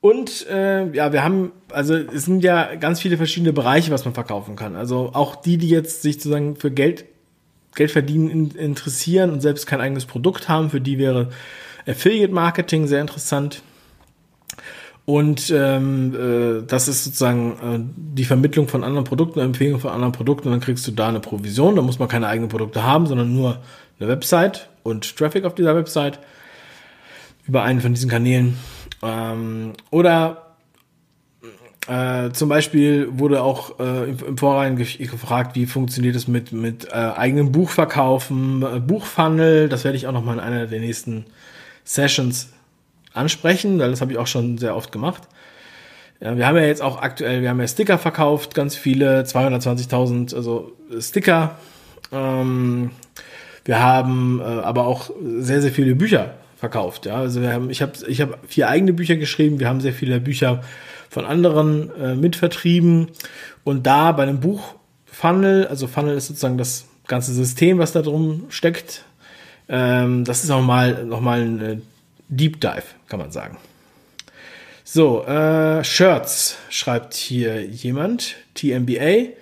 und 0.01 0.47
äh, 0.49 0.91
ja, 0.93 1.13
wir 1.13 1.23
haben, 1.23 1.53
also 1.69 1.95
es 1.95 2.25
sind 2.25 2.43
ja 2.43 2.75
ganz 2.77 3.01
viele 3.01 3.19
verschiedene 3.19 3.53
Bereiche, 3.53 3.91
was 3.91 4.07
man 4.07 4.15
verkaufen 4.15 4.57
kann. 4.57 4.75
Also 4.75 5.11
auch 5.13 5.37
die, 5.37 5.59
die 5.59 5.69
jetzt 5.69 6.01
sich 6.01 6.15
sozusagen 6.15 6.57
für 6.57 6.71
Geld, 6.71 7.05
Geld 7.75 7.91
verdienen 7.91 8.31
in, 8.31 8.51
interessieren 8.53 9.31
und 9.31 9.43
selbst 9.43 9.67
kein 9.67 9.83
eigenes 9.83 10.07
Produkt 10.07 10.49
haben, 10.49 10.71
für 10.71 10.81
die 10.81 10.99
wäre 10.99 11.29
Affiliate 11.87 12.33
Marketing 12.33 12.87
sehr 12.87 13.03
interessant. 13.03 13.63
Und 15.11 15.53
ähm, 15.53 16.15
äh, 16.15 16.63
das 16.65 16.87
ist 16.87 17.03
sozusagen 17.03 17.53
äh, 17.55 17.81
die 18.15 18.25
Vermittlung 18.25 18.69
von 18.69 18.85
anderen 18.85 19.03
Produkten, 19.03 19.41
Empfehlung 19.41 19.81
von 19.81 19.91
anderen 19.91 20.13
Produkten, 20.13 20.47
und 20.47 20.53
dann 20.53 20.61
kriegst 20.61 20.87
du 20.87 20.93
da 20.93 21.09
eine 21.09 21.19
Provision. 21.19 21.75
Da 21.75 21.83
muss 21.83 21.99
man 21.99 22.07
keine 22.07 22.29
eigenen 22.29 22.49
Produkte 22.49 22.85
haben, 22.85 23.09
sondern 23.09 23.35
nur 23.35 23.59
eine 23.99 24.09
Website 24.09 24.69
und 24.85 25.17
Traffic 25.17 25.45
auf 25.45 25.57
dieser 25.57 25.75
Website 25.75 26.21
über 27.45 27.65
einen 27.65 27.81
von 27.81 27.93
diesen 27.93 28.09
Kanälen. 28.09 28.57
Ähm, 29.03 29.73
oder 29.91 30.55
äh, 31.89 32.31
zum 32.31 32.49
Beispiel 32.49 33.09
wurde 33.11 33.43
auch 33.43 33.81
äh, 33.81 34.11
im, 34.11 34.39
Vorrein 34.39 34.77
gefragt, 34.77 35.57
wie 35.57 35.67
funktioniert 35.67 36.15
es 36.15 36.29
mit, 36.29 36.53
mit 36.53 36.87
äh, 36.87 36.93
eigenem 36.93 37.51
Buchverkaufen, 37.51 38.63
äh, 38.63 38.79
Buchfunnel. 38.79 39.69
Das 39.69 39.83
werde 39.83 39.97
ich 39.97 40.07
auch 40.07 40.13
noch 40.13 40.25
mal 40.25 40.35
in 40.35 40.41
einer 40.41 40.69
der 40.69 40.79
nächsten 40.79 41.25
Sessions 41.83 42.53
ansprechen, 43.13 43.79
weil 43.79 43.91
das 43.91 44.01
habe 44.01 44.13
ich 44.13 44.19
auch 44.19 44.27
schon 44.27 44.59
sehr 44.59 44.77
oft 44.77 44.93
gemacht. 44.93 45.23
Ja, 46.21 46.37
wir 46.37 46.47
haben 46.47 46.57
ja 46.57 46.65
jetzt 46.65 46.83
auch 46.83 47.01
aktuell, 47.01 47.43
wir 47.43 47.49
haben 47.49 47.61
ja 47.61 47.67
Sticker 47.67 47.99
verkauft, 47.99 48.55
ganz 48.55 48.77
viele, 48.77 49.23
220.000, 49.23 50.35
also 50.35 50.73
Sticker. 50.99 51.57
Ähm, 52.13 52.91
wir 53.65 53.81
haben 53.81 54.41
äh, 54.41 54.45
aber 54.45 54.87
auch 54.87 55.11
sehr, 55.39 55.63
sehr 55.63 55.71
viele 55.71 55.95
Bücher 55.95 56.35
verkauft. 56.57 57.07
Ja, 57.07 57.17
also 57.17 57.41
wir 57.41 57.53
haben, 57.53 57.71
ich 57.71 57.81
habe 57.81 57.93
ich 58.07 58.21
hab 58.21 58.39
vier 58.47 58.69
eigene 58.69 58.93
Bücher 58.93 59.17
geschrieben, 59.17 59.61
wir 59.61 59.69
haben 59.69 59.81
sehr 59.81 59.95
viele 59.95 60.21
Bücher 60.21 60.63
von 61.09 61.25
anderen 61.25 61.91
äh, 61.97 62.15
mitvertrieben 62.15 63.09
und 63.65 63.87
da 63.87 64.13
bei 64.13 64.25
einem 64.25 64.41
Buch 64.41 64.75
Funnel, 65.07 65.67
also 65.67 65.87
Funnel 65.87 66.17
ist 66.17 66.29
sozusagen 66.29 66.59
das 66.59 66.87
ganze 67.07 67.33
System, 67.33 67.79
was 67.79 67.93
da 67.93 68.03
drum 68.03 68.45
steckt. 68.51 69.05
Ähm, 69.69 70.25
das 70.25 70.45
ist 70.45 70.51
auch 70.51 70.63
mal 70.63 71.05
noch 71.05 71.21
mal 71.21 71.41
ein 71.41 71.61
äh, 71.61 71.77
Deep 72.29 72.61
Dive, 72.61 72.83
kann 73.11 73.21
man 73.21 73.31
sagen. 73.31 73.59
So, 74.85 75.25
äh, 75.25 75.85
Shirts 75.85 76.57
schreibt 76.71 77.15
hier 77.15 77.63
jemand, 77.67 78.37
TMBA. 78.55 79.35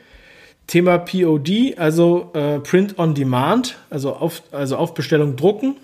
Thema 0.66 0.98
POD, 0.98 1.78
also 1.78 2.30
äh, 2.34 2.58
Print 2.58 2.98
on 2.98 3.14
Demand, 3.14 3.78
also 3.88 4.14
auf, 4.14 4.42
also 4.52 4.76
auf 4.76 4.92
Bestellung 4.92 5.36
drucken. 5.36 5.76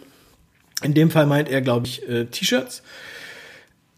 In 0.83 0.93
dem 0.93 1.11
Fall 1.11 1.25
meint 1.25 1.49
er, 1.49 1.63
glaube 1.63 1.87
ich, 1.87 2.07
äh, 2.07 2.27
T-Shirts. 2.27 2.83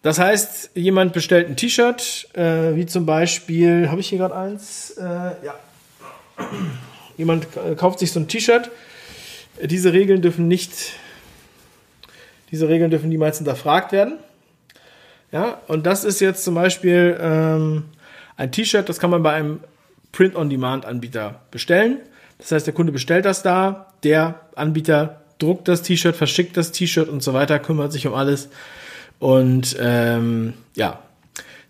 Das 0.03 0.21
heißt, 0.21 0.71
jemand 0.75 1.13
bestellt 1.13 1.49
ein 1.49 1.57
T-Shirt, 1.57 2.29
äh, 2.35 2.77
wie 2.77 2.87
zum 2.87 3.07
Beispiel, 3.07 3.89
habe 3.89 4.01
ich 4.01 4.09
hier 4.09 4.19
gerade 4.19 4.37
eins? 4.37 4.91
Äh, 4.91 5.03
ja. 5.03 5.55
Jemand 7.17 7.49
kauft 7.77 7.99
sich 7.99 8.13
so 8.13 8.21
ein 8.21 8.29
T-Shirt. 8.29 8.71
Diese 9.61 9.93
Regeln 9.93 10.23
dürfen 10.23 10.47
nicht, 10.47 10.93
diese 12.51 12.69
Regeln 12.69 12.91
dürfen 12.91 13.09
niemals 13.09 13.39
hinterfragt 13.39 13.93
werden. 13.93 14.19
Ja, 15.33 15.61
und 15.67 15.87
das 15.87 16.05
ist 16.05 16.21
jetzt 16.21 16.45
zum 16.45 16.55
Beispiel 16.55 17.19
ähm, 17.21 17.85
ein 18.37 18.53
T-Shirt, 18.53 18.89
das 18.89 18.99
kann 18.99 19.11
man 19.11 19.23
bei 19.23 19.33
einem 19.33 19.61
Print-on-Demand-Anbieter 20.13 21.41
bestellen. 21.51 21.99
Das 22.39 22.53
heißt, 22.53 22.67
der 22.67 22.75
Kunde 22.75 22.93
bestellt 22.93 23.25
das 23.25 23.43
da, 23.43 23.93
der 24.03 24.41
Anbieter 24.55 25.23
druckt 25.39 25.69
das 25.69 25.83
T-Shirt, 25.83 26.17
verschickt 26.17 26.57
das 26.57 26.73
T-Shirt 26.73 27.09
und 27.09 27.23
so 27.23 27.35
weiter, 27.35 27.59
kümmert 27.59 27.93
sich 27.93 28.07
um 28.07 28.15
alles. 28.15 28.49
Und 29.19 29.77
ähm, 29.81 30.55
ja, 30.75 31.01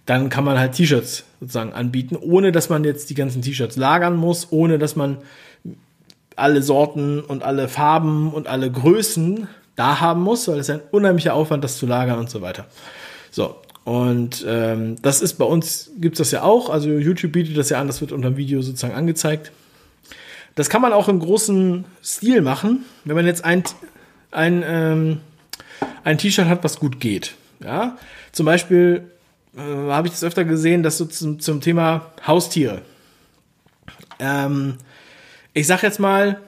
dann 0.05 0.29
kann 0.29 0.45
man 0.45 0.59
halt 0.59 0.75
T-Shirts 0.75 1.25
sozusagen 1.41 1.73
anbieten, 1.73 2.17
ohne 2.17 2.53
dass 2.53 2.69
man 2.69 2.85
jetzt 2.85 3.11
die 3.11 3.15
ganzen 3.15 3.43
T-Shirts 3.43 3.77
lagern 3.77 4.17
muss, 4.17 4.49
ohne 4.51 4.79
dass 4.79 4.97
man 4.97 5.19
alle 6.37 6.63
Sorten 6.63 7.21
und 7.21 7.43
alle 7.43 7.69
Farben 7.69 8.33
und 8.33 8.47
alle 8.47 8.71
Größen 8.71 9.49
da 9.77 10.01
haben 10.01 10.23
muss, 10.23 10.49
weil 10.49 10.59
es 10.59 10.71
ein 10.71 10.81
unheimlicher 10.91 11.35
Aufwand, 11.35 11.63
das 11.63 11.79
zu 11.79 11.87
lagern 11.87 12.19
und 12.19 12.31
so 12.31 12.43
weiter. 12.43 12.67
So, 13.31 13.57
und 13.85 14.45
ähm, 14.49 14.97
das 15.03 15.23
ist 15.23 15.35
bei 15.35 15.45
uns, 15.45 15.91
gibt's 16.01 16.19
das 16.19 16.33
ja 16.33 16.43
auch, 16.43 16.71
also 16.71 16.89
YouTube 16.89 17.33
bietet 17.33 17.57
das 17.57 17.69
ja 17.69 17.81
an, 17.81 17.87
das 17.87 18.01
wird 18.01 18.11
unter 18.11 18.31
dem 18.31 18.37
Video 18.37 18.61
sozusagen 18.63 18.95
angezeigt. 18.95 19.53
Das 20.57 20.71
kann 20.71 20.83
man 20.83 20.93
auch 20.93 21.09
im 21.09 21.21
großen 21.21 21.85
Stil 22.03 22.41
machen, 22.41 22.85
wenn 23.05 23.15
man 23.15 23.27
jetzt 23.27 23.45
ein, 23.45 23.63
ein, 24.31 24.65
ähm, 24.67 25.21
ein 26.03 26.19
T-Shirt 26.19 26.47
hat, 26.47 26.65
was 26.65 26.81
gut 26.81 26.99
geht. 26.99 27.35
Ja? 27.63 27.99
Zum 28.33 28.47
Beispiel 28.47 29.11
äh, 29.57 29.61
habe 29.61 30.09
ich 30.09 30.15
das 30.15 30.25
öfter 30.25 30.45
gesehen, 30.45 30.83
dass 30.83 30.99
so 30.99 31.05
zum, 31.05 31.39
zum 31.39 31.61
Thema 31.61 32.13
Haustiere. 32.27 32.83
Ähm, 34.19 34.79
ich 35.53 35.67
sag 35.67 35.83
jetzt 35.83 36.01
mal, 36.01 36.41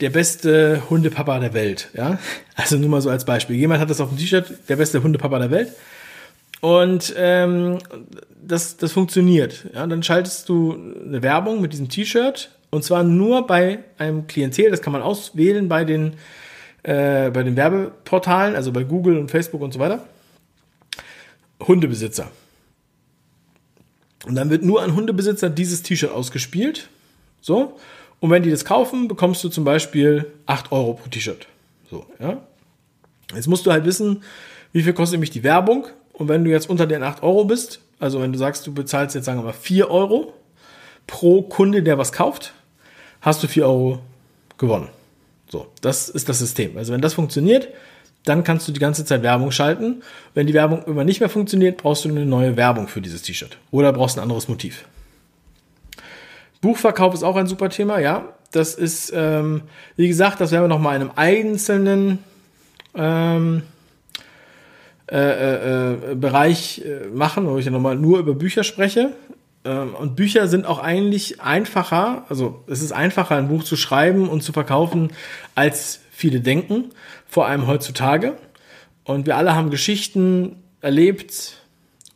der 0.00 0.10
beste 0.10 0.82
Hundepapa 0.90 1.38
der 1.40 1.54
Welt. 1.54 1.90
Ja? 1.94 2.18
Also 2.54 2.76
nur 2.76 2.88
mal 2.88 3.00
so 3.00 3.10
als 3.10 3.24
Beispiel. 3.24 3.56
Jemand 3.56 3.80
hat 3.80 3.90
das 3.90 4.00
auf 4.00 4.08
dem 4.08 4.18
T-Shirt, 4.18 4.52
der 4.68 4.76
beste 4.76 5.02
Hundepapa 5.02 5.38
der 5.38 5.50
Welt. 5.50 5.72
Und 6.60 7.14
ähm, 7.16 7.78
das, 8.42 8.76
das 8.76 8.92
funktioniert. 8.92 9.66
Ja, 9.74 9.86
dann 9.86 10.02
schaltest 10.02 10.48
du 10.48 10.76
eine 11.04 11.22
Werbung 11.22 11.60
mit 11.60 11.72
diesem 11.72 11.88
T-Shirt 11.88 12.50
und 12.70 12.84
zwar 12.84 13.02
nur 13.02 13.46
bei 13.46 13.80
einem 13.96 14.26
Klientel, 14.26 14.70
das 14.70 14.82
kann 14.82 14.92
man 14.92 15.02
auswählen 15.02 15.68
bei 15.68 15.84
den, 15.84 16.14
äh, 16.82 17.30
bei 17.30 17.42
den 17.42 17.56
Werbeportalen, 17.56 18.56
also 18.56 18.72
bei 18.72 18.84
Google 18.84 19.18
und 19.18 19.30
Facebook 19.30 19.62
und 19.62 19.72
so 19.72 19.78
weiter. 19.78 20.04
Hundebesitzer. 21.60 22.30
Und 24.26 24.34
dann 24.34 24.50
wird 24.50 24.62
nur 24.62 24.82
an 24.82 24.94
Hundebesitzer 24.94 25.48
dieses 25.48 25.82
T-Shirt 25.82 26.10
ausgespielt. 26.10 26.88
So. 27.40 27.78
Und 28.20 28.30
wenn 28.30 28.42
die 28.42 28.50
das 28.50 28.64
kaufen, 28.64 29.08
bekommst 29.08 29.42
du 29.44 29.48
zum 29.48 29.64
Beispiel 29.64 30.26
8 30.46 30.72
Euro 30.72 30.94
pro 30.94 31.08
T-Shirt. 31.08 31.46
So, 31.90 32.06
ja. 32.18 32.38
Jetzt 33.34 33.46
musst 33.46 33.66
du 33.66 33.72
halt 33.72 33.84
wissen, 33.84 34.22
wie 34.72 34.82
viel 34.82 34.92
kostet 34.92 35.14
nämlich 35.14 35.30
die 35.30 35.44
Werbung. 35.44 35.86
Und 36.12 36.28
wenn 36.28 36.44
du 36.44 36.50
jetzt 36.50 36.68
unter 36.68 36.86
den 36.86 37.02
8 37.02 37.22
Euro 37.22 37.44
bist, 37.44 37.80
also 38.00 38.20
wenn 38.20 38.32
du 38.32 38.38
sagst, 38.38 38.66
du 38.66 38.74
bezahlst 38.74 39.14
jetzt 39.14 39.24
sagen 39.24 39.38
wir 39.38 39.44
mal 39.44 39.52
4 39.52 39.90
Euro 39.90 40.34
pro 41.06 41.42
Kunde, 41.42 41.82
der 41.82 41.98
was 41.98 42.12
kauft, 42.12 42.52
hast 43.20 43.42
du 43.42 43.48
4 43.48 43.66
Euro 43.66 43.98
gewonnen. 44.56 44.88
So, 45.48 45.66
das 45.80 46.08
ist 46.08 46.28
das 46.28 46.38
System. 46.38 46.76
Also 46.76 46.92
wenn 46.92 47.00
das 47.00 47.14
funktioniert, 47.14 47.68
dann 48.24 48.44
kannst 48.44 48.68
du 48.68 48.72
die 48.72 48.80
ganze 48.80 49.04
Zeit 49.04 49.22
Werbung 49.22 49.50
schalten. 49.50 50.02
Wenn 50.34 50.46
die 50.46 50.54
Werbung 50.54 50.84
immer 50.84 51.04
nicht 51.04 51.20
mehr 51.20 51.28
funktioniert, 51.28 51.78
brauchst 51.78 52.04
du 52.04 52.08
eine 52.08 52.26
neue 52.26 52.56
Werbung 52.56 52.88
für 52.88 53.00
dieses 53.00 53.22
T-Shirt. 53.22 53.56
Oder 53.70 53.92
brauchst 53.92 54.18
ein 54.18 54.22
anderes 54.22 54.48
Motiv. 54.48 54.84
Buchverkauf 56.60 57.14
ist 57.14 57.22
auch 57.22 57.36
ein 57.36 57.46
super 57.46 57.68
Thema, 57.68 57.98
ja. 57.98 58.24
Das 58.50 58.74
ist, 58.74 59.12
ähm, 59.14 59.62
wie 59.96 60.08
gesagt, 60.08 60.40
das 60.40 60.52
werden 60.52 60.64
wir 60.64 60.68
nochmal 60.68 60.96
in 60.96 61.02
einem 61.02 61.12
einzelnen 61.16 62.18
ähm, 62.94 63.62
äh, 65.10 65.16
äh, 65.16 65.92
äh, 65.92 66.14
Bereich 66.14 66.82
äh, 66.84 67.06
machen, 67.08 67.46
wo 67.46 67.56
ich 67.56 67.64
ja 67.64 67.70
nochmal 67.70 67.96
nur 67.96 68.18
über 68.18 68.34
Bücher 68.34 68.62
spreche. 68.62 69.14
Ähm, 69.64 69.94
und 69.94 70.16
Bücher 70.16 70.48
sind 70.48 70.66
auch 70.66 70.80
eigentlich 70.80 71.40
einfacher, 71.40 72.24
also 72.28 72.62
es 72.66 72.82
ist 72.82 72.92
einfacher, 72.92 73.36
ein 73.36 73.48
Buch 73.48 73.64
zu 73.64 73.76
schreiben 73.76 74.28
und 74.28 74.42
zu 74.42 74.52
verkaufen, 74.52 75.10
als 75.54 76.00
viele 76.10 76.40
denken, 76.40 76.90
vor 77.26 77.46
allem 77.46 77.66
heutzutage. 77.66 78.34
Und 79.04 79.26
wir 79.26 79.36
alle 79.36 79.54
haben 79.54 79.70
Geschichten 79.70 80.56
erlebt 80.80 81.56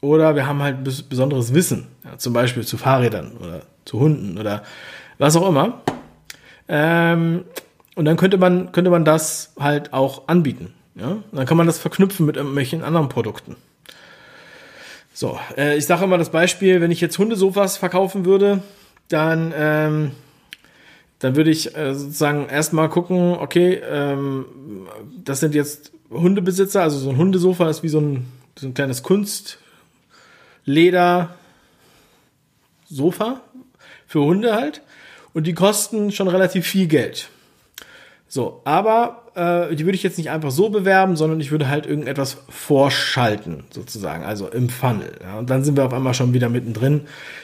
oder 0.03 0.35
wir 0.35 0.47
haben 0.47 0.63
halt 0.63 0.85
besonderes 1.09 1.55
Wissen, 1.55 1.89
ja, 2.05 2.19
zum 2.19 2.33
Beispiel 2.33 2.65
zu 2.65 2.77
Fahrrädern 2.77 3.33
oder 3.39 3.63
zu 3.85 4.01
Hunden 4.01 4.39
oder 4.39 4.63
was 5.19 5.37
auch 5.37 5.49
immer. 5.49 5.83
Ähm, 6.69 7.45
und 7.95 8.05
dann 8.05 8.17
könnte 8.17 8.39
man, 8.39 8.73
könnte 8.73 8.91
man 8.91 9.05
das 9.05 9.53
halt 9.59 9.93
auch 9.93 10.29
anbieten. 10.29 10.73
Ja? 10.95 11.19
dann 11.33 11.47
kann 11.47 11.57
man 11.57 11.67
das 11.67 11.79
verknüpfen 11.79 12.27
mit 12.27 12.37
irgendwelchen 12.37 12.83
anderen 12.83 13.09
Produkten. 13.09 13.57
So, 15.15 15.39
äh, 15.57 15.77
ich 15.77 15.87
sage 15.87 16.05
immer 16.05 16.19
das 16.19 16.31
Beispiel, 16.31 16.81
wenn 16.81 16.91
ich 16.91 17.01
jetzt 17.01 17.19
Hundesofas 17.19 17.77
verkaufen 17.77 18.25
würde, 18.25 18.63
dann, 19.09 19.53
ähm, 19.57 20.13
dann 21.19 21.37
würde 21.37 21.51
ich 21.51 21.77
äh, 21.77 21.95
sozusagen 21.95 22.49
erstmal 22.49 22.89
gucken, 22.89 23.37
okay, 23.39 23.75
ähm, 23.75 24.47
das 25.23 25.41
sind 25.41 25.55
jetzt 25.55 25.93
Hundebesitzer, 26.11 26.83
also 26.83 26.99
so 26.99 27.11
ein 27.11 27.19
Hundesofa 27.19 27.69
ist 27.69 27.83
wie 27.83 27.89
so 27.89 28.01
ein, 28.01 28.27
so 28.59 28.67
ein 28.67 28.75
kleines 28.75 29.03
Kunstleder 29.03 31.35
Sofa 32.89 33.41
für 34.13 34.21
Hunde 34.21 34.55
halt. 34.55 34.83
Und 35.33 35.47
die 35.47 35.55
kosten 35.55 36.13
schon 36.13 36.29
relativ 36.29 36.67
viel 36.67 36.87
Geld. 36.87 37.31
So, 38.29 38.61
aber 38.65 39.23
äh, 39.35 39.75
die 39.75 39.87
würde 39.87 39.97
ich 39.97 40.03
jetzt 40.03 40.19
nicht 40.19 40.29
einfach 40.29 40.51
so 40.51 40.69
bewerben, 40.69 41.17
sondern 41.17 41.41
ich 41.41 41.51
würde 41.51 41.71
halt 41.71 41.87
irgendetwas 41.87 42.37
vorschalten, 42.51 43.65
sozusagen, 43.71 44.23
also 44.23 44.49
im 44.49 44.69
Funnel. 44.69 45.13
Ja? 45.23 45.39
Und 45.39 45.49
dann 45.49 45.65
sind 45.65 45.79
wir 45.79 45.87
auf 45.87 45.95
einmal 45.95 46.13
schon 46.13 46.35
wieder 46.35 46.51
mittendrin, 46.51 47.03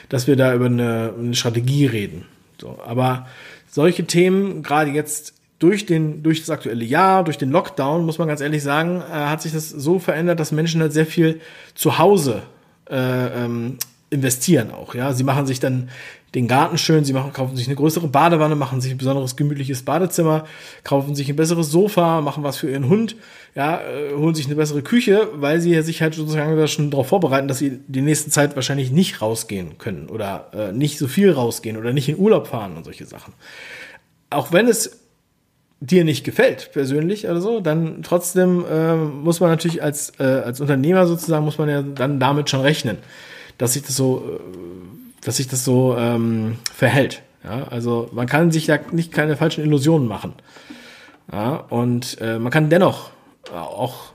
dass 0.09 0.27
wir 0.27 0.35
da 0.35 0.53
über 0.53 0.67
eine, 0.67 1.13
eine 1.17 1.33
Strategie 1.33 1.87
reden. 1.87 2.25
So, 2.61 2.77
aber 2.85 3.25
solche 3.67 4.05
Themen, 4.05 4.61
gerade 4.61 4.91
jetzt 4.91 5.33
durch 5.57 5.87
den, 5.87 6.21
durch 6.21 6.41
das 6.41 6.51
aktuelle 6.51 6.85
Jahr, 6.85 7.23
durch 7.23 7.39
den 7.39 7.49
Lockdown, 7.49 8.05
muss 8.05 8.19
man 8.19 8.27
ganz 8.27 8.41
ehrlich 8.41 8.61
sagen, 8.61 9.01
äh, 9.01 9.13
hat 9.13 9.41
sich 9.41 9.53
das 9.53 9.69
so 9.69 9.97
verändert, 9.97 10.39
dass 10.39 10.51
Menschen 10.51 10.81
halt 10.81 10.93
sehr 10.93 11.07
viel 11.07 11.41
zu 11.73 11.97
Hause 11.97 12.43
äh, 12.89 13.43
ähm, 13.45 13.77
investieren 14.09 14.71
auch. 14.71 14.95
Ja, 14.95 15.13
sie 15.13 15.23
machen 15.23 15.45
sich 15.45 15.59
dann 15.59 15.89
den 16.35 16.47
Garten 16.47 16.77
schön, 16.77 17.03
sie 17.03 17.13
machen, 17.13 17.33
kaufen 17.33 17.55
sich 17.55 17.67
eine 17.67 17.75
größere 17.75 18.07
Badewanne, 18.07 18.55
machen 18.55 18.81
sich 18.81 18.91
ein 18.91 18.97
besonderes 18.97 19.35
gemütliches 19.35 19.83
Badezimmer, 19.83 20.45
kaufen 20.83 21.15
sich 21.15 21.29
ein 21.29 21.35
besseres 21.35 21.71
Sofa, 21.71 22.21
machen 22.21 22.43
was 22.43 22.57
für 22.57 22.69
ihren 22.69 22.87
Hund, 22.87 23.15
ja, 23.55 23.81
äh, 23.81 24.13
holen 24.15 24.35
sich 24.35 24.45
eine 24.45 24.55
bessere 24.55 24.83
Küche, 24.83 25.27
weil 25.35 25.59
sie 25.59 25.81
sich 25.81 26.01
halt 26.01 26.13
sozusagen 26.13 26.67
schon 26.67 26.91
darauf 26.91 27.07
vorbereiten, 27.07 27.47
dass 27.47 27.57
sie 27.57 27.79
die 27.87 28.01
nächste 28.01 28.29
Zeit 28.29 28.55
wahrscheinlich 28.55 28.91
nicht 28.91 29.21
rausgehen 29.21 29.77
können 29.79 30.07
oder 30.07 30.49
äh, 30.53 30.71
nicht 30.71 30.99
so 30.99 31.07
viel 31.07 31.31
rausgehen 31.31 31.77
oder 31.77 31.93
nicht 31.93 32.09
in 32.09 32.17
Urlaub 32.17 32.47
fahren 32.47 32.77
und 32.77 32.83
solche 32.83 33.05
Sachen. 33.05 33.33
Auch 34.29 34.51
wenn 34.51 34.67
es 34.67 34.99
dir 35.81 36.03
nicht 36.03 36.23
gefällt 36.23 36.71
persönlich 36.73 37.25
oder 37.25 37.41
so, 37.41 37.61
dann 37.61 38.03
trotzdem 38.03 38.65
äh, 38.69 38.95
muss 38.95 39.39
man 39.39 39.49
natürlich 39.49 39.81
als 39.81 40.11
äh, 40.19 40.23
als 40.23 40.59
Unternehmer 40.59 41.07
sozusagen 41.07 41.45
muss 41.45 41.57
man 41.57 41.69
ja 41.69 41.81
dann 41.81 42.19
damit 42.19 42.49
schon 42.49 42.61
rechnen, 42.61 42.97
dass 43.57 43.73
sich 43.73 43.83
das 43.83 43.95
so 43.95 44.39
äh, 44.39 45.08
dass 45.23 45.37
sich 45.37 45.47
das 45.47 45.65
so 45.65 45.95
ähm, 45.97 46.57
verhält. 46.73 47.21
Ja, 47.43 47.67
also 47.69 48.09
man 48.11 48.27
kann 48.27 48.51
sich 48.51 48.65
da 48.65 48.79
nicht 48.91 49.11
keine 49.11 49.37
falschen 49.37 49.63
Illusionen 49.63 50.07
machen. 50.07 50.33
Ja, 51.31 51.55
und 51.69 52.17
äh, 52.21 52.39
man 52.39 52.51
kann 52.51 52.69
dennoch 52.69 53.11
auch 53.53 54.13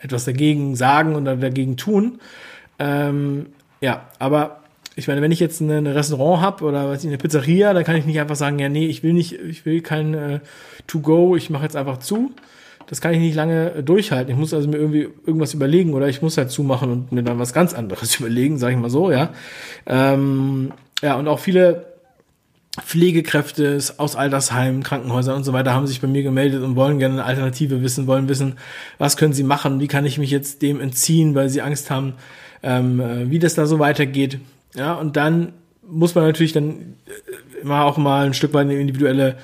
etwas 0.00 0.24
dagegen 0.24 0.76
sagen 0.76 1.14
und 1.14 1.24
dagegen 1.24 1.76
tun. 1.76 2.20
Ähm, 2.78 3.46
ja, 3.80 4.08
aber 4.18 4.60
ich 4.96 5.08
meine, 5.08 5.22
wenn 5.22 5.32
ich 5.32 5.40
jetzt 5.40 5.60
ein 5.60 5.86
Restaurant 5.86 6.42
habe 6.42 6.64
oder 6.64 6.88
was 6.88 7.02
ich, 7.04 7.08
eine 7.08 7.18
Pizzeria, 7.18 7.72
dann 7.72 7.84
kann 7.84 7.96
ich 7.96 8.06
nicht 8.06 8.20
einfach 8.20 8.36
sagen, 8.36 8.58
ja, 8.58 8.68
nee, 8.68 8.86
ich 8.86 9.02
will 9.02 9.12
nicht, 9.12 9.32
ich 9.32 9.64
will 9.64 9.80
kein 9.80 10.14
äh, 10.14 10.40
To-Go, 10.86 11.36
ich 11.36 11.50
mache 11.50 11.64
jetzt 11.64 11.76
einfach 11.76 11.98
zu. 11.98 12.32
Das 12.90 13.00
kann 13.00 13.14
ich 13.14 13.20
nicht 13.20 13.36
lange 13.36 13.84
durchhalten. 13.84 14.32
Ich 14.32 14.36
muss 14.36 14.52
also 14.52 14.68
mir 14.68 14.76
irgendwie 14.76 15.08
irgendwas 15.24 15.54
überlegen 15.54 15.94
oder 15.94 16.08
ich 16.08 16.22
muss 16.22 16.36
halt 16.36 16.50
zumachen 16.50 16.90
und 16.90 17.12
mir 17.12 17.22
dann 17.22 17.38
was 17.38 17.52
ganz 17.52 17.72
anderes 17.72 18.16
überlegen, 18.18 18.58
sage 18.58 18.74
ich 18.74 18.80
mal 18.80 18.90
so, 18.90 19.12
ja. 19.12 19.30
Ähm, 19.86 20.72
ja, 21.00 21.14
und 21.14 21.28
auch 21.28 21.38
viele 21.38 21.86
Pflegekräfte 22.84 23.78
aus 23.96 24.16
Altersheimen, 24.16 24.82
Krankenhäusern 24.82 25.36
und 25.36 25.44
so 25.44 25.52
weiter 25.52 25.72
haben 25.72 25.86
sich 25.86 26.00
bei 26.00 26.08
mir 26.08 26.24
gemeldet 26.24 26.64
und 26.64 26.74
wollen 26.74 26.98
gerne 26.98 27.14
eine 27.14 27.24
Alternative 27.26 27.80
wissen, 27.80 28.08
wollen 28.08 28.28
wissen, 28.28 28.58
was 28.98 29.16
können 29.16 29.34
sie 29.34 29.44
machen, 29.44 29.78
wie 29.78 29.86
kann 29.86 30.04
ich 30.04 30.18
mich 30.18 30.32
jetzt 30.32 30.60
dem 30.60 30.80
entziehen, 30.80 31.36
weil 31.36 31.48
sie 31.48 31.62
Angst 31.62 31.90
haben, 31.90 32.14
ähm, 32.64 33.30
wie 33.30 33.38
das 33.38 33.54
da 33.54 33.66
so 33.66 33.78
weitergeht. 33.78 34.40
Ja, 34.74 34.94
und 34.94 35.16
dann 35.16 35.52
muss 35.88 36.16
man 36.16 36.24
natürlich 36.24 36.52
dann 36.52 36.96
immer 37.62 37.84
auch 37.84 37.98
mal 37.98 38.26
ein 38.26 38.34
Stück 38.34 38.52
weit 38.52 38.62
eine 38.62 38.80
individuelle 38.80 39.36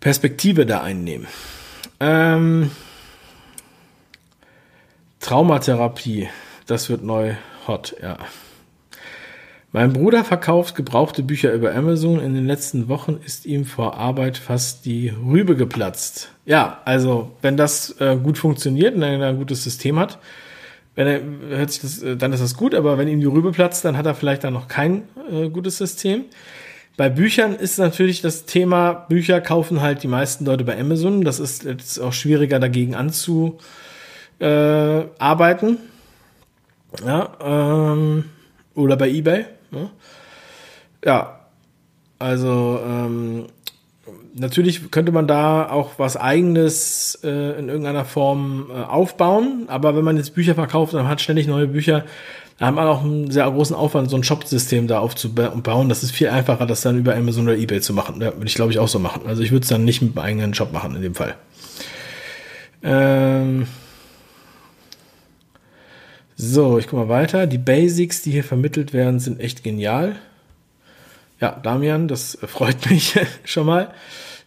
Perspektive 0.00 0.66
da 0.66 0.82
einnehmen. 0.82 1.26
Ähm, 2.06 2.70
Traumatherapie, 5.20 6.28
das 6.66 6.90
wird 6.90 7.02
neu 7.02 7.32
hot, 7.66 7.96
ja. 8.02 8.18
Mein 9.72 9.94
Bruder 9.94 10.22
verkauft 10.22 10.74
gebrauchte 10.74 11.22
Bücher 11.22 11.52
über 11.54 11.74
Amazon. 11.74 12.20
In 12.20 12.34
den 12.34 12.46
letzten 12.46 12.88
Wochen 12.88 13.18
ist 13.24 13.46
ihm 13.46 13.64
vor 13.64 13.96
Arbeit 13.96 14.36
fast 14.36 14.84
die 14.84 15.08
Rübe 15.08 15.56
geplatzt. 15.56 16.30
Ja, 16.44 16.82
also 16.84 17.32
wenn 17.40 17.56
das 17.56 17.98
äh, 18.00 18.16
gut 18.16 18.36
funktioniert 18.36 18.94
und 18.94 19.02
er 19.02 19.26
ein 19.26 19.38
gutes 19.38 19.64
System 19.64 19.98
hat, 19.98 20.18
wenn 20.94 21.06
er 21.06 21.56
hört 21.56 21.70
sich 21.70 21.80
das, 21.80 22.02
äh, 22.02 22.16
dann 22.18 22.34
ist 22.34 22.42
das 22.42 22.54
gut. 22.54 22.74
Aber 22.74 22.98
wenn 22.98 23.08
ihm 23.08 23.20
die 23.20 23.26
Rübe 23.26 23.50
platzt, 23.50 23.84
dann 23.84 23.96
hat 23.96 24.04
er 24.04 24.14
vielleicht 24.14 24.44
dann 24.44 24.52
noch 24.52 24.68
kein 24.68 25.08
äh, 25.32 25.48
gutes 25.48 25.78
System. 25.78 26.26
Bei 26.96 27.08
Büchern 27.08 27.56
ist 27.56 27.78
natürlich 27.78 28.20
das 28.20 28.44
Thema, 28.44 28.92
Bücher 28.92 29.40
kaufen 29.40 29.80
halt 29.80 30.04
die 30.04 30.08
meisten 30.08 30.44
Leute 30.44 30.62
bei 30.62 30.78
Amazon. 30.78 31.24
Das 31.24 31.40
ist 31.40 31.64
jetzt 31.64 31.98
auch 31.98 32.12
schwieriger 32.12 32.60
dagegen 32.60 32.94
anzuarbeiten. 32.94 33.58
Äh, 34.38 35.04
ja, 37.04 37.32
ähm, 37.40 38.26
oder 38.74 38.96
bei 38.96 39.10
eBay. 39.10 39.46
Ne? 39.72 39.90
Ja, 41.04 41.40
also 42.20 42.80
ähm, 42.86 43.46
natürlich 44.34 44.90
könnte 44.90 45.12
man 45.12 45.26
da 45.26 45.70
auch 45.70 45.98
was 45.98 46.16
eigenes 46.16 47.18
äh, 47.24 47.58
in 47.58 47.68
irgendeiner 47.68 48.04
Form 48.04 48.70
äh, 48.70 48.74
aufbauen, 48.74 49.64
aber 49.66 49.96
wenn 49.96 50.04
man 50.04 50.16
jetzt 50.16 50.34
Bücher 50.34 50.54
verkauft 50.54 50.94
und 50.94 51.08
hat 51.08 51.20
ständig 51.20 51.46
neue 51.46 51.66
Bücher, 51.66 52.04
da 52.58 52.66
hat 52.66 52.74
man 52.74 52.86
auch 52.86 53.02
einen 53.02 53.30
sehr 53.30 53.50
großen 53.50 53.74
Aufwand, 53.74 54.10
so 54.10 54.16
ein 54.16 54.22
Shop-System 54.22 54.86
da 54.86 55.00
aufzubauen. 55.00 55.88
Das 55.88 56.04
ist 56.04 56.12
viel 56.12 56.28
einfacher, 56.28 56.66
das 56.66 56.82
dann 56.82 56.98
über 56.98 57.16
Amazon 57.16 57.44
oder 57.44 57.56
Ebay 57.56 57.80
zu 57.80 57.92
machen. 57.92 58.20
Ja, 58.20 58.32
würde 58.32 58.46
ich, 58.46 58.54
glaube 58.54 58.70
ich, 58.70 58.78
auch 58.78 58.88
so 58.88 59.00
machen. 59.00 59.22
Also 59.26 59.42
ich 59.42 59.50
würde 59.50 59.64
es 59.64 59.68
dann 59.68 59.84
nicht 59.84 60.02
mit 60.02 60.14
meinem 60.14 60.24
eigenen 60.24 60.54
Shop 60.54 60.72
machen 60.72 60.94
in 60.94 61.02
dem 61.02 61.14
Fall. 61.16 61.34
Ähm 62.84 63.66
so, 66.36 66.78
ich 66.78 66.86
gucke 66.86 67.02
mal 67.02 67.08
weiter. 67.08 67.46
Die 67.48 67.58
Basics, 67.58 68.22
die 68.22 68.30
hier 68.30 68.44
vermittelt 68.44 68.92
werden, 68.92 69.18
sind 69.18 69.40
echt 69.40 69.64
genial. 69.64 70.16
Ja, 71.40 71.58
Damian, 71.60 72.06
das 72.06 72.38
freut 72.46 72.88
mich 72.90 73.18
schon 73.44 73.66
mal. 73.66 73.92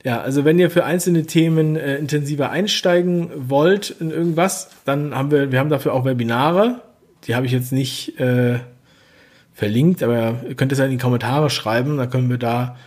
Ja, 0.03 0.21
also 0.21 0.45
wenn 0.45 0.57
ihr 0.59 0.69
für 0.69 0.85
einzelne 0.85 1.25
Themen 1.25 1.75
äh, 1.75 1.97
intensiver 1.97 2.51
einsteigen 2.51 3.29
wollt 3.35 3.89
in 3.99 4.11
irgendwas, 4.11 4.69
dann 4.85 5.13
haben 5.13 5.31
wir, 5.31 5.51
wir 5.51 5.59
haben 5.59 5.69
dafür 5.69 5.93
auch 5.93 6.05
Webinare. 6.05 6.81
Die 7.25 7.35
habe 7.35 7.45
ich 7.45 7.51
jetzt 7.51 7.71
nicht 7.71 8.19
äh, 8.19 8.59
verlinkt, 9.53 10.03
aber 10.03 10.41
ihr 10.47 10.55
könnt 10.55 10.71
es 10.71 10.77
ja 10.77 10.85
in 10.85 10.91
die 10.91 10.97
Kommentare 10.97 11.49
schreiben, 11.49 11.97
dann 11.97 12.09
können 12.09 12.29
wir 12.29 12.37
da 12.37 12.77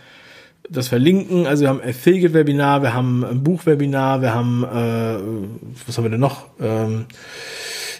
das 0.69 0.87
verlinken. 0.87 1.45
Also 1.47 1.63
wir 1.63 1.69
haben 1.69 1.81
Affiliate-Webinar, 1.81 2.81
wir 2.81 2.93
haben 2.93 3.25
ein 3.25 3.43
Buch-Webinar, 3.43 4.21
wir 4.21 4.33
haben, 4.33 4.63
äh, 4.63 5.85
was 5.85 5.97
haben 5.97 6.05
wir 6.05 6.11
denn 6.11 6.19
noch? 6.19 6.45
Ähm, 6.59 7.05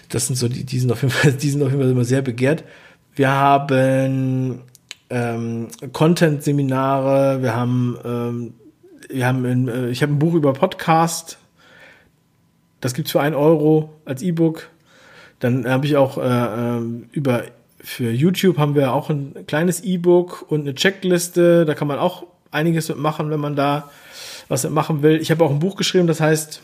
das 0.08 0.26
sind 0.26 0.36
so 0.36 0.48
die, 0.48 0.64
die 0.64 0.78
sind 0.78 0.90
auf 0.90 1.02
jeden 1.02 1.12
Fall, 1.12 1.32
die 1.40 1.50
sind 1.50 1.62
auf 1.62 1.68
jeden 1.68 1.82
Fall 1.82 1.90
immer 1.90 2.04
sehr 2.04 2.22
begehrt. 2.22 2.64
Wir 3.14 3.30
haben 3.30 4.62
ähm, 5.10 5.68
Content-Seminare, 5.92 7.42
wir 7.42 7.54
haben, 7.54 7.98
ähm, 8.04 8.54
wir 9.10 9.26
haben, 9.26 9.44
in, 9.44 9.68
äh, 9.68 9.88
ich 9.90 10.02
habe 10.02 10.12
ein 10.12 10.18
Buch 10.18 10.34
über 10.34 10.54
Podcast. 10.54 11.38
Das 12.80 12.94
gibt's 12.94 13.12
für 13.12 13.20
ein 13.20 13.34
Euro 13.34 13.92
als 14.06 14.22
E-Book. 14.22 14.70
Dann 15.42 15.68
habe 15.68 15.86
ich 15.86 15.96
auch 15.96 16.18
äh, 16.18 16.22
ähm, 16.22 17.08
über 17.10 17.42
für 17.80 18.12
YouTube 18.12 18.58
haben 18.58 18.76
wir 18.76 18.92
auch 18.92 19.10
ein 19.10 19.44
kleines 19.48 19.82
E-Book 19.82 20.46
und 20.48 20.60
eine 20.60 20.74
Checkliste. 20.76 21.64
Da 21.64 21.74
kann 21.74 21.88
man 21.88 21.98
auch 21.98 22.26
einiges 22.52 22.88
mitmachen, 22.88 23.28
wenn 23.28 23.40
man 23.40 23.56
da 23.56 23.90
was 24.46 24.68
machen 24.70 25.02
will. 25.02 25.20
Ich 25.20 25.32
habe 25.32 25.44
auch 25.44 25.50
ein 25.50 25.58
Buch 25.58 25.74
geschrieben, 25.74 26.06
das 26.06 26.20
heißt 26.20 26.60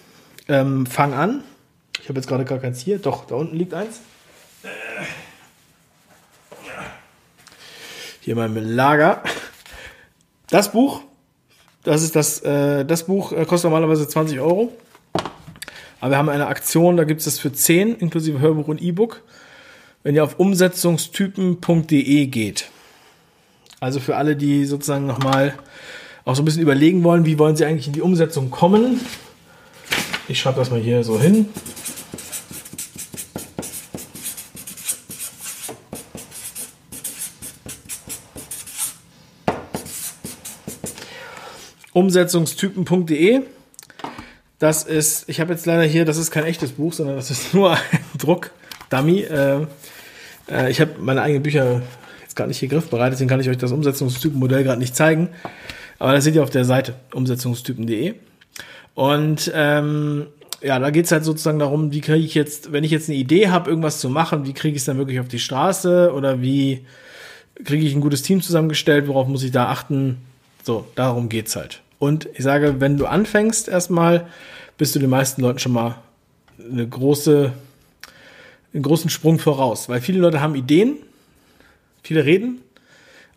ähm, 0.47 0.87
Fang 0.87 1.13
an. 1.13 1.43
Ich 2.01 2.09
habe 2.09 2.21
jetzt 2.21 2.29
gerade 2.29 2.45
gar 2.45 2.59
keins 2.59 2.79
hier. 2.79 3.01
Doch, 3.01 3.27
da 3.27 3.35
unten 3.35 3.57
liegt 3.57 3.75
eins. 3.75 4.01
Hier 8.21 8.37
mal 8.37 8.47
im 8.47 8.77
Lager. 8.77 9.25
Das 10.51 10.71
Buch, 10.71 11.01
das 11.83 12.05
ist 12.05 12.15
das, 12.15 12.43
äh, 12.43 12.85
das 12.85 13.07
Buch 13.07 13.33
äh, 13.33 13.45
kostet 13.45 13.73
normalerweise 13.73 14.07
20 14.07 14.39
Euro. 14.39 14.73
Aber 16.01 16.13
wir 16.13 16.19
haben 16.19 16.29
eine 16.29 16.47
Aktion, 16.47 16.97
da 16.97 17.05
gibt 17.05 17.21
es 17.21 17.25
das 17.25 17.39
für 17.39 17.53
10, 17.53 17.97
inklusive 17.97 18.39
Hörbuch 18.39 18.69
und 18.69 18.81
E-Book, 18.81 19.23
wenn 20.05 20.15
ihr 20.15 20.23
auf 20.23 20.39
umsetzungstypen.de 20.39 22.27
geht. 22.27 22.71
Also 23.81 23.99
für 24.01 24.17
alle, 24.17 24.37
die 24.37 24.65
sozusagen 24.65 25.07
nochmal 25.07 25.55
auch 26.25 26.37
so 26.37 26.43
ein 26.43 26.45
bisschen 26.45 26.63
überlegen 26.63 27.03
wollen, 27.05 27.25
wie 27.27 27.39
wollen 27.39 27.57
sie 27.57 27.65
eigentlich 27.65 27.87
in 27.87 27.93
die 27.93 28.01
Umsetzung 28.01 28.51
kommen. 28.51 29.01
Ich 30.29 30.39
schreibe 30.39 30.59
das 30.59 30.71
mal 30.71 30.81
hier 30.81 31.03
so 31.03 31.21
hin. 31.21 31.49
Umsetzungstypen.de 41.93 43.43
das 44.59 44.83
ist, 44.83 45.29
ich 45.29 45.41
habe 45.41 45.53
jetzt 45.53 45.67
leider 45.67 45.85
hier, 45.85 46.05
das 46.05 46.17
ist 46.17 46.31
kein 46.31 46.45
echtes 46.45 46.73
Buch, 46.73 46.93
sondern 46.93 47.17
das 47.17 47.31
ist 47.31 47.55
nur 47.55 47.73
ein 47.73 47.79
Druck-Dummy. 48.19 49.21
Äh, 49.21 49.67
äh, 50.51 50.71
ich 50.71 50.81
habe 50.81 50.93
meine 50.99 51.23
eigenen 51.23 51.43
Bücher 51.43 51.83
jetzt 52.23 52.35
gerade 52.35 52.49
nicht 52.49 52.59
hier 52.59 52.69
griffbereit, 52.69 53.13
deswegen 53.13 53.29
kann 53.29 53.41
ich 53.41 53.49
euch 53.49 53.59
das 53.59 53.73
Umsetzungstypenmodell 53.73 54.65
gerade 54.65 54.81
nicht 54.81 54.97
zeigen. 54.97 55.29
Aber 55.99 56.13
das 56.13 56.25
seht 56.25 56.35
ihr 56.35 56.43
auf 56.43 56.51
der 56.51 56.65
Seite 56.65 56.95
umsetzungstypen.de. 57.13 58.15
Und 58.95 59.51
ähm, 59.55 60.27
ja, 60.61 60.79
da 60.79 60.91
geht's 60.91 61.13
halt 61.13 61.25
sozusagen 61.25 61.61
darum, 61.61 61.93
wie 61.93 62.01
kriege 62.01 62.25
ich 62.25 62.35
jetzt, 62.35 62.73
wenn 62.73 62.83
ich 62.83 62.91
jetzt 62.91 63.09
eine 63.09 63.19
Idee 63.19 63.49
habe, 63.49 63.71
irgendwas 63.71 64.01
zu 64.01 64.09
machen, 64.09 64.45
wie 64.45 64.53
kriege 64.53 64.75
ich 64.75 64.83
es 64.83 64.87
dann 64.87 64.99
wirklich 64.99 65.21
auf 65.21 65.29
die 65.29 65.39
Straße 65.39 66.13
oder 66.13 66.43
wie 66.43 66.85
kriege 67.65 67.87
ich 67.87 67.95
ein 67.95 68.01
gutes 68.01 68.23
Team 68.23 68.43
zusammengestellt, 68.43 69.07
worauf 69.07 69.29
muss 69.29 69.45
ich 69.45 69.53
da 69.53 69.69
achten? 69.69 70.19
So, 70.65 70.87
darum 70.95 71.29
geht's 71.29 71.55
halt. 71.55 71.81
Und 71.99 72.29
ich 72.35 72.45
sage, 72.45 72.81
wenn 72.81 72.97
du 72.97 73.07
anfängst 73.07 73.69
erstmal, 73.69 74.27
bist 74.77 74.95
du 74.95 74.99
den 74.99 75.11
meisten 75.11 75.43
Leuten 75.43 75.59
schon 75.59 75.73
mal 75.73 75.97
eine 76.59 76.87
große, 76.87 77.53
einen 78.73 78.83
großen 78.83 79.11
Sprung 79.11 79.39
voraus. 79.39 79.89
Weil 79.89 80.01
viele 80.01 80.21
Leute 80.21 80.41
haben 80.41 80.55
Ideen, 80.55 80.97
viele 82.03 82.25
reden, 82.25 82.61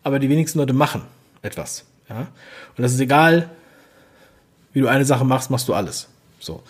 aber 0.02 0.18
die 0.18 0.28
wenigsten 0.28 0.58
Leute 0.58 0.72
machen 0.72 1.02
etwas. 1.42 1.84
Ja? 2.08 2.28
Und 2.76 2.82
das 2.82 2.92
ist 2.92 3.00
egal, 3.00 3.50
wie 4.72 4.80
du 4.80 4.88
eine 4.88 5.04
Sache 5.04 5.24
machst, 5.24 5.50
machst 5.50 5.68
du 5.68 5.74
alles. 5.74 6.08
So. 6.38 6.62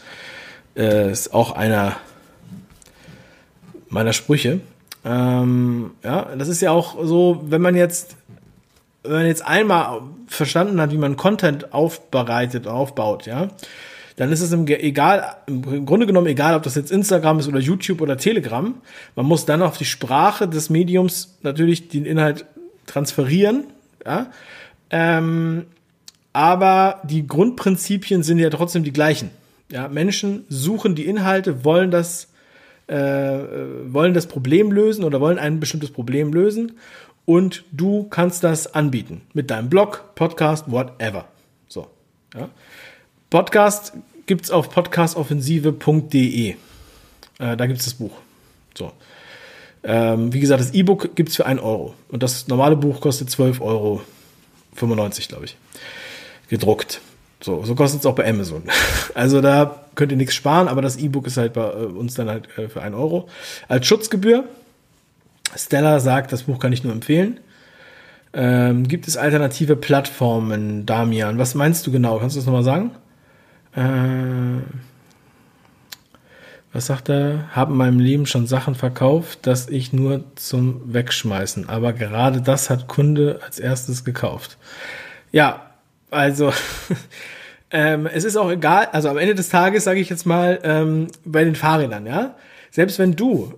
Äh, 0.76 1.12
ist 1.12 1.34
auch 1.34 1.53
einer 1.53 1.97
meiner 3.88 4.12
Sprüche. 4.12 4.61
Ähm, 5.05 5.93
ja, 6.03 6.34
das 6.36 6.49
ist 6.49 6.62
ja 6.62 6.70
auch 6.70 6.97
so, 7.05 7.43
wenn 7.47 7.61
man 7.61 7.76
jetzt, 7.76 8.16
wenn 9.03 9.12
man 9.12 9.26
jetzt 9.26 9.44
einmal 9.44 10.03
verstanden 10.26 10.80
hat, 10.80 10.92
wie 10.92 10.98
man 10.98 11.16
Content 11.16 11.72
aufbereitet, 11.72 12.66
aufbaut, 12.66 13.26
ja, 13.26 13.48
dann 14.16 14.30
ist 14.30 14.40
es 14.40 14.53
im, 14.53 14.66
egal, 14.66 15.36
im 15.46 15.86
Grunde 15.86 16.07
genommen 16.07 16.26
egal, 16.26 16.55
ob 16.55 16.62
das 16.62 16.74
jetzt 16.74 16.92
Instagram 16.92 17.38
ist 17.38 17.48
oder 17.48 17.59
YouTube 17.59 18.00
oder 18.00 18.16
Telegram. 18.16 18.74
Man 19.16 19.26
muss 19.26 19.46
dann 19.46 19.62
auf 19.62 19.78
die 19.78 19.84
Sprache 19.84 20.46
des 20.46 20.70
Mediums 20.70 21.38
natürlich 21.42 21.88
den 21.88 22.05
Inhalt 22.05 22.44
transferieren, 22.86 23.64
ja. 24.05 24.30
Ähm, 24.90 25.64
aber 26.34 27.00
die 27.05 27.26
Grundprinzipien 27.26 28.22
sind 28.22 28.38
ja 28.38 28.50
trotzdem 28.50 28.84
die 28.84 28.92
gleichen. 28.92 29.30
Ja, 29.70 29.88
Menschen 29.88 30.44
suchen 30.48 30.94
die 30.94 31.07
Inhalte, 31.07 31.64
wollen 31.64 31.90
das, 31.90 32.28
äh, 32.86 32.94
wollen 32.94 34.12
das 34.12 34.26
Problem 34.26 34.70
lösen 34.70 35.05
oder 35.05 35.20
wollen 35.20 35.38
ein 35.38 35.61
bestimmtes 35.61 35.90
Problem 35.90 36.32
lösen 36.32 36.72
und 37.24 37.64
du 37.72 38.04
kannst 38.04 38.44
das 38.44 38.74
anbieten 38.74 39.22
mit 39.32 39.50
deinem 39.50 39.68
Blog, 39.68 40.14
Podcast, 40.14 40.70
whatever. 40.70 41.26
So. 41.68 41.88
Ja. 42.34 42.48
Podcast 43.30 43.94
gibt's 44.26 44.50
auf 44.50 44.70
podcastoffensive.de. 44.70 46.50
Äh, 46.50 47.56
da 47.56 47.66
gibt's 47.66 47.84
das 47.84 47.94
Buch. 47.94 48.12
So. 48.74 48.92
Ähm, 49.84 50.32
wie 50.32 50.40
gesagt, 50.40 50.60
das 50.60 50.74
E-Book 50.74 51.16
gibt's 51.16 51.36
für 51.36 51.46
1 51.46 51.60
Euro. 51.60 51.94
Und 52.08 52.22
das 52.22 52.48
normale 52.48 52.76
Buch 52.76 53.00
kostet 53.00 53.28
12,95 53.28 53.60
Euro, 53.60 54.00
glaube 55.28 55.44
ich. 55.44 55.56
Gedruckt. 56.48 57.00
So, 57.40 57.64
so 57.64 57.74
kostet 57.74 58.00
es 58.00 58.06
auch 58.06 58.14
bei 58.14 58.28
Amazon. 58.28 58.62
Also 59.14 59.42
da 59.42 59.84
könnt 59.94 60.10
ihr 60.10 60.16
nichts 60.16 60.34
sparen, 60.34 60.68
aber 60.68 60.80
das 60.80 60.96
E-Book 60.96 61.26
ist 61.26 61.36
halt 61.36 61.52
bei 61.52 61.66
äh, 61.66 61.84
uns 61.84 62.14
dann 62.14 62.30
halt 62.30 62.48
äh, 62.56 62.68
für 62.68 62.80
1 62.80 62.94
Euro. 62.94 63.28
Als 63.68 63.86
Schutzgebühr. 63.86 64.44
Stella 65.57 66.00
sagt, 66.00 66.32
das 66.32 66.44
Buch 66.44 66.59
kann 66.59 66.72
ich 66.72 66.84
nur 66.84 66.92
empfehlen. 66.92 67.40
Ähm, 68.34 68.88
gibt 68.88 69.09
es 69.09 69.16
alternative 69.16 69.76
Plattformen, 69.76 70.86
Damian? 70.86 71.38
Was 71.38 71.55
meinst 71.55 71.86
du 71.86 71.92
genau? 71.92 72.18
Kannst 72.18 72.36
du 72.36 72.40
das 72.40 72.46
nochmal 72.46 72.64
sagen? 72.64 72.92
Äh, 73.74 74.62
was 76.72 76.86
sagt 76.86 77.11
er? 77.11 77.50
Haben 77.55 77.72
in 77.72 77.78
meinem 77.78 77.98
Leben 78.00 78.24
schon 78.24 78.46
Sachen 78.46 78.74
verkauft, 78.74 79.46
dass 79.46 79.68
ich 79.68 79.92
nur 79.92 80.24
zum 80.36 80.94
Wegschmeißen. 80.94 81.68
Aber 81.68 81.92
gerade 81.92 82.40
das 82.40 82.70
hat 82.70 82.88
Kunde 82.88 83.40
als 83.44 83.59
erstes 83.59 84.05
gekauft. 84.05 84.57
Ja, 85.32 85.72
also, 86.11 86.53
ähm, 87.70 88.07
es 88.07 88.24
ist 88.24 88.36
auch 88.36 88.50
egal, 88.50 88.88
also 88.92 89.11
am 89.11 89.18
Ende 89.18 89.34
des 89.34 89.50
Tages 89.50 89.84
sage 89.84 90.00
ich 90.00 90.09
jetzt 90.09 90.24
mal, 90.24 90.61
ähm, 90.62 91.09
bei 91.24 91.44
den 91.44 91.55
Fahrrädern, 91.55 92.07
ja, 92.07 92.36
selbst 92.70 92.98
wenn 92.98 93.16
du 93.16 93.55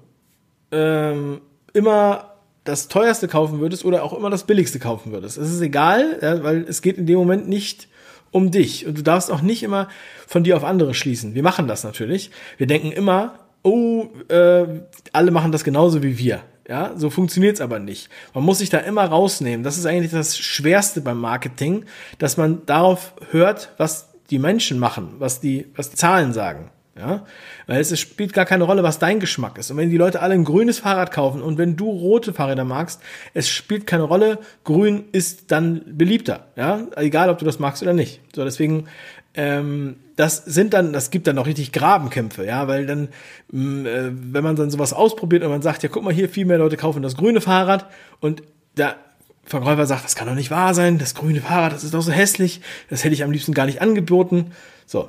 ähm, 0.72 1.40
immer 1.74 2.30
das 2.64 2.88
teuerste 2.88 3.28
kaufen 3.28 3.60
würdest 3.60 3.84
oder 3.84 4.02
auch 4.02 4.14
immer 4.14 4.30
das 4.30 4.44
billigste 4.44 4.78
kaufen 4.78 5.12
würdest, 5.12 5.36
es 5.36 5.52
ist 5.52 5.60
egal, 5.60 6.18
ja, 6.22 6.42
weil 6.42 6.64
es 6.66 6.80
geht 6.80 6.96
in 6.96 7.06
dem 7.06 7.18
Moment 7.18 7.46
nicht 7.46 7.88
um 8.30 8.50
dich 8.50 8.86
und 8.86 8.98
du 8.98 9.02
darfst 9.02 9.30
auch 9.30 9.42
nicht 9.42 9.62
immer 9.62 9.88
von 10.26 10.42
dir 10.42 10.56
auf 10.56 10.64
andere 10.64 10.94
schließen. 10.94 11.34
Wir 11.34 11.42
machen 11.42 11.68
das 11.68 11.84
natürlich. 11.84 12.30
Wir 12.56 12.66
denken 12.66 12.90
immer, 12.90 13.38
oh, 13.62 14.06
äh, 14.28 14.66
alle 15.12 15.30
machen 15.30 15.52
das 15.52 15.62
genauso 15.62 16.02
wie 16.02 16.18
wir. 16.18 16.40
Ja, 16.66 16.92
so 16.96 17.10
funktioniert's 17.10 17.60
aber 17.60 17.78
nicht. 17.78 18.08
Man 18.32 18.42
muss 18.42 18.58
sich 18.58 18.70
da 18.70 18.78
immer 18.78 19.04
rausnehmen. 19.04 19.62
Das 19.62 19.76
ist 19.76 19.84
eigentlich 19.84 20.12
das 20.12 20.38
Schwerste 20.38 21.02
beim 21.02 21.20
Marketing, 21.20 21.84
dass 22.18 22.38
man 22.38 22.64
darauf 22.64 23.12
hört, 23.30 23.72
was 23.76 24.08
die 24.30 24.38
Menschen 24.38 24.78
machen, 24.78 25.16
was 25.18 25.40
die, 25.40 25.66
was 25.76 25.90
die 25.90 25.96
Zahlen 25.96 26.32
sagen. 26.32 26.70
Ja, 26.96 27.26
weil 27.66 27.80
es 27.80 27.98
spielt 27.98 28.32
gar 28.32 28.44
keine 28.44 28.64
Rolle, 28.64 28.84
was 28.84 29.00
dein 29.00 29.18
Geschmack 29.18 29.58
ist. 29.58 29.70
Und 29.70 29.78
wenn 29.78 29.90
die 29.90 29.96
Leute 29.96 30.22
alle 30.22 30.34
ein 30.34 30.44
grünes 30.44 30.78
Fahrrad 30.78 31.10
kaufen 31.10 31.42
und 31.42 31.58
wenn 31.58 31.74
du 31.74 31.90
rote 31.90 32.32
Fahrräder 32.32 32.64
magst, 32.64 33.00
es 33.32 33.48
spielt 33.48 33.86
keine 33.86 34.04
Rolle. 34.04 34.38
Grün 34.62 35.04
ist 35.10 35.50
dann 35.50 35.82
beliebter. 35.86 36.46
Ja, 36.54 36.86
egal 36.94 37.30
ob 37.30 37.38
du 37.38 37.44
das 37.44 37.58
magst 37.58 37.82
oder 37.82 37.94
nicht. 37.94 38.20
So, 38.32 38.44
deswegen 38.44 38.86
ähm, 39.34 39.96
das 40.16 40.36
sind 40.36 40.74
dann, 40.74 40.92
das 40.92 41.10
gibt 41.10 41.26
dann 41.26 41.38
auch 41.38 41.46
richtig 41.46 41.72
Grabenkämpfe, 41.72 42.46
ja, 42.46 42.68
weil 42.68 42.86
dann, 42.86 43.08
mh, 43.50 43.88
äh, 43.88 44.10
wenn 44.14 44.44
man 44.44 44.54
dann 44.54 44.70
sowas 44.70 44.92
ausprobiert 44.92 45.42
und 45.42 45.50
man 45.50 45.62
sagt, 45.62 45.82
ja, 45.82 45.88
guck 45.88 46.04
mal 46.04 46.14
hier, 46.14 46.28
viel 46.28 46.44
mehr 46.44 46.58
Leute 46.58 46.76
kaufen 46.76 47.02
das 47.02 47.16
grüne 47.16 47.40
Fahrrad 47.40 47.86
und 48.20 48.42
der 48.76 48.96
Verkäufer 49.44 49.86
sagt, 49.86 50.04
das 50.04 50.14
kann 50.14 50.28
doch 50.28 50.34
nicht 50.34 50.50
wahr 50.50 50.72
sein, 50.72 50.98
das 50.98 51.14
grüne 51.14 51.40
Fahrrad, 51.40 51.72
das 51.72 51.84
ist 51.84 51.94
doch 51.94 52.00
so 52.00 52.12
hässlich, 52.12 52.60
das 52.88 53.02
hätte 53.02 53.14
ich 53.14 53.24
am 53.24 53.32
liebsten 53.32 53.54
gar 53.54 53.66
nicht 53.66 53.82
angeboten. 53.82 54.52
So. 54.86 55.08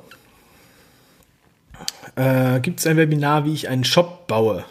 Äh, 2.16 2.60
gibt 2.60 2.80
es 2.80 2.86
ein 2.86 2.96
Webinar, 2.96 3.44
wie 3.44 3.52
ich 3.52 3.68
einen 3.68 3.84
Shop 3.84 4.26
baue? 4.26 4.64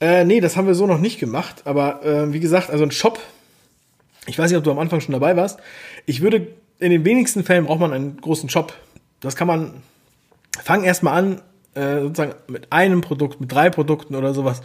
Äh, 0.00 0.24
nee, 0.24 0.40
das 0.40 0.56
haben 0.56 0.66
wir 0.66 0.74
so 0.74 0.86
noch 0.86 0.98
nicht 0.98 1.18
gemacht, 1.18 1.62
aber 1.64 2.04
äh, 2.04 2.32
wie 2.32 2.40
gesagt, 2.40 2.70
also 2.70 2.84
ein 2.84 2.90
Shop, 2.90 3.18
ich 4.26 4.38
weiß 4.38 4.50
nicht, 4.50 4.58
ob 4.58 4.64
du 4.64 4.70
am 4.70 4.78
Anfang 4.78 5.00
schon 5.00 5.12
dabei 5.12 5.36
warst, 5.36 5.58
ich 6.04 6.20
würde 6.20 6.48
in 6.78 6.90
den 6.90 7.04
wenigsten 7.04 7.44
Fällen 7.44 7.64
braucht 7.64 7.80
man 7.80 7.92
einen 7.92 8.20
großen 8.20 8.50
Shop. 8.50 8.74
Das 9.20 9.36
kann 9.36 9.48
man, 9.48 9.82
fang 10.62 10.84
erstmal 10.84 11.18
an, 11.18 11.42
äh, 11.74 12.00
sozusagen 12.00 12.34
mit 12.48 12.70
einem 12.70 13.00
Produkt, 13.00 13.40
mit 13.40 13.50
drei 13.50 13.70
Produkten 13.70 14.14
oder 14.14 14.34
sowas. 14.34 14.60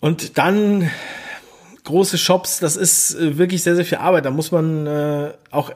Und 0.00 0.38
dann 0.38 0.90
große 1.84 2.18
Shops, 2.18 2.58
das 2.58 2.76
ist 2.76 3.14
äh, 3.14 3.38
wirklich 3.38 3.62
sehr, 3.62 3.76
sehr 3.76 3.84
viel 3.84 3.98
Arbeit. 3.98 4.24
Da 4.24 4.30
muss 4.30 4.50
man 4.50 4.86
äh, 4.86 5.32
auch 5.50 5.70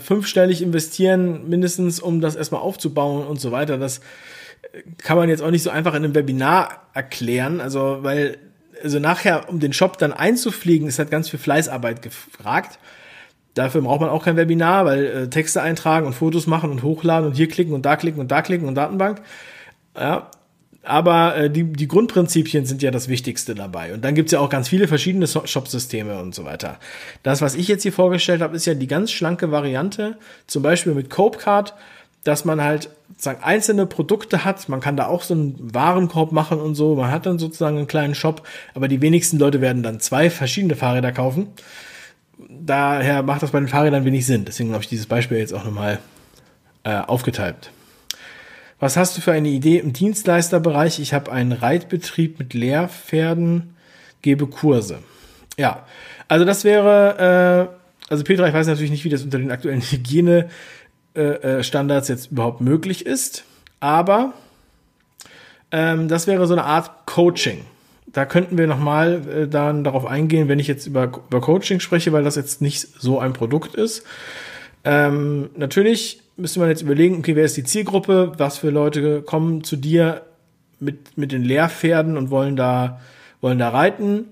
fünfstellig 0.00 0.62
investieren, 0.62 1.48
mindestens, 1.48 2.00
um 2.00 2.20
das 2.20 2.36
erstmal 2.36 2.60
aufzubauen 2.60 3.26
und 3.26 3.40
so 3.40 3.52
weiter. 3.52 3.78
Das 3.78 3.98
äh, 4.72 4.82
kann 4.98 5.16
man 5.16 5.28
jetzt 5.28 5.42
auch 5.42 5.50
nicht 5.50 5.62
so 5.62 5.70
einfach 5.70 5.94
in 5.94 6.04
einem 6.04 6.14
Webinar 6.14 6.86
erklären. 6.94 7.60
Also, 7.60 7.98
weil, 8.02 8.38
also 8.82 8.98
nachher, 8.98 9.48
um 9.48 9.60
den 9.60 9.72
Shop 9.72 9.98
dann 9.98 10.12
einzufliegen, 10.12 10.88
ist 10.88 10.98
halt 10.98 11.10
ganz 11.10 11.28
viel 11.28 11.40
Fleißarbeit 11.40 12.02
gefragt. 12.02 12.78
Dafür 13.54 13.82
braucht 13.82 14.00
man 14.00 14.10
auch 14.10 14.24
kein 14.24 14.36
Webinar, 14.36 14.86
weil 14.86 15.04
äh, 15.04 15.30
Texte 15.30 15.60
eintragen 15.60 16.06
und 16.06 16.14
Fotos 16.14 16.46
machen 16.46 16.70
und 16.70 16.82
hochladen 16.82 17.28
und 17.28 17.36
hier 17.36 17.48
klicken 17.48 17.74
und 17.74 17.84
da 17.84 17.96
klicken 17.96 18.20
und 18.20 18.30
da 18.30 18.40
klicken 18.40 18.66
und 18.66 18.74
Datenbank. 18.76 19.20
Ja, 19.94 20.30
aber 20.82 21.36
äh, 21.36 21.50
die, 21.50 21.64
die 21.64 21.88
Grundprinzipien 21.88 22.66
sind 22.66 22.82
ja 22.82 22.90
das 22.90 23.08
Wichtigste 23.08 23.54
dabei. 23.54 23.94
Und 23.94 24.04
dann 24.04 24.14
gibt's 24.14 24.32
ja 24.32 24.40
auch 24.40 24.48
ganz 24.48 24.68
viele 24.68 24.88
verschiedene 24.88 25.26
Shop-Systeme 25.26 26.20
und 26.20 26.34
so 26.34 26.44
weiter. 26.44 26.78
Das, 27.22 27.40
was 27.40 27.54
ich 27.54 27.68
jetzt 27.68 27.82
hier 27.82 27.92
vorgestellt 27.92 28.42
habe, 28.42 28.56
ist 28.56 28.66
ja 28.66 28.74
die 28.74 28.86
ganz 28.86 29.10
schlanke 29.10 29.50
Variante, 29.50 30.16
zum 30.46 30.62
Beispiel 30.62 30.94
mit 30.94 31.10
Copecard, 31.10 31.74
dass 32.24 32.44
man 32.44 32.62
halt 32.62 32.90
sozusagen 33.10 33.42
einzelne 33.42 33.86
Produkte 33.86 34.44
hat. 34.44 34.68
Man 34.68 34.80
kann 34.80 34.96
da 34.96 35.06
auch 35.06 35.22
so 35.22 35.34
einen 35.34 35.56
Warenkorb 35.74 36.32
machen 36.32 36.60
und 36.60 36.74
so. 36.74 36.94
Man 36.94 37.10
hat 37.10 37.26
dann 37.26 37.38
sozusagen 37.38 37.76
einen 37.76 37.86
kleinen 37.86 38.14
Shop, 38.14 38.46
aber 38.74 38.88
die 38.88 39.00
wenigsten 39.00 39.38
Leute 39.38 39.60
werden 39.60 39.82
dann 39.82 40.00
zwei 40.00 40.30
verschiedene 40.30 40.76
Fahrräder 40.76 41.12
kaufen 41.12 41.48
daher 42.48 43.22
macht 43.22 43.42
das 43.42 43.50
bei 43.50 43.58
den 43.58 43.68
Fahrrädern 43.68 44.04
wenig 44.04 44.26
Sinn. 44.26 44.44
Deswegen 44.44 44.72
habe 44.72 44.82
ich 44.82 44.88
dieses 44.88 45.06
Beispiel 45.06 45.38
jetzt 45.38 45.52
auch 45.52 45.64
nochmal 45.64 45.98
äh, 46.84 46.96
aufgeteilt. 46.96 47.70
Was 48.82 48.96
hast 48.96 49.16
du 49.16 49.20
für 49.20 49.30
eine 49.30 49.48
Idee 49.48 49.78
im 49.78 49.92
Dienstleisterbereich? 49.92 50.98
Ich 50.98 51.14
habe 51.14 51.30
einen 51.30 51.52
Reitbetrieb 51.52 52.40
mit 52.40 52.52
Lehrpferden, 52.52 53.76
gebe 54.22 54.48
Kurse. 54.48 54.98
Ja, 55.56 55.86
also 56.26 56.44
das 56.44 56.64
wäre, 56.64 57.68
äh, 58.10 58.10
also 58.10 58.24
Petra, 58.24 58.48
ich 58.48 58.54
weiß 58.54 58.66
natürlich 58.66 58.90
nicht, 58.90 59.04
wie 59.04 59.08
das 59.08 59.22
unter 59.22 59.38
den 59.38 59.52
aktuellen 59.52 59.82
Hygienestandards 61.14 62.08
jetzt 62.08 62.32
überhaupt 62.32 62.60
möglich 62.60 63.06
ist, 63.06 63.44
aber 63.78 64.32
ähm, 65.70 66.08
das 66.08 66.26
wäre 66.26 66.48
so 66.48 66.54
eine 66.54 66.64
Art 66.64 67.06
Coaching 67.06 67.64
da 68.06 68.26
könnten 68.26 68.58
wir 68.58 68.66
nochmal 68.66 69.22
äh, 69.28 69.46
dann 69.48 69.84
darauf 69.84 70.06
eingehen, 70.06 70.48
wenn 70.48 70.58
ich 70.58 70.66
jetzt 70.66 70.88
über, 70.88 71.04
über 71.04 71.40
Coaching 71.40 71.78
spreche, 71.78 72.12
weil 72.12 72.24
das 72.24 72.34
jetzt 72.34 72.60
nicht 72.60 72.80
so 72.98 73.20
ein 73.20 73.32
Produkt 73.32 73.76
ist. 73.76 74.04
Ähm, 74.84 75.50
natürlich 75.56 76.21
müsste 76.36 76.60
man 76.60 76.68
jetzt 76.68 76.82
überlegen, 76.82 77.18
okay, 77.18 77.36
wer 77.36 77.44
ist 77.44 77.56
die 77.56 77.64
Zielgruppe, 77.64 78.32
was 78.38 78.58
für 78.58 78.70
Leute 78.70 79.22
kommen 79.22 79.64
zu 79.64 79.76
dir 79.76 80.22
mit, 80.80 81.16
mit 81.16 81.32
den 81.32 81.44
Lehrpferden 81.44 82.16
und 82.16 82.30
wollen 82.30 82.56
da, 82.56 83.00
wollen 83.40 83.58
da 83.58 83.68
reiten. 83.68 84.26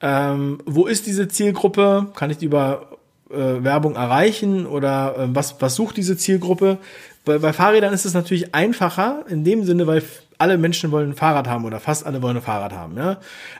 Ähm, 0.00 0.58
wo 0.64 0.86
ist 0.86 1.06
diese 1.06 1.28
Zielgruppe? 1.28 2.08
Kann 2.14 2.30
ich 2.30 2.38
die 2.38 2.46
über 2.46 2.98
äh, 3.30 3.62
Werbung 3.62 3.96
erreichen 3.96 4.66
oder 4.66 5.16
äh, 5.18 5.26
was, 5.34 5.60
was 5.60 5.74
sucht 5.74 5.96
diese 5.96 6.16
Zielgruppe? 6.16 6.78
Bei, 7.24 7.38
bei 7.38 7.52
Fahrrädern 7.52 7.92
ist 7.92 8.06
es 8.06 8.14
natürlich 8.14 8.54
einfacher 8.54 9.24
in 9.28 9.44
dem 9.44 9.64
Sinne, 9.64 9.86
weil 9.86 10.02
alle 10.38 10.56
Menschen 10.56 10.90
wollen 10.90 11.10
ein 11.10 11.16
Fahrrad 11.16 11.48
haben 11.48 11.64
oder 11.64 11.80
fast 11.80 12.06
alle 12.06 12.22
wollen 12.22 12.36
ein 12.36 12.42
Fahrrad 12.42 12.72
haben. 12.72 12.96
Ja? 12.96 13.18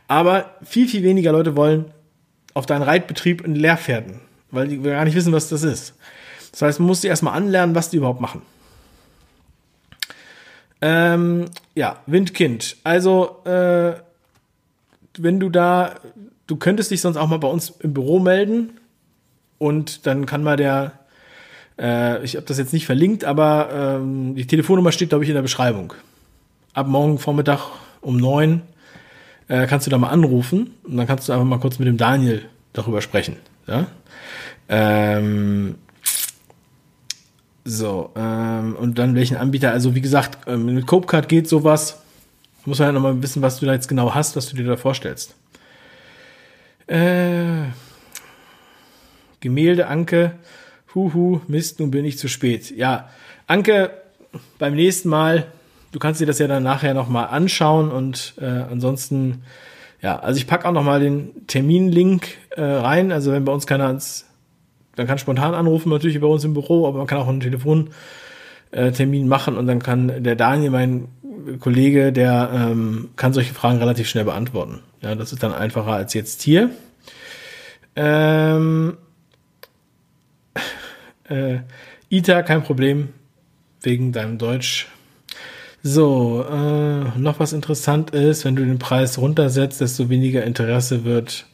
Aber 0.08 0.54
viel, 0.62 0.88
viel 0.88 1.02
weniger 1.02 1.32
Leute 1.32 1.56
wollen 1.56 1.86
auf 2.54 2.66
deinen 2.66 2.82
Reitbetrieb 2.82 3.44
in 3.44 3.54
Lehrpferden, 3.54 4.20
weil 4.50 4.68
die 4.68 4.80
gar 4.80 5.04
nicht 5.04 5.14
wissen, 5.14 5.32
was 5.32 5.48
das 5.48 5.62
ist. 5.62 5.94
Das 6.52 6.62
heißt, 6.62 6.80
man 6.80 6.86
muss 6.88 7.00
die 7.00 7.08
erstmal 7.08 7.34
anlernen, 7.34 7.74
was 7.74 7.90
die 7.90 7.96
überhaupt 7.96 8.20
machen. 8.20 8.42
Ähm, 10.82 11.46
ja, 11.74 11.98
Windkind. 12.06 12.76
Also, 12.84 13.42
äh, 13.44 13.92
wenn 15.18 15.40
du 15.40 15.50
da, 15.50 15.96
du 16.46 16.56
könntest 16.56 16.90
dich 16.90 17.00
sonst 17.00 17.16
auch 17.16 17.28
mal 17.28 17.38
bei 17.38 17.48
uns 17.48 17.70
im 17.80 17.92
Büro 17.92 18.18
melden 18.18 18.78
und 19.58 20.06
dann 20.06 20.26
kann 20.26 20.42
mal 20.42 20.56
der, 20.56 20.92
äh, 21.78 22.22
ich 22.24 22.36
habe 22.36 22.46
das 22.46 22.58
jetzt 22.58 22.72
nicht 22.72 22.86
verlinkt, 22.86 23.24
aber 23.24 23.98
ähm, 24.00 24.34
die 24.34 24.46
Telefonnummer 24.46 24.92
steht, 24.92 25.10
glaube 25.10 25.24
ich, 25.24 25.30
in 25.30 25.34
der 25.34 25.42
Beschreibung. 25.42 25.92
Ab 26.72 26.86
morgen 26.86 27.18
Vormittag 27.18 27.68
um 28.00 28.16
neun 28.16 28.62
äh, 29.48 29.66
kannst 29.66 29.86
du 29.86 29.90
da 29.90 29.98
mal 29.98 30.08
anrufen 30.08 30.74
und 30.84 30.96
dann 30.96 31.06
kannst 31.06 31.28
du 31.28 31.32
einfach 31.32 31.44
mal 31.44 31.58
kurz 31.58 31.78
mit 31.78 31.88
dem 31.88 31.96
Daniel 31.96 32.42
darüber 32.72 33.02
sprechen. 33.02 33.36
Ja? 33.66 33.86
Ähm, 34.68 35.74
so, 37.70 38.10
ähm, 38.16 38.76
und 38.76 38.98
dann 38.98 39.14
welchen 39.14 39.36
Anbieter, 39.36 39.70
also 39.72 39.94
wie 39.94 40.00
gesagt, 40.00 40.46
ähm, 40.46 40.66
mit 40.66 40.86
Copecard 40.86 41.28
geht 41.28 41.48
sowas. 41.48 42.00
Muss 42.66 42.78
man 42.78 42.88
ja 42.88 42.92
nochmal 42.92 43.22
wissen, 43.22 43.42
was 43.42 43.58
du 43.58 43.66
da 43.66 43.72
jetzt 43.72 43.88
genau 43.88 44.14
hast, 44.14 44.36
was 44.36 44.48
du 44.48 44.56
dir 44.56 44.64
da 44.64 44.76
vorstellst. 44.76 45.34
Äh, 46.86 47.68
Gemälde, 49.40 49.86
Anke, 49.86 50.32
huhu, 50.94 51.40
Mist, 51.46 51.80
nun 51.80 51.90
bin 51.90 52.04
ich 52.04 52.18
zu 52.18 52.28
spät. 52.28 52.70
Ja, 52.70 53.08
Anke, 53.46 53.90
beim 54.58 54.74
nächsten 54.74 55.08
Mal, 55.08 55.46
du 55.92 55.98
kannst 55.98 56.20
dir 56.20 56.26
das 56.26 56.38
ja 56.38 56.48
dann 56.48 56.62
nachher 56.62 56.94
nochmal 56.94 57.28
anschauen 57.28 57.90
und 57.90 58.34
äh, 58.40 58.44
ansonsten, 58.44 59.42
ja, 60.02 60.18
also 60.18 60.38
ich 60.38 60.46
packe 60.46 60.68
auch 60.68 60.72
nochmal 60.72 61.00
den 61.00 61.46
Terminlink 61.46 62.28
äh, 62.50 62.62
rein, 62.62 63.12
also 63.12 63.32
wenn 63.32 63.44
bei 63.44 63.52
uns 63.52 63.66
keiner 63.66 63.86
ans 63.86 64.26
man 65.00 65.06
kann 65.06 65.18
spontan 65.18 65.54
anrufen, 65.54 65.88
natürlich 65.88 66.20
bei 66.20 66.26
uns 66.26 66.44
im 66.44 66.52
Büro, 66.52 66.86
aber 66.86 66.98
man 66.98 67.06
kann 67.06 67.16
auch 67.16 67.26
einen 67.26 67.40
Telefontermin 67.40 69.28
machen 69.28 69.56
und 69.56 69.66
dann 69.66 69.78
kann 69.78 70.22
der 70.22 70.36
Daniel, 70.36 70.70
mein 70.70 71.08
Kollege, 71.58 72.12
der 72.12 72.50
ähm, 72.52 73.08
kann 73.16 73.32
solche 73.32 73.54
Fragen 73.54 73.78
relativ 73.78 74.10
schnell 74.10 74.24
beantworten. 74.24 74.80
Ja, 75.00 75.14
das 75.14 75.32
ist 75.32 75.42
dann 75.42 75.54
einfacher 75.54 75.92
als 75.92 76.12
jetzt 76.12 76.42
hier. 76.42 76.68
Ähm, 77.96 78.98
äh, 81.30 81.60
Ita, 82.10 82.42
kein 82.42 82.62
Problem, 82.62 83.08
wegen 83.80 84.12
deinem 84.12 84.36
Deutsch. 84.36 84.86
So, 85.82 86.44
äh, 86.46 87.18
noch 87.18 87.40
was 87.40 87.54
interessant 87.54 88.10
ist, 88.10 88.44
wenn 88.44 88.54
du 88.54 88.66
den 88.66 88.78
Preis 88.78 89.16
runtersetzt, 89.16 89.80
desto 89.80 90.10
weniger 90.10 90.44
Interesse 90.44 91.04
wird. 91.04 91.46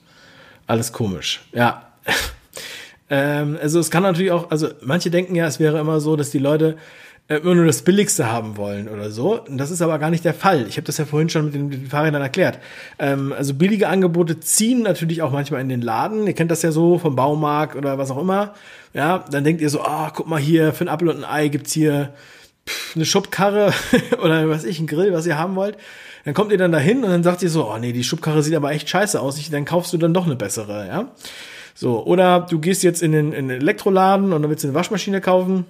Alles 0.67 0.93
komisch. 0.93 1.43
Ja, 1.53 1.93
ähm, 3.11 3.59
also 3.61 3.79
es 3.79 3.91
kann 3.91 4.03
natürlich 4.03 4.33
auch, 4.33 4.51
also 4.51 4.69
manche 4.81 5.11
denken 5.11 5.35
ja, 5.35 5.47
es 5.47 5.61
wäre 5.61 5.79
immer 5.79 6.01
so, 6.01 6.17
dass 6.17 6.31
die 6.31 6.39
Leute 6.39 6.77
äh, 7.29 7.37
immer 7.37 7.55
nur 7.57 7.67
das 7.67 7.83
Billigste 7.83 8.31
haben 8.31 8.57
wollen 8.57 8.89
oder 8.89 9.11
so. 9.11 9.41
Und 9.41 9.59
das 9.59 9.71
ist 9.71 9.83
aber 9.83 9.99
gar 9.99 10.11
nicht 10.11 10.25
der 10.25 10.35
Fall. 10.35 10.67
Ich 10.69 10.77
habe 10.77 10.87
das 10.87 10.99
ja 10.99 11.05
vorhin 11.05 11.29
schon 11.29 11.47
mit 11.47 11.55
den, 11.55 11.87
Fahrrädern 11.87 12.23
erklärt. 12.23 12.59
Ähm, 12.99 13.33
also 13.37 13.55
billige 13.55 13.89
Angebote 13.89 14.39
ziehen 14.41 14.83
natürlich 14.83 15.23
auch 15.23 15.33
manchmal 15.33 15.61
in 15.61 15.69
den 15.69 15.83
Laden. 15.83 16.27
Ihr 16.27 16.35
kennt 16.35 16.51
das 16.51 16.63
ja 16.63 16.71
so 16.71 16.99
vom 16.99 17.17
Baumarkt 17.17 17.75
oder 17.75 17.99
was 17.99 18.11
auch 18.11 18.19
immer. 18.19 18.55
Ja, 18.95 19.25
dann 19.31 19.45
denkt 19.45 19.61
ihr 19.61 19.71
so, 19.71 19.83
ah, 19.83 20.07
oh, 20.09 20.13
guck 20.15 20.29
mal 20.29 20.41
hier, 20.41 20.73
für 20.73 20.85
ein 20.85 20.89
Apfel 20.89 21.09
und 21.09 21.25
ein 21.25 21.25
Ei 21.25 21.49
gibt's 21.49 21.73
hier 21.73 22.13
eine 22.95 23.05
Schubkarre 23.05 23.73
oder 24.23 24.49
was 24.49 24.65
ich, 24.65 24.81
ein 24.81 24.87
Grill, 24.87 25.13
was 25.13 25.27
ihr 25.27 25.39
haben 25.39 25.57
wollt. 25.57 25.77
Dann 26.25 26.35
kommt 26.35 26.51
ihr 26.51 26.59
dann 26.59 26.73
dahin 26.73 27.05
und 27.05 27.11
dann 27.11 27.23
sagt 27.23 27.43
ihr 27.43 27.51
so, 27.51 27.71
oh 27.71 27.79
nee, 27.79 27.93
die 27.93 28.03
Schubkarre 28.03 28.43
sieht 28.43 28.55
aber 28.55 28.73
echt 28.73 28.89
scheiße 28.89 29.21
aus. 29.21 29.39
Ich, 29.39 29.51
dann 29.51 29.65
kaufst 29.65 29.93
du 29.93 29.99
dann 29.99 30.15
doch 30.15 30.27
eine 30.27 30.37
bessere, 30.37 30.87
ja. 30.87 31.09
So, 31.77 32.05
oder 32.07 32.41
du 32.41 32.59
gehst 32.59 32.83
jetzt 32.83 33.03
in 33.03 33.13
den, 33.13 33.33
in 33.33 33.49
den 33.49 33.61
Elektroladen 33.61 34.33
und 34.33 34.41
dann 34.41 34.51
willst 34.51 34.65
du 34.65 34.69
eine 34.69 34.75
Waschmaschine 34.75 35.21
kaufen. 35.21 35.67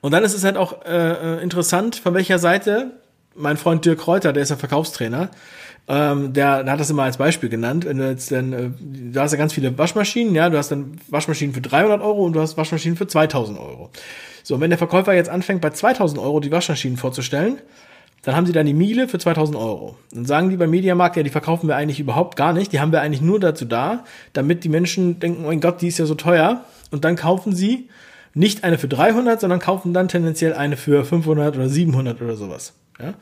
Und 0.00 0.12
dann 0.12 0.22
ist 0.22 0.32
es 0.32 0.44
halt 0.44 0.56
auch 0.56 0.84
äh, 0.84 1.42
interessant, 1.42 1.96
von 1.96 2.14
welcher 2.14 2.38
Seite 2.38 2.92
mein 3.34 3.56
Freund 3.56 3.84
Dirk 3.84 4.06
Reuter, 4.06 4.32
der 4.32 4.44
ist 4.44 4.50
ja 4.50 4.56
Verkaufstrainer, 4.56 5.30
ähm, 5.88 6.32
der, 6.32 6.62
der 6.62 6.72
hat 6.72 6.80
das 6.80 6.88
immer 6.88 7.02
als 7.02 7.16
Beispiel 7.16 7.48
genannt. 7.48 7.84
Wenn 7.84 7.98
du 7.98 8.08
jetzt 8.08 8.30
dann, 8.30 8.52
äh, 8.52 8.70
du 8.78 9.20
hast 9.20 9.32
ja 9.32 9.38
ganz 9.38 9.52
viele 9.52 9.76
Waschmaschinen, 9.76 10.36
ja, 10.36 10.48
du 10.50 10.56
hast 10.56 10.70
dann 10.70 10.98
Waschmaschinen 11.08 11.52
für 11.52 11.60
300 11.60 12.00
Euro 12.00 12.24
und 12.24 12.34
du 12.34 12.40
hast 12.40 12.56
Waschmaschinen 12.56 12.96
für 12.96 13.08
2000 13.08 13.58
Euro. 13.58 13.90
So, 14.44 14.54
und 14.54 14.60
wenn 14.60 14.70
der 14.70 14.78
Verkäufer 14.78 15.14
jetzt 15.14 15.28
anfängt, 15.28 15.62
bei 15.62 15.70
2000 15.70 16.20
Euro 16.20 16.38
die 16.38 16.52
Waschmaschinen 16.52 16.96
vorzustellen, 16.96 17.58
dann 18.26 18.34
haben 18.34 18.44
sie 18.44 18.52
dann 18.52 18.66
die 18.66 18.74
Miele 18.74 19.06
für 19.06 19.20
2000 19.20 19.56
Euro. 19.56 19.96
Dann 20.10 20.24
sagen 20.24 20.50
die 20.50 20.56
beim 20.56 20.70
Mediamarkt, 20.70 21.16
ja, 21.16 21.22
die 21.22 21.30
verkaufen 21.30 21.68
wir 21.68 21.76
eigentlich 21.76 22.00
überhaupt 22.00 22.34
gar 22.34 22.52
nicht. 22.52 22.72
Die 22.72 22.80
haben 22.80 22.90
wir 22.90 23.00
eigentlich 23.00 23.20
nur 23.20 23.38
dazu 23.38 23.64
da, 23.64 24.02
damit 24.32 24.64
die 24.64 24.68
Menschen 24.68 25.20
denken, 25.20 25.44
oh 25.44 25.46
mein 25.46 25.60
Gott, 25.60 25.80
die 25.80 25.86
ist 25.86 25.98
ja 25.98 26.06
so 26.06 26.16
teuer. 26.16 26.64
Und 26.90 27.04
dann 27.04 27.14
kaufen 27.14 27.54
sie 27.54 27.88
nicht 28.34 28.64
eine 28.64 28.78
für 28.78 28.88
300, 28.88 29.40
sondern 29.40 29.60
kaufen 29.60 29.94
dann 29.94 30.08
tendenziell 30.08 30.54
eine 30.54 30.76
für 30.76 31.04
500 31.04 31.54
oder 31.54 31.68
700 31.68 32.20
oder 32.20 32.34
sowas. 32.34 32.72
Ja? 33.00 33.14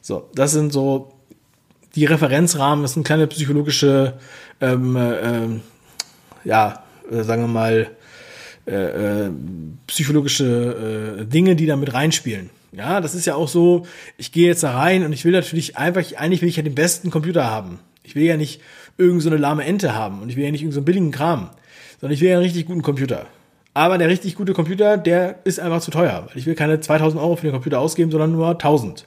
So, 0.00 0.30
das 0.34 0.52
sind 0.52 0.72
so 0.72 1.12
die 1.94 2.06
Referenzrahmen. 2.06 2.80
Das 2.82 2.94
sind 2.94 3.04
kleine 3.04 3.26
psychologische, 3.26 4.14
ähm, 4.62 4.96
äh, 4.96 6.48
ja, 6.48 6.82
äh, 7.12 7.24
sagen 7.24 7.42
wir 7.42 7.48
mal, 7.48 7.90
äh, 8.66 9.26
äh, 9.26 9.30
psychologische 9.86 11.18
äh, 11.20 11.24
Dinge, 11.26 11.56
die 11.56 11.66
da 11.66 11.76
mit 11.76 11.92
reinspielen. 11.92 12.48
Ja, 12.72 13.00
das 13.00 13.14
ist 13.14 13.26
ja 13.26 13.34
auch 13.34 13.48
so, 13.48 13.86
ich 14.18 14.32
gehe 14.32 14.46
jetzt 14.46 14.62
da 14.62 14.76
rein 14.76 15.04
und 15.04 15.12
ich 15.12 15.24
will 15.24 15.32
natürlich 15.32 15.76
einfach, 15.76 16.02
eigentlich 16.16 16.42
will 16.42 16.48
ich 16.48 16.56
ja 16.56 16.62
den 16.62 16.74
besten 16.74 17.10
Computer 17.10 17.44
haben. 17.50 17.80
Ich 18.02 18.14
will 18.14 18.24
ja 18.24 18.36
nicht 18.36 18.60
irgend 18.98 19.22
so 19.22 19.30
lahme 19.30 19.64
Ente 19.64 19.94
haben 19.94 20.22
und 20.22 20.28
ich 20.28 20.36
will 20.36 20.44
ja 20.44 20.50
nicht 20.50 20.62
irgend 20.62 20.74
so 20.74 20.82
billigen 20.82 21.10
Kram, 21.10 21.50
sondern 22.00 22.14
ich 22.14 22.20
will 22.20 22.28
ja 22.28 22.36
einen 22.36 22.44
richtig 22.44 22.66
guten 22.66 22.82
Computer. 22.82 23.26
Aber 23.74 23.98
der 23.98 24.08
richtig 24.08 24.36
gute 24.36 24.54
Computer, 24.54 24.96
der 24.96 25.40
ist 25.44 25.60
einfach 25.60 25.80
zu 25.80 25.90
teuer, 25.90 26.24
weil 26.26 26.38
ich 26.38 26.46
will 26.46 26.54
keine 26.54 26.80
2000 26.80 27.20
Euro 27.20 27.36
für 27.36 27.46
den 27.46 27.52
Computer 27.52 27.78
ausgeben, 27.78 28.10
sondern 28.10 28.32
nur 28.32 28.48
1000. 28.48 29.06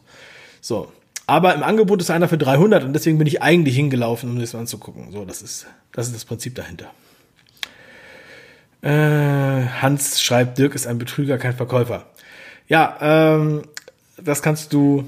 So. 0.61 0.91
Aber 1.25 1.53
im 1.55 1.63
Angebot 1.63 2.01
ist 2.01 2.09
einer 2.09 2.27
für 2.27 2.37
300 2.37 2.83
und 2.83 2.93
deswegen 2.93 3.17
bin 3.17 3.27
ich 3.27 3.41
eigentlich 3.41 3.75
hingelaufen, 3.75 4.29
um 4.29 4.39
das 4.39 4.53
mal 4.53 4.59
anzugucken. 4.59 5.11
So, 5.11 5.25
das 5.25 5.41
ist, 5.41 5.67
das 5.91 6.07
ist 6.07 6.15
das 6.15 6.25
Prinzip 6.25 6.55
dahinter. 6.55 6.91
Äh, 8.81 9.67
Hans 9.81 10.21
schreibt, 10.21 10.57
Dirk 10.57 10.75
ist 10.75 10.87
ein 10.87 10.97
Betrüger, 10.97 11.37
kein 11.37 11.53
Verkäufer. 11.53 12.05
Ja, 12.69 12.97
ähm, 13.01 13.63
das 14.23 14.41
kannst 14.43 14.73
du, 14.73 15.03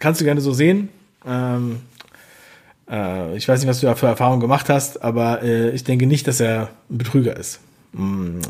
kannst 0.00 0.20
du 0.20 0.24
gerne 0.24 0.40
so 0.40 0.52
sehen. 0.52 0.88
Ähm, 1.24 1.80
äh, 2.90 3.36
ich 3.36 3.48
weiß 3.48 3.60
nicht, 3.60 3.68
was 3.68 3.80
du 3.80 3.86
da 3.86 3.94
für 3.94 4.06
Erfahrungen 4.06 4.40
gemacht 4.40 4.68
hast, 4.68 5.02
aber 5.02 5.42
äh, 5.42 5.70
ich 5.70 5.84
denke 5.84 6.06
nicht, 6.06 6.26
dass 6.26 6.40
er 6.40 6.70
ein 6.90 6.98
Betrüger 6.98 7.36
ist. 7.36 7.60
Mm, 7.92 8.40
äh, 8.40 8.42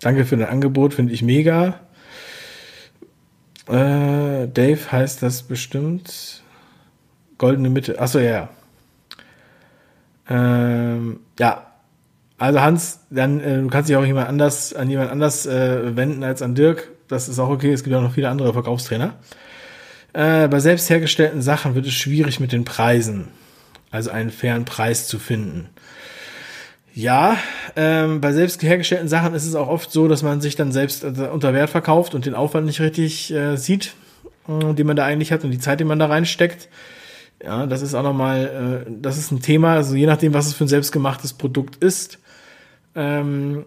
danke 0.00 0.24
für 0.24 0.38
dein 0.38 0.48
Angebot, 0.48 0.94
finde 0.94 1.12
ich 1.12 1.22
mega. 1.22 1.80
Äh, 3.68 4.48
Dave 4.48 4.80
heißt 4.90 5.22
das 5.22 5.42
bestimmt. 5.42 6.42
Goldene 7.36 7.68
Mitte. 7.68 8.00
Achso, 8.00 8.18
ja, 8.18 8.30
ja. 8.30 8.48
Ähm, 10.30 11.20
ja, 11.38 11.66
also 12.38 12.60
Hans, 12.62 13.00
dann 13.10 13.40
äh, 13.40 13.60
du 13.60 13.68
kannst 13.68 13.90
dich 13.90 13.96
auch 13.96 14.04
jemand 14.04 14.28
anders 14.28 14.72
an 14.72 14.88
jemand 14.88 15.10
anders 15.10 15.44
äh, 15.46 15.96
wenden 15.96 16.24
als 16.24 16.40
an 16.40 16.54
Dirk 16.54 16.88
das 17.08 17.28
ist 17.28 17.38
auch 17.38 17.48
okay. 17.48 17.72
Es 17.72 17.84
gibt 17.84 17.94
auch 17.96 18.02
noch 18.02 18.12
viele 18.12 18.28
andere 18.28 18.52
Verkaufstrainer. 18.52 19.14
Äh, 20.12 20.48
bei 20.48 20.60
selbst 20.60 20.88
hergestellten 20.90 21.42
Sachen 21.42 21.74
wird 21.74 21.86
es 21.86 21.94
schwierig 21.94 22.40
mit 22.40 22.52
den 22.52 22.64
Preisen. 22.64 23.28
Also 23.90 24.10
einen 24.10 24.30
fairen 24.30 24.64
Preis 24.64 25.06
zu 25.06 25.18
finden. 25.18 25.68
Ja, 26.94 27.36
ähm, 27.76 28.20
bei 28.20 28.32
selbst 28.32 28.62
hergestellten 28.62 29.08
Sachen 29.08 29.34
ist 29.34 29.46
es 29.46 29.54
auch 29.54 29.68
oft 29.68 29.90
so, 29.90 30.08
dass 30.08 30.22
man 30.22 30.40
sich 30.40 30.56
dann 30.56 30.72
selbst 30.72 31.04
äh, 31.04 31.28
unter 31.32 31.54
Wert 31.54 31.70
verkauft 31.70 32.14
und 32.14 32.26
den 32.26 32.34
Aufwand 32.34 32.66
nicht 32.66 32.80
richtig 32.80 33.32
äh, 33.32 33.56
sieht, 33.56 33.94
äh, 34.48 34.74
den 34.74 34.86
man 34.86 34.96
da 34.96 35.04
eigentlich 35.04 35.30
hat 35.30 35.44
und 35.44 35.52
die 35.52 35.60
Zeit, 35.60 35.80
die 35.80 35.84
man 35.84 35.98
da 35.98 36.06
reinsteckt. 36.06 36.68
Ja, 37.42 37.66
das 37.66 37.82
ist 37.82 37.94
auch 37.94 38.02
nochmal, 38.02 38.84
äh, 38.88 38.90
das 39.00 39.16
ist 39.16 39.30
ein 39.30 39.40
Thema, 39.40 39.74
also 39.74 39.94
je 39.94 40.06
nachdem, 40.06 40.34
was 40.34 40.48
es 40.48 40.54
für 40.54 40.64
ein 40.64 40.68
selbstgemachtes 40.68 41.34
Produkt 41.34 41.76
ist. 41.76 42.18
Ähm, 42.96 43.64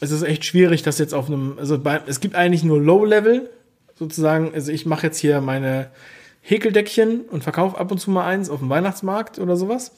es 0.00 0.10
ist 0.10 0.22
echt 0.22 0.44
schwierig, 0.44 0.82
das 0.82 0.98
jetzt 0.98 1.14
auf 1.14 1.28
einem, 1.28 1.54
also 1.58 1.78
bei, 1.78 2.00
es 2.06 2.20
gibt 2.20 2.34
eigentlich 2.34 2.64
nur 2.64 2.80
Low-Level, 2.80 3.50
sozusagen, 3.94 4.52
also 4.54 4.72
ich 4.72 4.86
mache 4.86 5.06
jetzt 5.06 5.18
hier 5.18 5.40
meine 5.40 5.90
Häkeldeckchen 6.40 7.20
und 7.30 7.44
verkaufe 7.44 7.78
ab 7.78 7.92
und 7.92 7.98
zu 7.98 8.10
mal 8.10 8.26
eins 8.26 8.48
auf 8.48 8.60
dem 8.60 8.70
Weihnachtsmarkt 8.70 9.38
oder 9.38 9.56
sowas. 9.56 9.92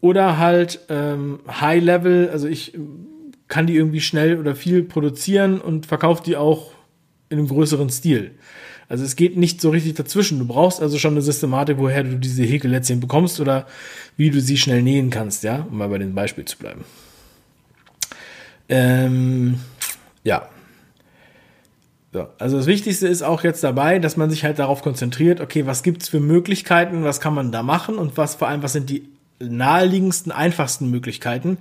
Oder 0.00 0.38
halt 0.38 0.80
ähm, 0.88 1.40
High-Level, 1.48 2.30
also 2.30 2.48
ich 2.48 2.72
kann 3.48 3.66
die 3.66 3.76
irgendwie 3.76 4.00
schnell 4.00 4.38
oder 4.38 4.54
viel 4.54 4.82
produzieren 4.82 5.60
und 5.60 5.86
verkauft 5.86 6.26
die 6.26 6.36
auch 6.36 6.72
in 7.28 7.38
einem 7.38 7.48
größeren 7.48 7.90
Stil. 7.90 8.32
Also 8.88 9.04
es 9.04 9.16
geht 9.16 9.36
nicht 9.36 9.60
so 9.60 9.70
richtig 9.70 9.94
dazwischen. 9.94 10.38
Du 10.38 10.46
brauchst 10.46 10.80
also 10.80 10.98
schon 10.98 11.12
eine 11.12 11.22
Systematik, 11.22 11.78
woher 11.78 12.04
du 12.04 12.18
diese 12.18 12.42
Häkellätzchen 12.42 13.00
bekommst 13.00 13.40
oder 13.40 13.66
wie 14.16 14.30
du 14.30 14.40
sie 14.40 14.56
schnell 14.56 14.82
nähen 14.82 15.10
kannst, 15.10 15.42
ja, 15.42 15.66
um 15.70 15.78
mal 15.78 15.88
bei 15.88 15.98
dem 15.98 16.14
Beispiel 16.14 16.44
zu 16.44 16.58
bleiben. 16.58 16.84
Ähm, 18.68 19.60
ja. 20.22 20.48
So, 22.12 22.28
also 22.38 22.56
das 22.58 22.66
Wichtigste 22.66 23.08
ist 23.08 23.22
auch 23.22 23.42
jetzt 23.42 23.64
dabei, 23.64 23.98
dass 23.98 24.16
man 24.16 24.30
sich 24.30 24.44
halt 24.44 24.58
darauf 24.58 24.82
konzentriert, 24.82 25.40
okay, 25.40 25.66
was 25.66 25.82
gibt's 25.82 26.08
für 26.08 26.20
Möglichkeiten, 26.20 27.02
was 27.02 27.20
kann 27.20 27.34
man 27.34 27.50
da 27.50 27.62
machen 27.62 27.98
und 27.98 28.16
was 28.16 28.36
vor 28.36 28.48
allem, 28.48 28.62
was 28.62 28.72
sind 28.72 28.88
die 28.88 29.08
naheliegendsten, 29.40 30.30
einfachsten 30.30 30.90
Möglichkeiten 30.90 31.58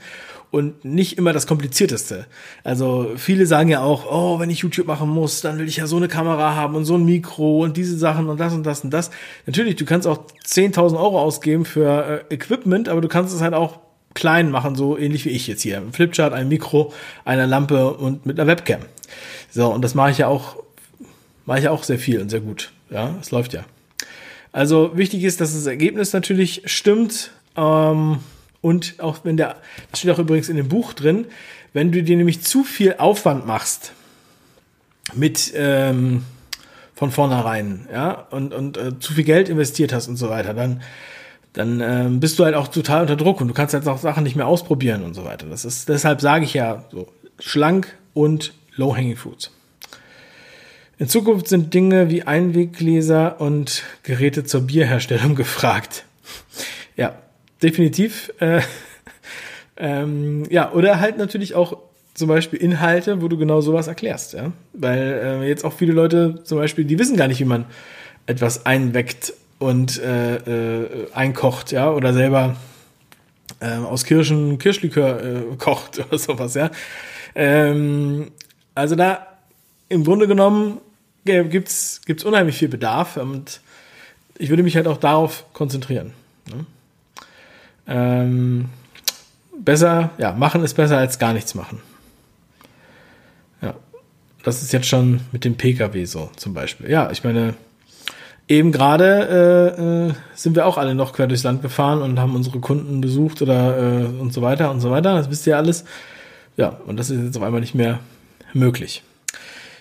und 0.52 0.86
nicht 0.86 1.18
immer 1.18 1.34
das 1.34 1.48
komplizierteste. 1.48 2.28
Also 2.64 3.14
viele 3.16 3.48
sagen 3.48 3.70
ja 3.70 3.82
auch, 3.82 4.06
oh, 4.06 4.40
wenn 4.40 4.52
ich 4.52 4.60
YouTube 4.60 4.86
machen 4.86 5.10
muss, 5.10 5.42
dann 5.42 5.58
will 5.58 5.68
ich 5.68 5.78
ja 5.78 5.88
so 5.88 5.98
eine 5.98 6.08
Kamera 6.08 6.56
haben 6.56 6.76
und 6.76 6.86
so 6.86 6.96
ein 6.96 7.06
Mikro 7.06 7.64
und 7.64 7.76
diese 7.76 7.98
Sachen 7.98 8.30
und 8.30 8.40
das 8.40 8.54
und 8.54 8.64
das 8.64 8.84
und 8.84 8.92
das. 8.92 9.10
Natürlich, 9.48 9.76
du 9.76 9.86
kannst 9.86 10.06
auch 10.06 10.20
10.000 10.46 10.96
Euro 10.96 11.20
ausgeben 11.20 11.66
für 11.66 12.26
äh, 12.30 12.34
Equipment, 12.36 12.88
aber 12.88 13.02
du 13.02 13.08
kannst 13.08 13.34
es 13.34 13.42
halt 13.42 13.56
auch 13.56 13.80
klein 14.14 14.52
machen, 14.52 14.76
so 14.76 14.98
ähnlich 14.98 15.26
wie 15.26 15.30
ich 15.30 15.48
jetzt 15.48 15.62
hier. 15.62 15.78
Ein 15.78 15.94
Flipchart, 15.94 16.34
ein 16.34 16.48
Mikro, 16.48 16.94
eine 17.26 17.46
Lampe 17.46 17.94
und 17.94 18.26
mit 18.26 18.40
einer 18.40 18.48
Webcam. 18.48 18.82
So, 19.52 19.72
und 19.72 19.82
das 19.82 19.96
mache 19.96 20.12
ich 20.12 20.20
ja 20.20 20.28
auch, 20.28 20.58
mache 21.46 21.60
ich 21.60 21.66
ja 21.66 21.72
auch 21.72 21.84
sehr 21.84 22.00
viel 22.00 22.22
und 22.22 22.30
sehr 22.30 22.42
gut. 22.42 22.72
Ja, 22.90 23.16
es 23.22 23.32
läuft 23.32 23.54
ja. 23.54 23.66
Also 24.52 24.96
wichtig 24.96 25.24
ist, 25.24 25.42
dass 25.42 25.54
das 25.54 25.66
Ergebnis 25.66 26.14
natürlich 26.14 26.62
stimmt. 26.66 27.32
Ähm, 27.56 28.20
und 28.62 28.96
auch 29.00 29.18
wenn 29.24 29.36
der, 29.36 29.58
das 29.92 30.00
steht 30.00 30.12
auch 30.12 30.20
übrigens 30.20 30.48
in 30.48 30.58
dem 30.58 30.70
Buch 30.70 30.94
drin, 30.94 31.26
wenn 31.74 31.92
du 31.92 32.04
dir 32.04 32.16
nämlich 32.16 32.42
zu 32.42 32.64
viel 32.64 32.96
Aufwand 32.98 33.46
machst 33.46 33.94
mit 35.14 35.52
ähm, 35.56 36.24
von 36.96 37.12
vornherein, 37.12 37.88
ja, 37.92 38.28
und, 38.30 38.54
und 38.54 38.78
äh, 38.78 38.98
zu 39.00 39.14
viel 39.14 39.24
Geld 39.24 39.50
investiert 39.50 39.92
hast 39.92 40.08
und 40.08 40.16
so 40.16 40.30
weiter, 40.30 40.54
dann, 40.54 40.82
dann 41.54 41.82
ähm, 41.82 42.20
bist 42.20 42.40
du 42.40 42.46
halt 42.46 42.56
auch 42.56 42.68
total 42.68 43.02
unter 43.02 43.16
Druck 43.16 43.40
und 43.40 43.48
du 43.48 43.54
kannst 43.54 43.74
halt 43.74 43.88
auch 43.88 44.00
Sachen 44.00 44.24
nicht 44.24 44.36
mehr 44.36 44.48
ausprobieren 44.48 45.04
und 45.04 45.14
so 45.14 45.24
weiter. 45.24 45.46
Das 45.46 45.66
ist, 45.66 45.88
deshalb 45.88 46.20
sage 46.20 46.46
ich 46.46 46.54
ja 46.56 46.86
so, 46.92 47.08
schlank 47.40 47.96
und 48.14 48.54
low-hanging 48.76 49.16
fruits. 49.16 49.52
In 50.98 51.08
Zukunft 51.08 51.48
sind 51.48 51.74
Dinge 51.74 52.10
wie 52.10 52.24
Einweggläser 52.24 53.40
und 53.40 53.84
Geräte 54.04 54.44
zur 54.44 54.62
Bierherstellung 54.62 55.36
gefragt. 55.36 56.06
Ja, 56.96 57.16
definitiv. 57.62 58.32
Äh, 58.40 58.62
ähm, 59.78 60.46
ja, 60.50 60.72
oder 60.72 61.00
halt 61.00 61.18
natürlich 61.18 61.54
auch 61.54 61.78
zum 62.16 62.28
Beispiel 62.28 62.60
Inhalte, 62.60 63.22
wo 63.22 63.28
du 63.28 63.38
genau 63.38 63.62
sowas 63.62 63.88
erklärst, 63.88 64.34
ja. 64.34 64.52
Weil 64.74 65.42
äh, 65.44 65.48
jetzt 65.48 65.66
auch 65.66 65.74
viele 65.74 65.94
Leute 65.94 66.42
zum 66.44 66.58
Beispiel, 66.58 66.86
die 66.86 67.00
wissen 67.00 67.18
gar 67.18 67.28
nicht, 67.28 67.40
wie 67.40 67.46
man 67.46 67.66
etwas 68.26 68.66
einweckt 68.66 69.34
und 69.64 70.00
äh, 70.00 70.36
äh, 70.36 71.12
einkocht, 71.14 71.72
ja, 71.72 71.90
oder 71.90 72.14
selber 72.14 72.56
äh, 73.60 73.78
aus 73.78 74.04
Kirschen 74.04 74.58
Kirschlikör 74.58 75.24
äh, 75.24 75.56
kocht 75.58 76.00
oder 76.08 76.18
sowas, 76.18 76.54
ja. 76.54 76.70
Ähm, 77.36 78.32
also 78.76 78.96
da 78.96 79.26
im 79.90 80.04
Grunde 80.04 80.28
genommen 80.28 80.80
gibt's 81.24 82.02
gibt's 82.06 82.24
unheimlich 82.24 82.58
viel 82.58 82.68
Bedarf 82.68 83.18
und 83.18 83.62
ich 84.38 84.50
würde 84.50 84.64
mich 84.64 84.76
halt 84.76 84.88
auch 84.88 84.98
darauf 84.98 85.46
konzentrieren. 85.54 86.14
Ne? 86.50 86.66
Ähm, 87.88 88.70
besser, 89.58 90.12
ja, 90.18 90.34
machen 90.34 90.64
ist 90.64 90.74
besser 90.74 90.98
als 90.98 91.20
gar 91.20 91.34
nichts 91.34 91.56
machen. 91.56 91.82
Ja, 93.62 93.76
das 94.44 94.62
ist 94.62 94.74
jetzt 94.74 94.88
schon 94.88 95.22
mit 95.32 95.46
dem 95.46 95.56
Pkw 95.56 96.06
so 96.06 96.30
zum 96.36 96.54
Beispiel. 96.54 96.90
Ja, 96.90 97.12
ich 97.12 97.24
meine, 97.24 97.54
eben 98.48 98.72
gerade 98.72 99.76
äh, 99.78 100.10
äh, 100.10 100.14
sind 100.36 100.56
wir 100.56 100.66
auch 100.66 100.78
alle 100.78 100.96
noch 100.96 101.14
quer 101.14 101.28
durchs 101.28 101.44
Land 101.44 101.62
gefahren 101.62 102.02
und 102.02 102.20
haben 102.20 102.36
unsere 102.36 102.60
Kunden 102.60 103.02
besucht 103.02 103.42
oder 103.42 103.78
äh, 103.78 104.06
und 104.06 104.34
so 104.34 104.42
weiter 104.42 104.72
und 104.72 104.80
so 104.80 104.92
weiter. 104.92 105.16
Das 105.16 105.30
wisst 105.30 105.48
ihr 105.48 105.58
alles. 105.58 105.86
Ja, 106.58 106.78
und 106.86 106.98
das 106.98 107.10
ist 107.10 107.24
jetzt 107.24 107.38
auf 107.38 107.44
einmal 107.44 107.62
nicht 107.62 107.76
mehr 107.76 108.00
möglich. 108.54 109.04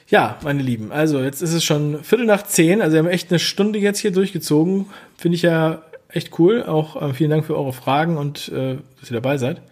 Ja, 0.08 0.36
meine 0.42 0.62
Lieben, 0.62 0.92
also 0.92 1.20
jetzt 1.20 1.40
ist 1.40 1.52
es 1.52 1.64
schon 1.64 2.04
Viertel 2.04 2.26
nach 2.26 2.42
zehn, 2.42 2.82
also 2.82 2.92
wir 2.92 2.98
haben 2.98 3.08
echt 3.08 3.30
eine 3.30 3.38
Stunde 3.38 3.78
jetzt 3.78 3.98
hier 3.98 4.12
durchgezogen. 4.12 4.86
Finde 5.16 5.36
ich 5.36 5.42
ja 5.42 5.82
echt 6.08 6.38
cool. 6.38 6.62
Auch 6.64 7.00
äh, 7.00 7.14
vielen 7.14 7.30
Dank 7.30 7.44
für 7.44 7.56
eure 7.56 7.72
Fragen 7.72 8.16
und 8.16 8.48
äh, 8.48 8.76
dass 9.00 9.10
ihr 9.10 9.14
dabei 9.14 9.38
seid. 9.38 9.62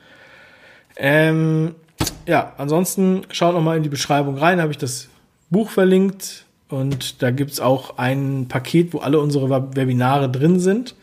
Ähm, 0.97 1.75
ja, 2.27 2.55
ansonsten 2.59 3.23
schaut 3.31 3.55
noch 3.55 3.63
mal 3.63 3.77
in 3.77 3.83
die 3.83 3.89
Beschreibung 3.89 4.37
rein, 4.37 4.61
habe 4.61 4.73
ich 4.73 4.79
das 4.79 5.09
Buch 5.51 5.71
verlinkt 5.71 6.45
und 6.71 7.23
da 7.23 7.31
gibt's 7.31 7.61
auch 7.61 7.99
ein 7.99 8.47
Paket, 8.49 8.93
wo 8.93 8.99
alle 8.99 9.19
unsere 9.19 9.51
Webinare 9.77 10.31
drin 10.31 10.61
sind. 10.61 10.95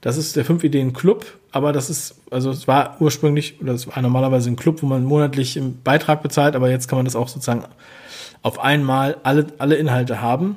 Das 0.00 0.16
ist 0.16 0.36
der 0.36 0.44
5 0.44 0.62
Ideen 0.64 0.92
Club, 0.92 1.26
aber 1.52 1.72
das 1.72 1.90
ist, 1.90 2.16
also 2.30 2.50
es 2.50 2.68
war 2.68 2.96
ursprünglich, 3.00 3.60
oder 3.60 3.72
es 3.72 3.86
war 3.86 4.00
normalerweise 4.02 4.50
ein 4.50 4.56
Club, 4.56 4.82
wo 4.82 4.86
man 4.86 5.04
monatlich 5.04 5.56
im 5.56 5.80
Beitrag 5.82 6.22
bezahlt, 6.22 6.54
aber 6.54 6.70
jetzt 6.70 6.88
kann 6.88 6.98
man 6.98 7.06
das 7.06 7.16
auch 7.16 7.28
sozusagen 7.28 7.64
auf 8.42 8.58
einmal 8.58 9.16
alle, 9.22 9.46
alle 9.58 9.76
Inhalte 9.76 10.20
haben. 10.20 10.56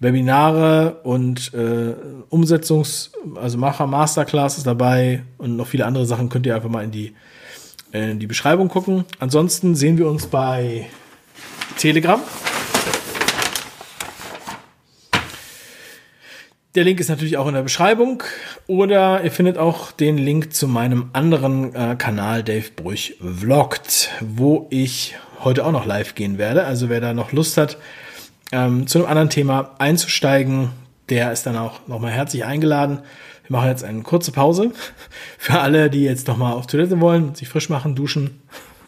Webinare 0.00 1.00
und 1.02 1.52
äh, 1.52 1.94
Umsetzungs-, 2.30 3.10
also 3.36 3.58
Macher 3.58 3.86
Masterclasses 3.86 4.64
dabei 4.64 5.24
und 5.36 5.56
noch 5.56 5.66
viele 5.66 5.84
andere 5.84 6.06
Sachen 6.06 6.30
könnt 6.30 6.46
ihr 6.46 6.56
einfach 6.56 6.70
mal 6.70 6.82
in 6.82 6.90
die, 6.90 7.14
in 7.92 8.18
die 8.18 8.26
Beschreibung 8.26 8.68
gucken. 8.68 9.04
Ansonsten 9.18 9.74
sehen 9.74 9.98
wir 9.98 10.08
uns 10.08 10.26
bei 10.26 10.86
Telegram. 11.76 12.20
Der 16.76 16.84
Link 16.84 17.00
ist 17.00 17.08
natürlich 17.08 17.36
auch 17.36 17.48
in 17.48 17.54
der 17.54 17.62
Beschreibung 17.62 18.22
oder 18.68 19.24
ihr 19.24 19.32
findet 19.32 19.58
auch 19.58 19.90
den 19.90 20.16
Link 20.16 20.54
zu 20.54 20.68
meinem 20.68 21.10
anderen 21.12 21.74
äh, 21.74 21.96
Kanal 21.96 22.44
Dave 22.44 22.70
Brüch 22.76 23.16
Vlogt, 23.20 24.10
wo 24.20 24.68
ich 24.70 25.16
heute 25.42 25.66
auch 25.66 25.72
noch 25.72 25.84
live 25.84 26.14
gehen 26.14 26.38
werde. 26.38 26.64
Also 26.64 26.88
wer 26.88 27.00
da 27.00 27.12
noch 27.12 27.32
Lust 27.32 27.56
hat, 27.56 27.76
ähm, 28.52 28.86
zu 28.86 28.98
einem 28.98 29.08
anderen 29.08 29.30
Thema 29.30 29.74
einzusteigen, 29.78 30.70
der 31.08 31.32
ist 31.32 31.44
dann 31.44 31.56
auch 31.56 31.88
nochmal 31.88 32.12
herzlich 32.12 32.44
eingeladen. 32.44 33.00
Wir 33.48 33.56
machen 33.56 33.70
jetzt 33.70 33.82
eine 33.82 34.02
kurze 34.02 34.30
Pause 34.30 34.70
für 35.38 35.58
alle, 35.58 35.90
die 35.90 36.04
jetzt 36.04 36.28
nochmal 36.28 36.52
auf 36.52 36.68
Toilette 36.68 37.00
wollen, 37.00 37.34
sich 37.34 37.48
frisch 37.48 37.68
machen, 37.68 37.96
duschen, 37.96 38.40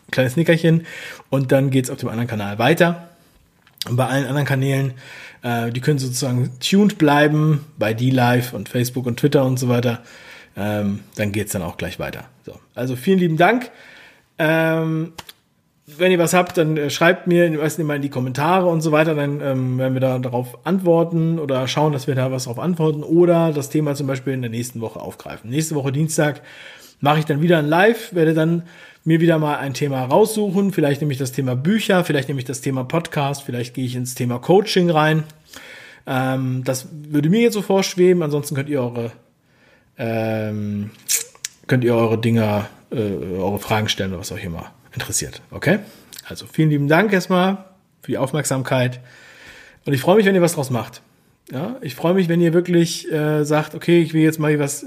ein 0.07 0.11
kleines 0.12 0.37
Nickerchen 0.37 0.87
und 1.30 1.51
dann 1.51 1.70
geht's 1.70 1.91
auf 1.91 1.99
dem 1.99 2.11
anderen 2.11 2.28
Kanal 2.28 2.61
weiter. 2.61 3.09
Und 3.89 3.97
bei 3.97 4.07
allen 4.07 4.26
anderen 4.26 4.47
Kanälen, 4.47 4.95
äh, 5.43 5.70
die 5.70 5.80
können 5.80 5.99
sozusagen 5.99 6.51
tuned 6.61 6.99
bleiben, 6.99 7.64
bei 7.78 7.95
D-Live 7.95 8.53
und 8.53 8.68
Facebook 8.68 9.07
und 9.07 9.18
Twitter 9.18 9.45
und 9.45 9.59
so 9.59 9.68
weiter. 9.68 10.03
Ähm, 10.57 11.01
dann 11.16 11.32
geht's 11.32 11.53
dann 11.53 11.62
auch 11.62 11.76
gleich 11.76 11.99
weiter. 11.99 12.24
So, 12.45 12.59
also 12.74 12.97
vielen 12.97 13.18
lieben 13.18 13.36
Dank. 13.36 13.70
Ähm, 14.38 15.12
wenn 15.86 16.12
ihr 16.12 16.18
was 16.18 16.34
habt, 16.34 16.57
dann 16.57 16.76
äh, 16.76 16.90
schreibt 16.90 17.26
mir, 17.26 17.59
weiß 17.59 17.78
nicht 17.78 17.86
mal 17.86 17.97
in 17.97 18.03
die 18.03 18.11
Kommentare 18.11 18.66
und 18.66 18.80
so 18.80 18.93
weiter, 18.93 19.14
dann 19.14 19.40
ähm, 19.40 19.78
werden 19.78 19.95
wir 19.95 20.01
da 20.01 20.18
darauf 20.18 20.66
antworten 20.66 21.38
oder 21.38 21.66
schauen, 21.68 21.93
dass 21.93 22.07
wir 22.07 22.14
da 22.14 22.30
was 22.30 22.45
darauf 22.45 22.59
antworten 22.59 23.03
oder 23.03 23.53
das 23.53 23.68
Thema 23.68 23.95
zum 23.95 24.07
Beispiel 24.07 24.32
in 24.32 24.43
der 24.43 24.51
nächsten 24.51 24.80
Woche 24.80 25.01
aufgreifen. 25.01 25.51
Nächste 25.51 25.74
Woche 25.74 25.93
Dienstag 25.93 26.43
mache 27.01 27.18
ich 27.18 27.24
dann 27.24 27.43
wieder 27.43 27.59
ein 27.59 27.66
Live, 27.66 28.14
werde 28.14 28.34
dann 28.34 28.62
mir 29.05 29.20
wieder 29.20 29.38
mal 29.38 29.57
ein 29.57 29.74
Thema 29.74 30.05
raussuchen. 30.05 30.72
Vielleicht 30.72 31.00
nehme 31.00 31.12
ich 31.12 31.18
das 31.18 31.32
Thema 31.32 31.57
Bücher, 31.57 32.05
vielleicht 32.05 32.28
nehme 32.28 32.40
ich 32.40 32.46
das 32.46 32.61
Thema 32.61 32.84
Podcast, 32.84 33.42
vielleicht 33.42 33.74
gehe 33.74 33.84
ich 33.84 33.96
ins 33.96 34.14
Thema 34.14 34.38
Coaching 34.38 34.90
rein. 34.90 35.24
Ähm, 36.07 36.62
das 36.64 36.88
würde 36.90 37.30
mir 37.30 37.40
jetzt 37.40 37.55
so 37.55 37.62
vorschweben. 37.62 38.22
Ansonsten 38.22 38.55
könnt 38.55 38.68
ihr 38.68 38.80
eure 38.80 39.12
ähm, 39.98 40.90
könnt 41.66 41.84
ihr 41.84 41.94
eure 41.94 42.18
Dinger, 42.18 42.68
äh, 42.90 42.96
eure 42.96 43.59
Fragen 43.59 43.88
stellen 43.88 44.16
was 44.18 44.32
auch 44.32 44.38
immer 44.38 44.72
interessiert. 44.92 45.42
Okay? 45.50 45.78
Also 46.28 46.46
vielen 46.46 46.70
lieben 46.70 46.88
Dank 46.88 47.12
erstmal 47.12 47.64
für 48.00 48.12
die 48.12 48.18
Aufmerksamkeit. 48.18 49.00
Und 49.84 49.92
ich 49.92 50.00
freue 50.00 50.16
mich, 50.16 50.26
wenn 50.26 50.34
ihr 50.34 50.42
was 50.42 50.55
draus 50.55 50.70
macht. 50.70 51.03
Ja, 51.50 51.76
ich 51.82 51.94
freue 51.94 52.14
mich, 52.14 52.28
wenn 52.28 52.40
ihr 52.40 52.53
wirklich 52.53 53.11
äh, 53.12 53.44
sagt, 53.44 53.74
okay, 53.74 54.00
ich 54.00 54.14
will 54.14 54.22
jetzt 54.22 54.38
mal 54.38 54.59
was 54.59 54.86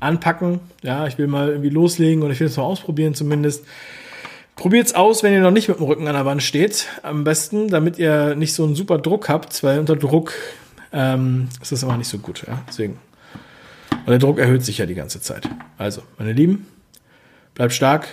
anpacken. 0.00 0.60
Ja, 0.82 1.06
ich 1.06 1.18
will 1.18 1.26
mal 1.26 1.48
irgendwie 1.48 1.70
loslegen 1.70 2.22
oder 2.22 2.32
ich 2.32 2.40
will 2.40 2.46
es 2.46 2.56
mal 2.56 2.64
ausprobieren 2.64 3.14
zumindest. 3.14 3.64
Probiert's 4.54 4.94
aus, 4.94 5.22
wenn 5.22 5.32
ihr 5.32 5.40
noch 5.40 5.50
nicht 5.50 5.68
mit 5.68 5.78
dem 5.78 5.84
Rücken 5.84 6.08
an 6.08 6.14
der 6.14 6.24
Wand 6.24 6.42
steht. 6.42 6.86
Am 7.02 7.24
besten, 7.24 7.68
damit 7.68 7.98
ihr 7.98 8.34
nicht 8.34 8.54
so 8.54 8.64
einen 8.64 8.74
super 8.74 8.98
Druck 8.98 9.28
habt, 9.28 9.62
weil 9.62 9.78
unter 9.78 9.96
Druck 9.96 10.32
ähm, 10.92 11.48
ist 11.60 11.72
das 11.72 11.82
immer 11.82 11.96
nicht 11.96 12.08
so 12.08 12.18
gut. 12.18 12.44
Ja, 12.46 12.62
deswegen. 12.66 12.98
Und 13.90 14.08
der 14.08 14.18
Druck 14.18 14.38
erhöht 14.38 14.64
sich 14.64 14.78
ja 14.78 14.86
die 14.86 14.94
ganze 14.94 15.20
Zeit. 15.20 15.48
Also, 15.76 16.02
meine 16.16 16.32
Lieben, 16.32 16.66
bleibt 17.54 17.72
stark, 17.72 18.08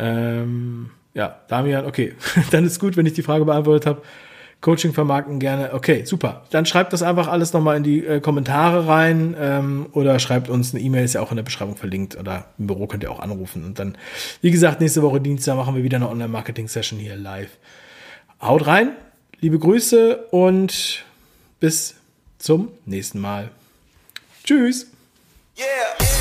ähm, 0.00 0.90
ja, 1.12 1.40
Damian, 1.48 1.84
okay, 1.84 2.14
dann 2.50 2.64
ist 2.64 2.80
gut, 2.80 2.96
wenn 2.96 3.04
ich 3.04 3.12
die 3.12 3.22
Frage 3.22 3.44
beantwortet 3.44 3.86
habe. 3.86 4.02
Coaching 4.60 4.92
vermarkten 4.92 5.38
gerne. 5.38 5.72
Okay, 5.72 6.04
super. 6.04 6.44
Dann 6.50 6.66
schreibt 6.66 6.92
das 6.92 7.02
einfach 7.02 7.28
alles 7.28 7.52
nochmal 7.52 7.78
in 7.78 7.82
die 7.82 8.04
äh, 8.04 8.20
Kommentare 8.20 8.86
rein 8.86 9.34
ähm, 9.38 9.86
oder 9.92 10.18
schreibt 10.18 10.50
uns 10.50 10.74
eine 10.74 10.82
E-Mail, 10.82 11.04
ist 11.04 11.14
ja 11.14 11.22
auch 11.22 11.30
in 11.30 11.36
der 11.36 11.42
Beschreibung 11.42 11.76
verlinkt 11.76 12.18
oder 12.18 12.46
im 12.58 12.66
Büro 12.66 12.86
könnt 12.86 13.02
ihr 13.02 13.10
auch 13.10 13.20
anrufen. 13.20 13.64
Und 13.64 13.78
dann, 13.78 13.96
wie 14.42 14.50
gesagt, 14.50 14.80
nächste 14.80 15.02
Woche 15.02 15.20
Dienstag 15.20 15.56
machen 15.56 15.74
wir 15.74 15.82
wieder 15.82 15.96
eine 15.96 16.10
Online-Marketing-Session 16.10 16.98
hier 16.98 17.16
live. 17.16 17.50
Haut 18.42 18.66
rein, 18.66 18.92
liebe 19.40 19.58
Grüße 19.58 20.26
und 20.30 21.04
bis 21.58 21.94
zum 22.38 22.68
nächsten 22.84 23.20
Mal. 23.20 23.50
Tschüss. 24.44 24.86
Yeah. 25.58 26.19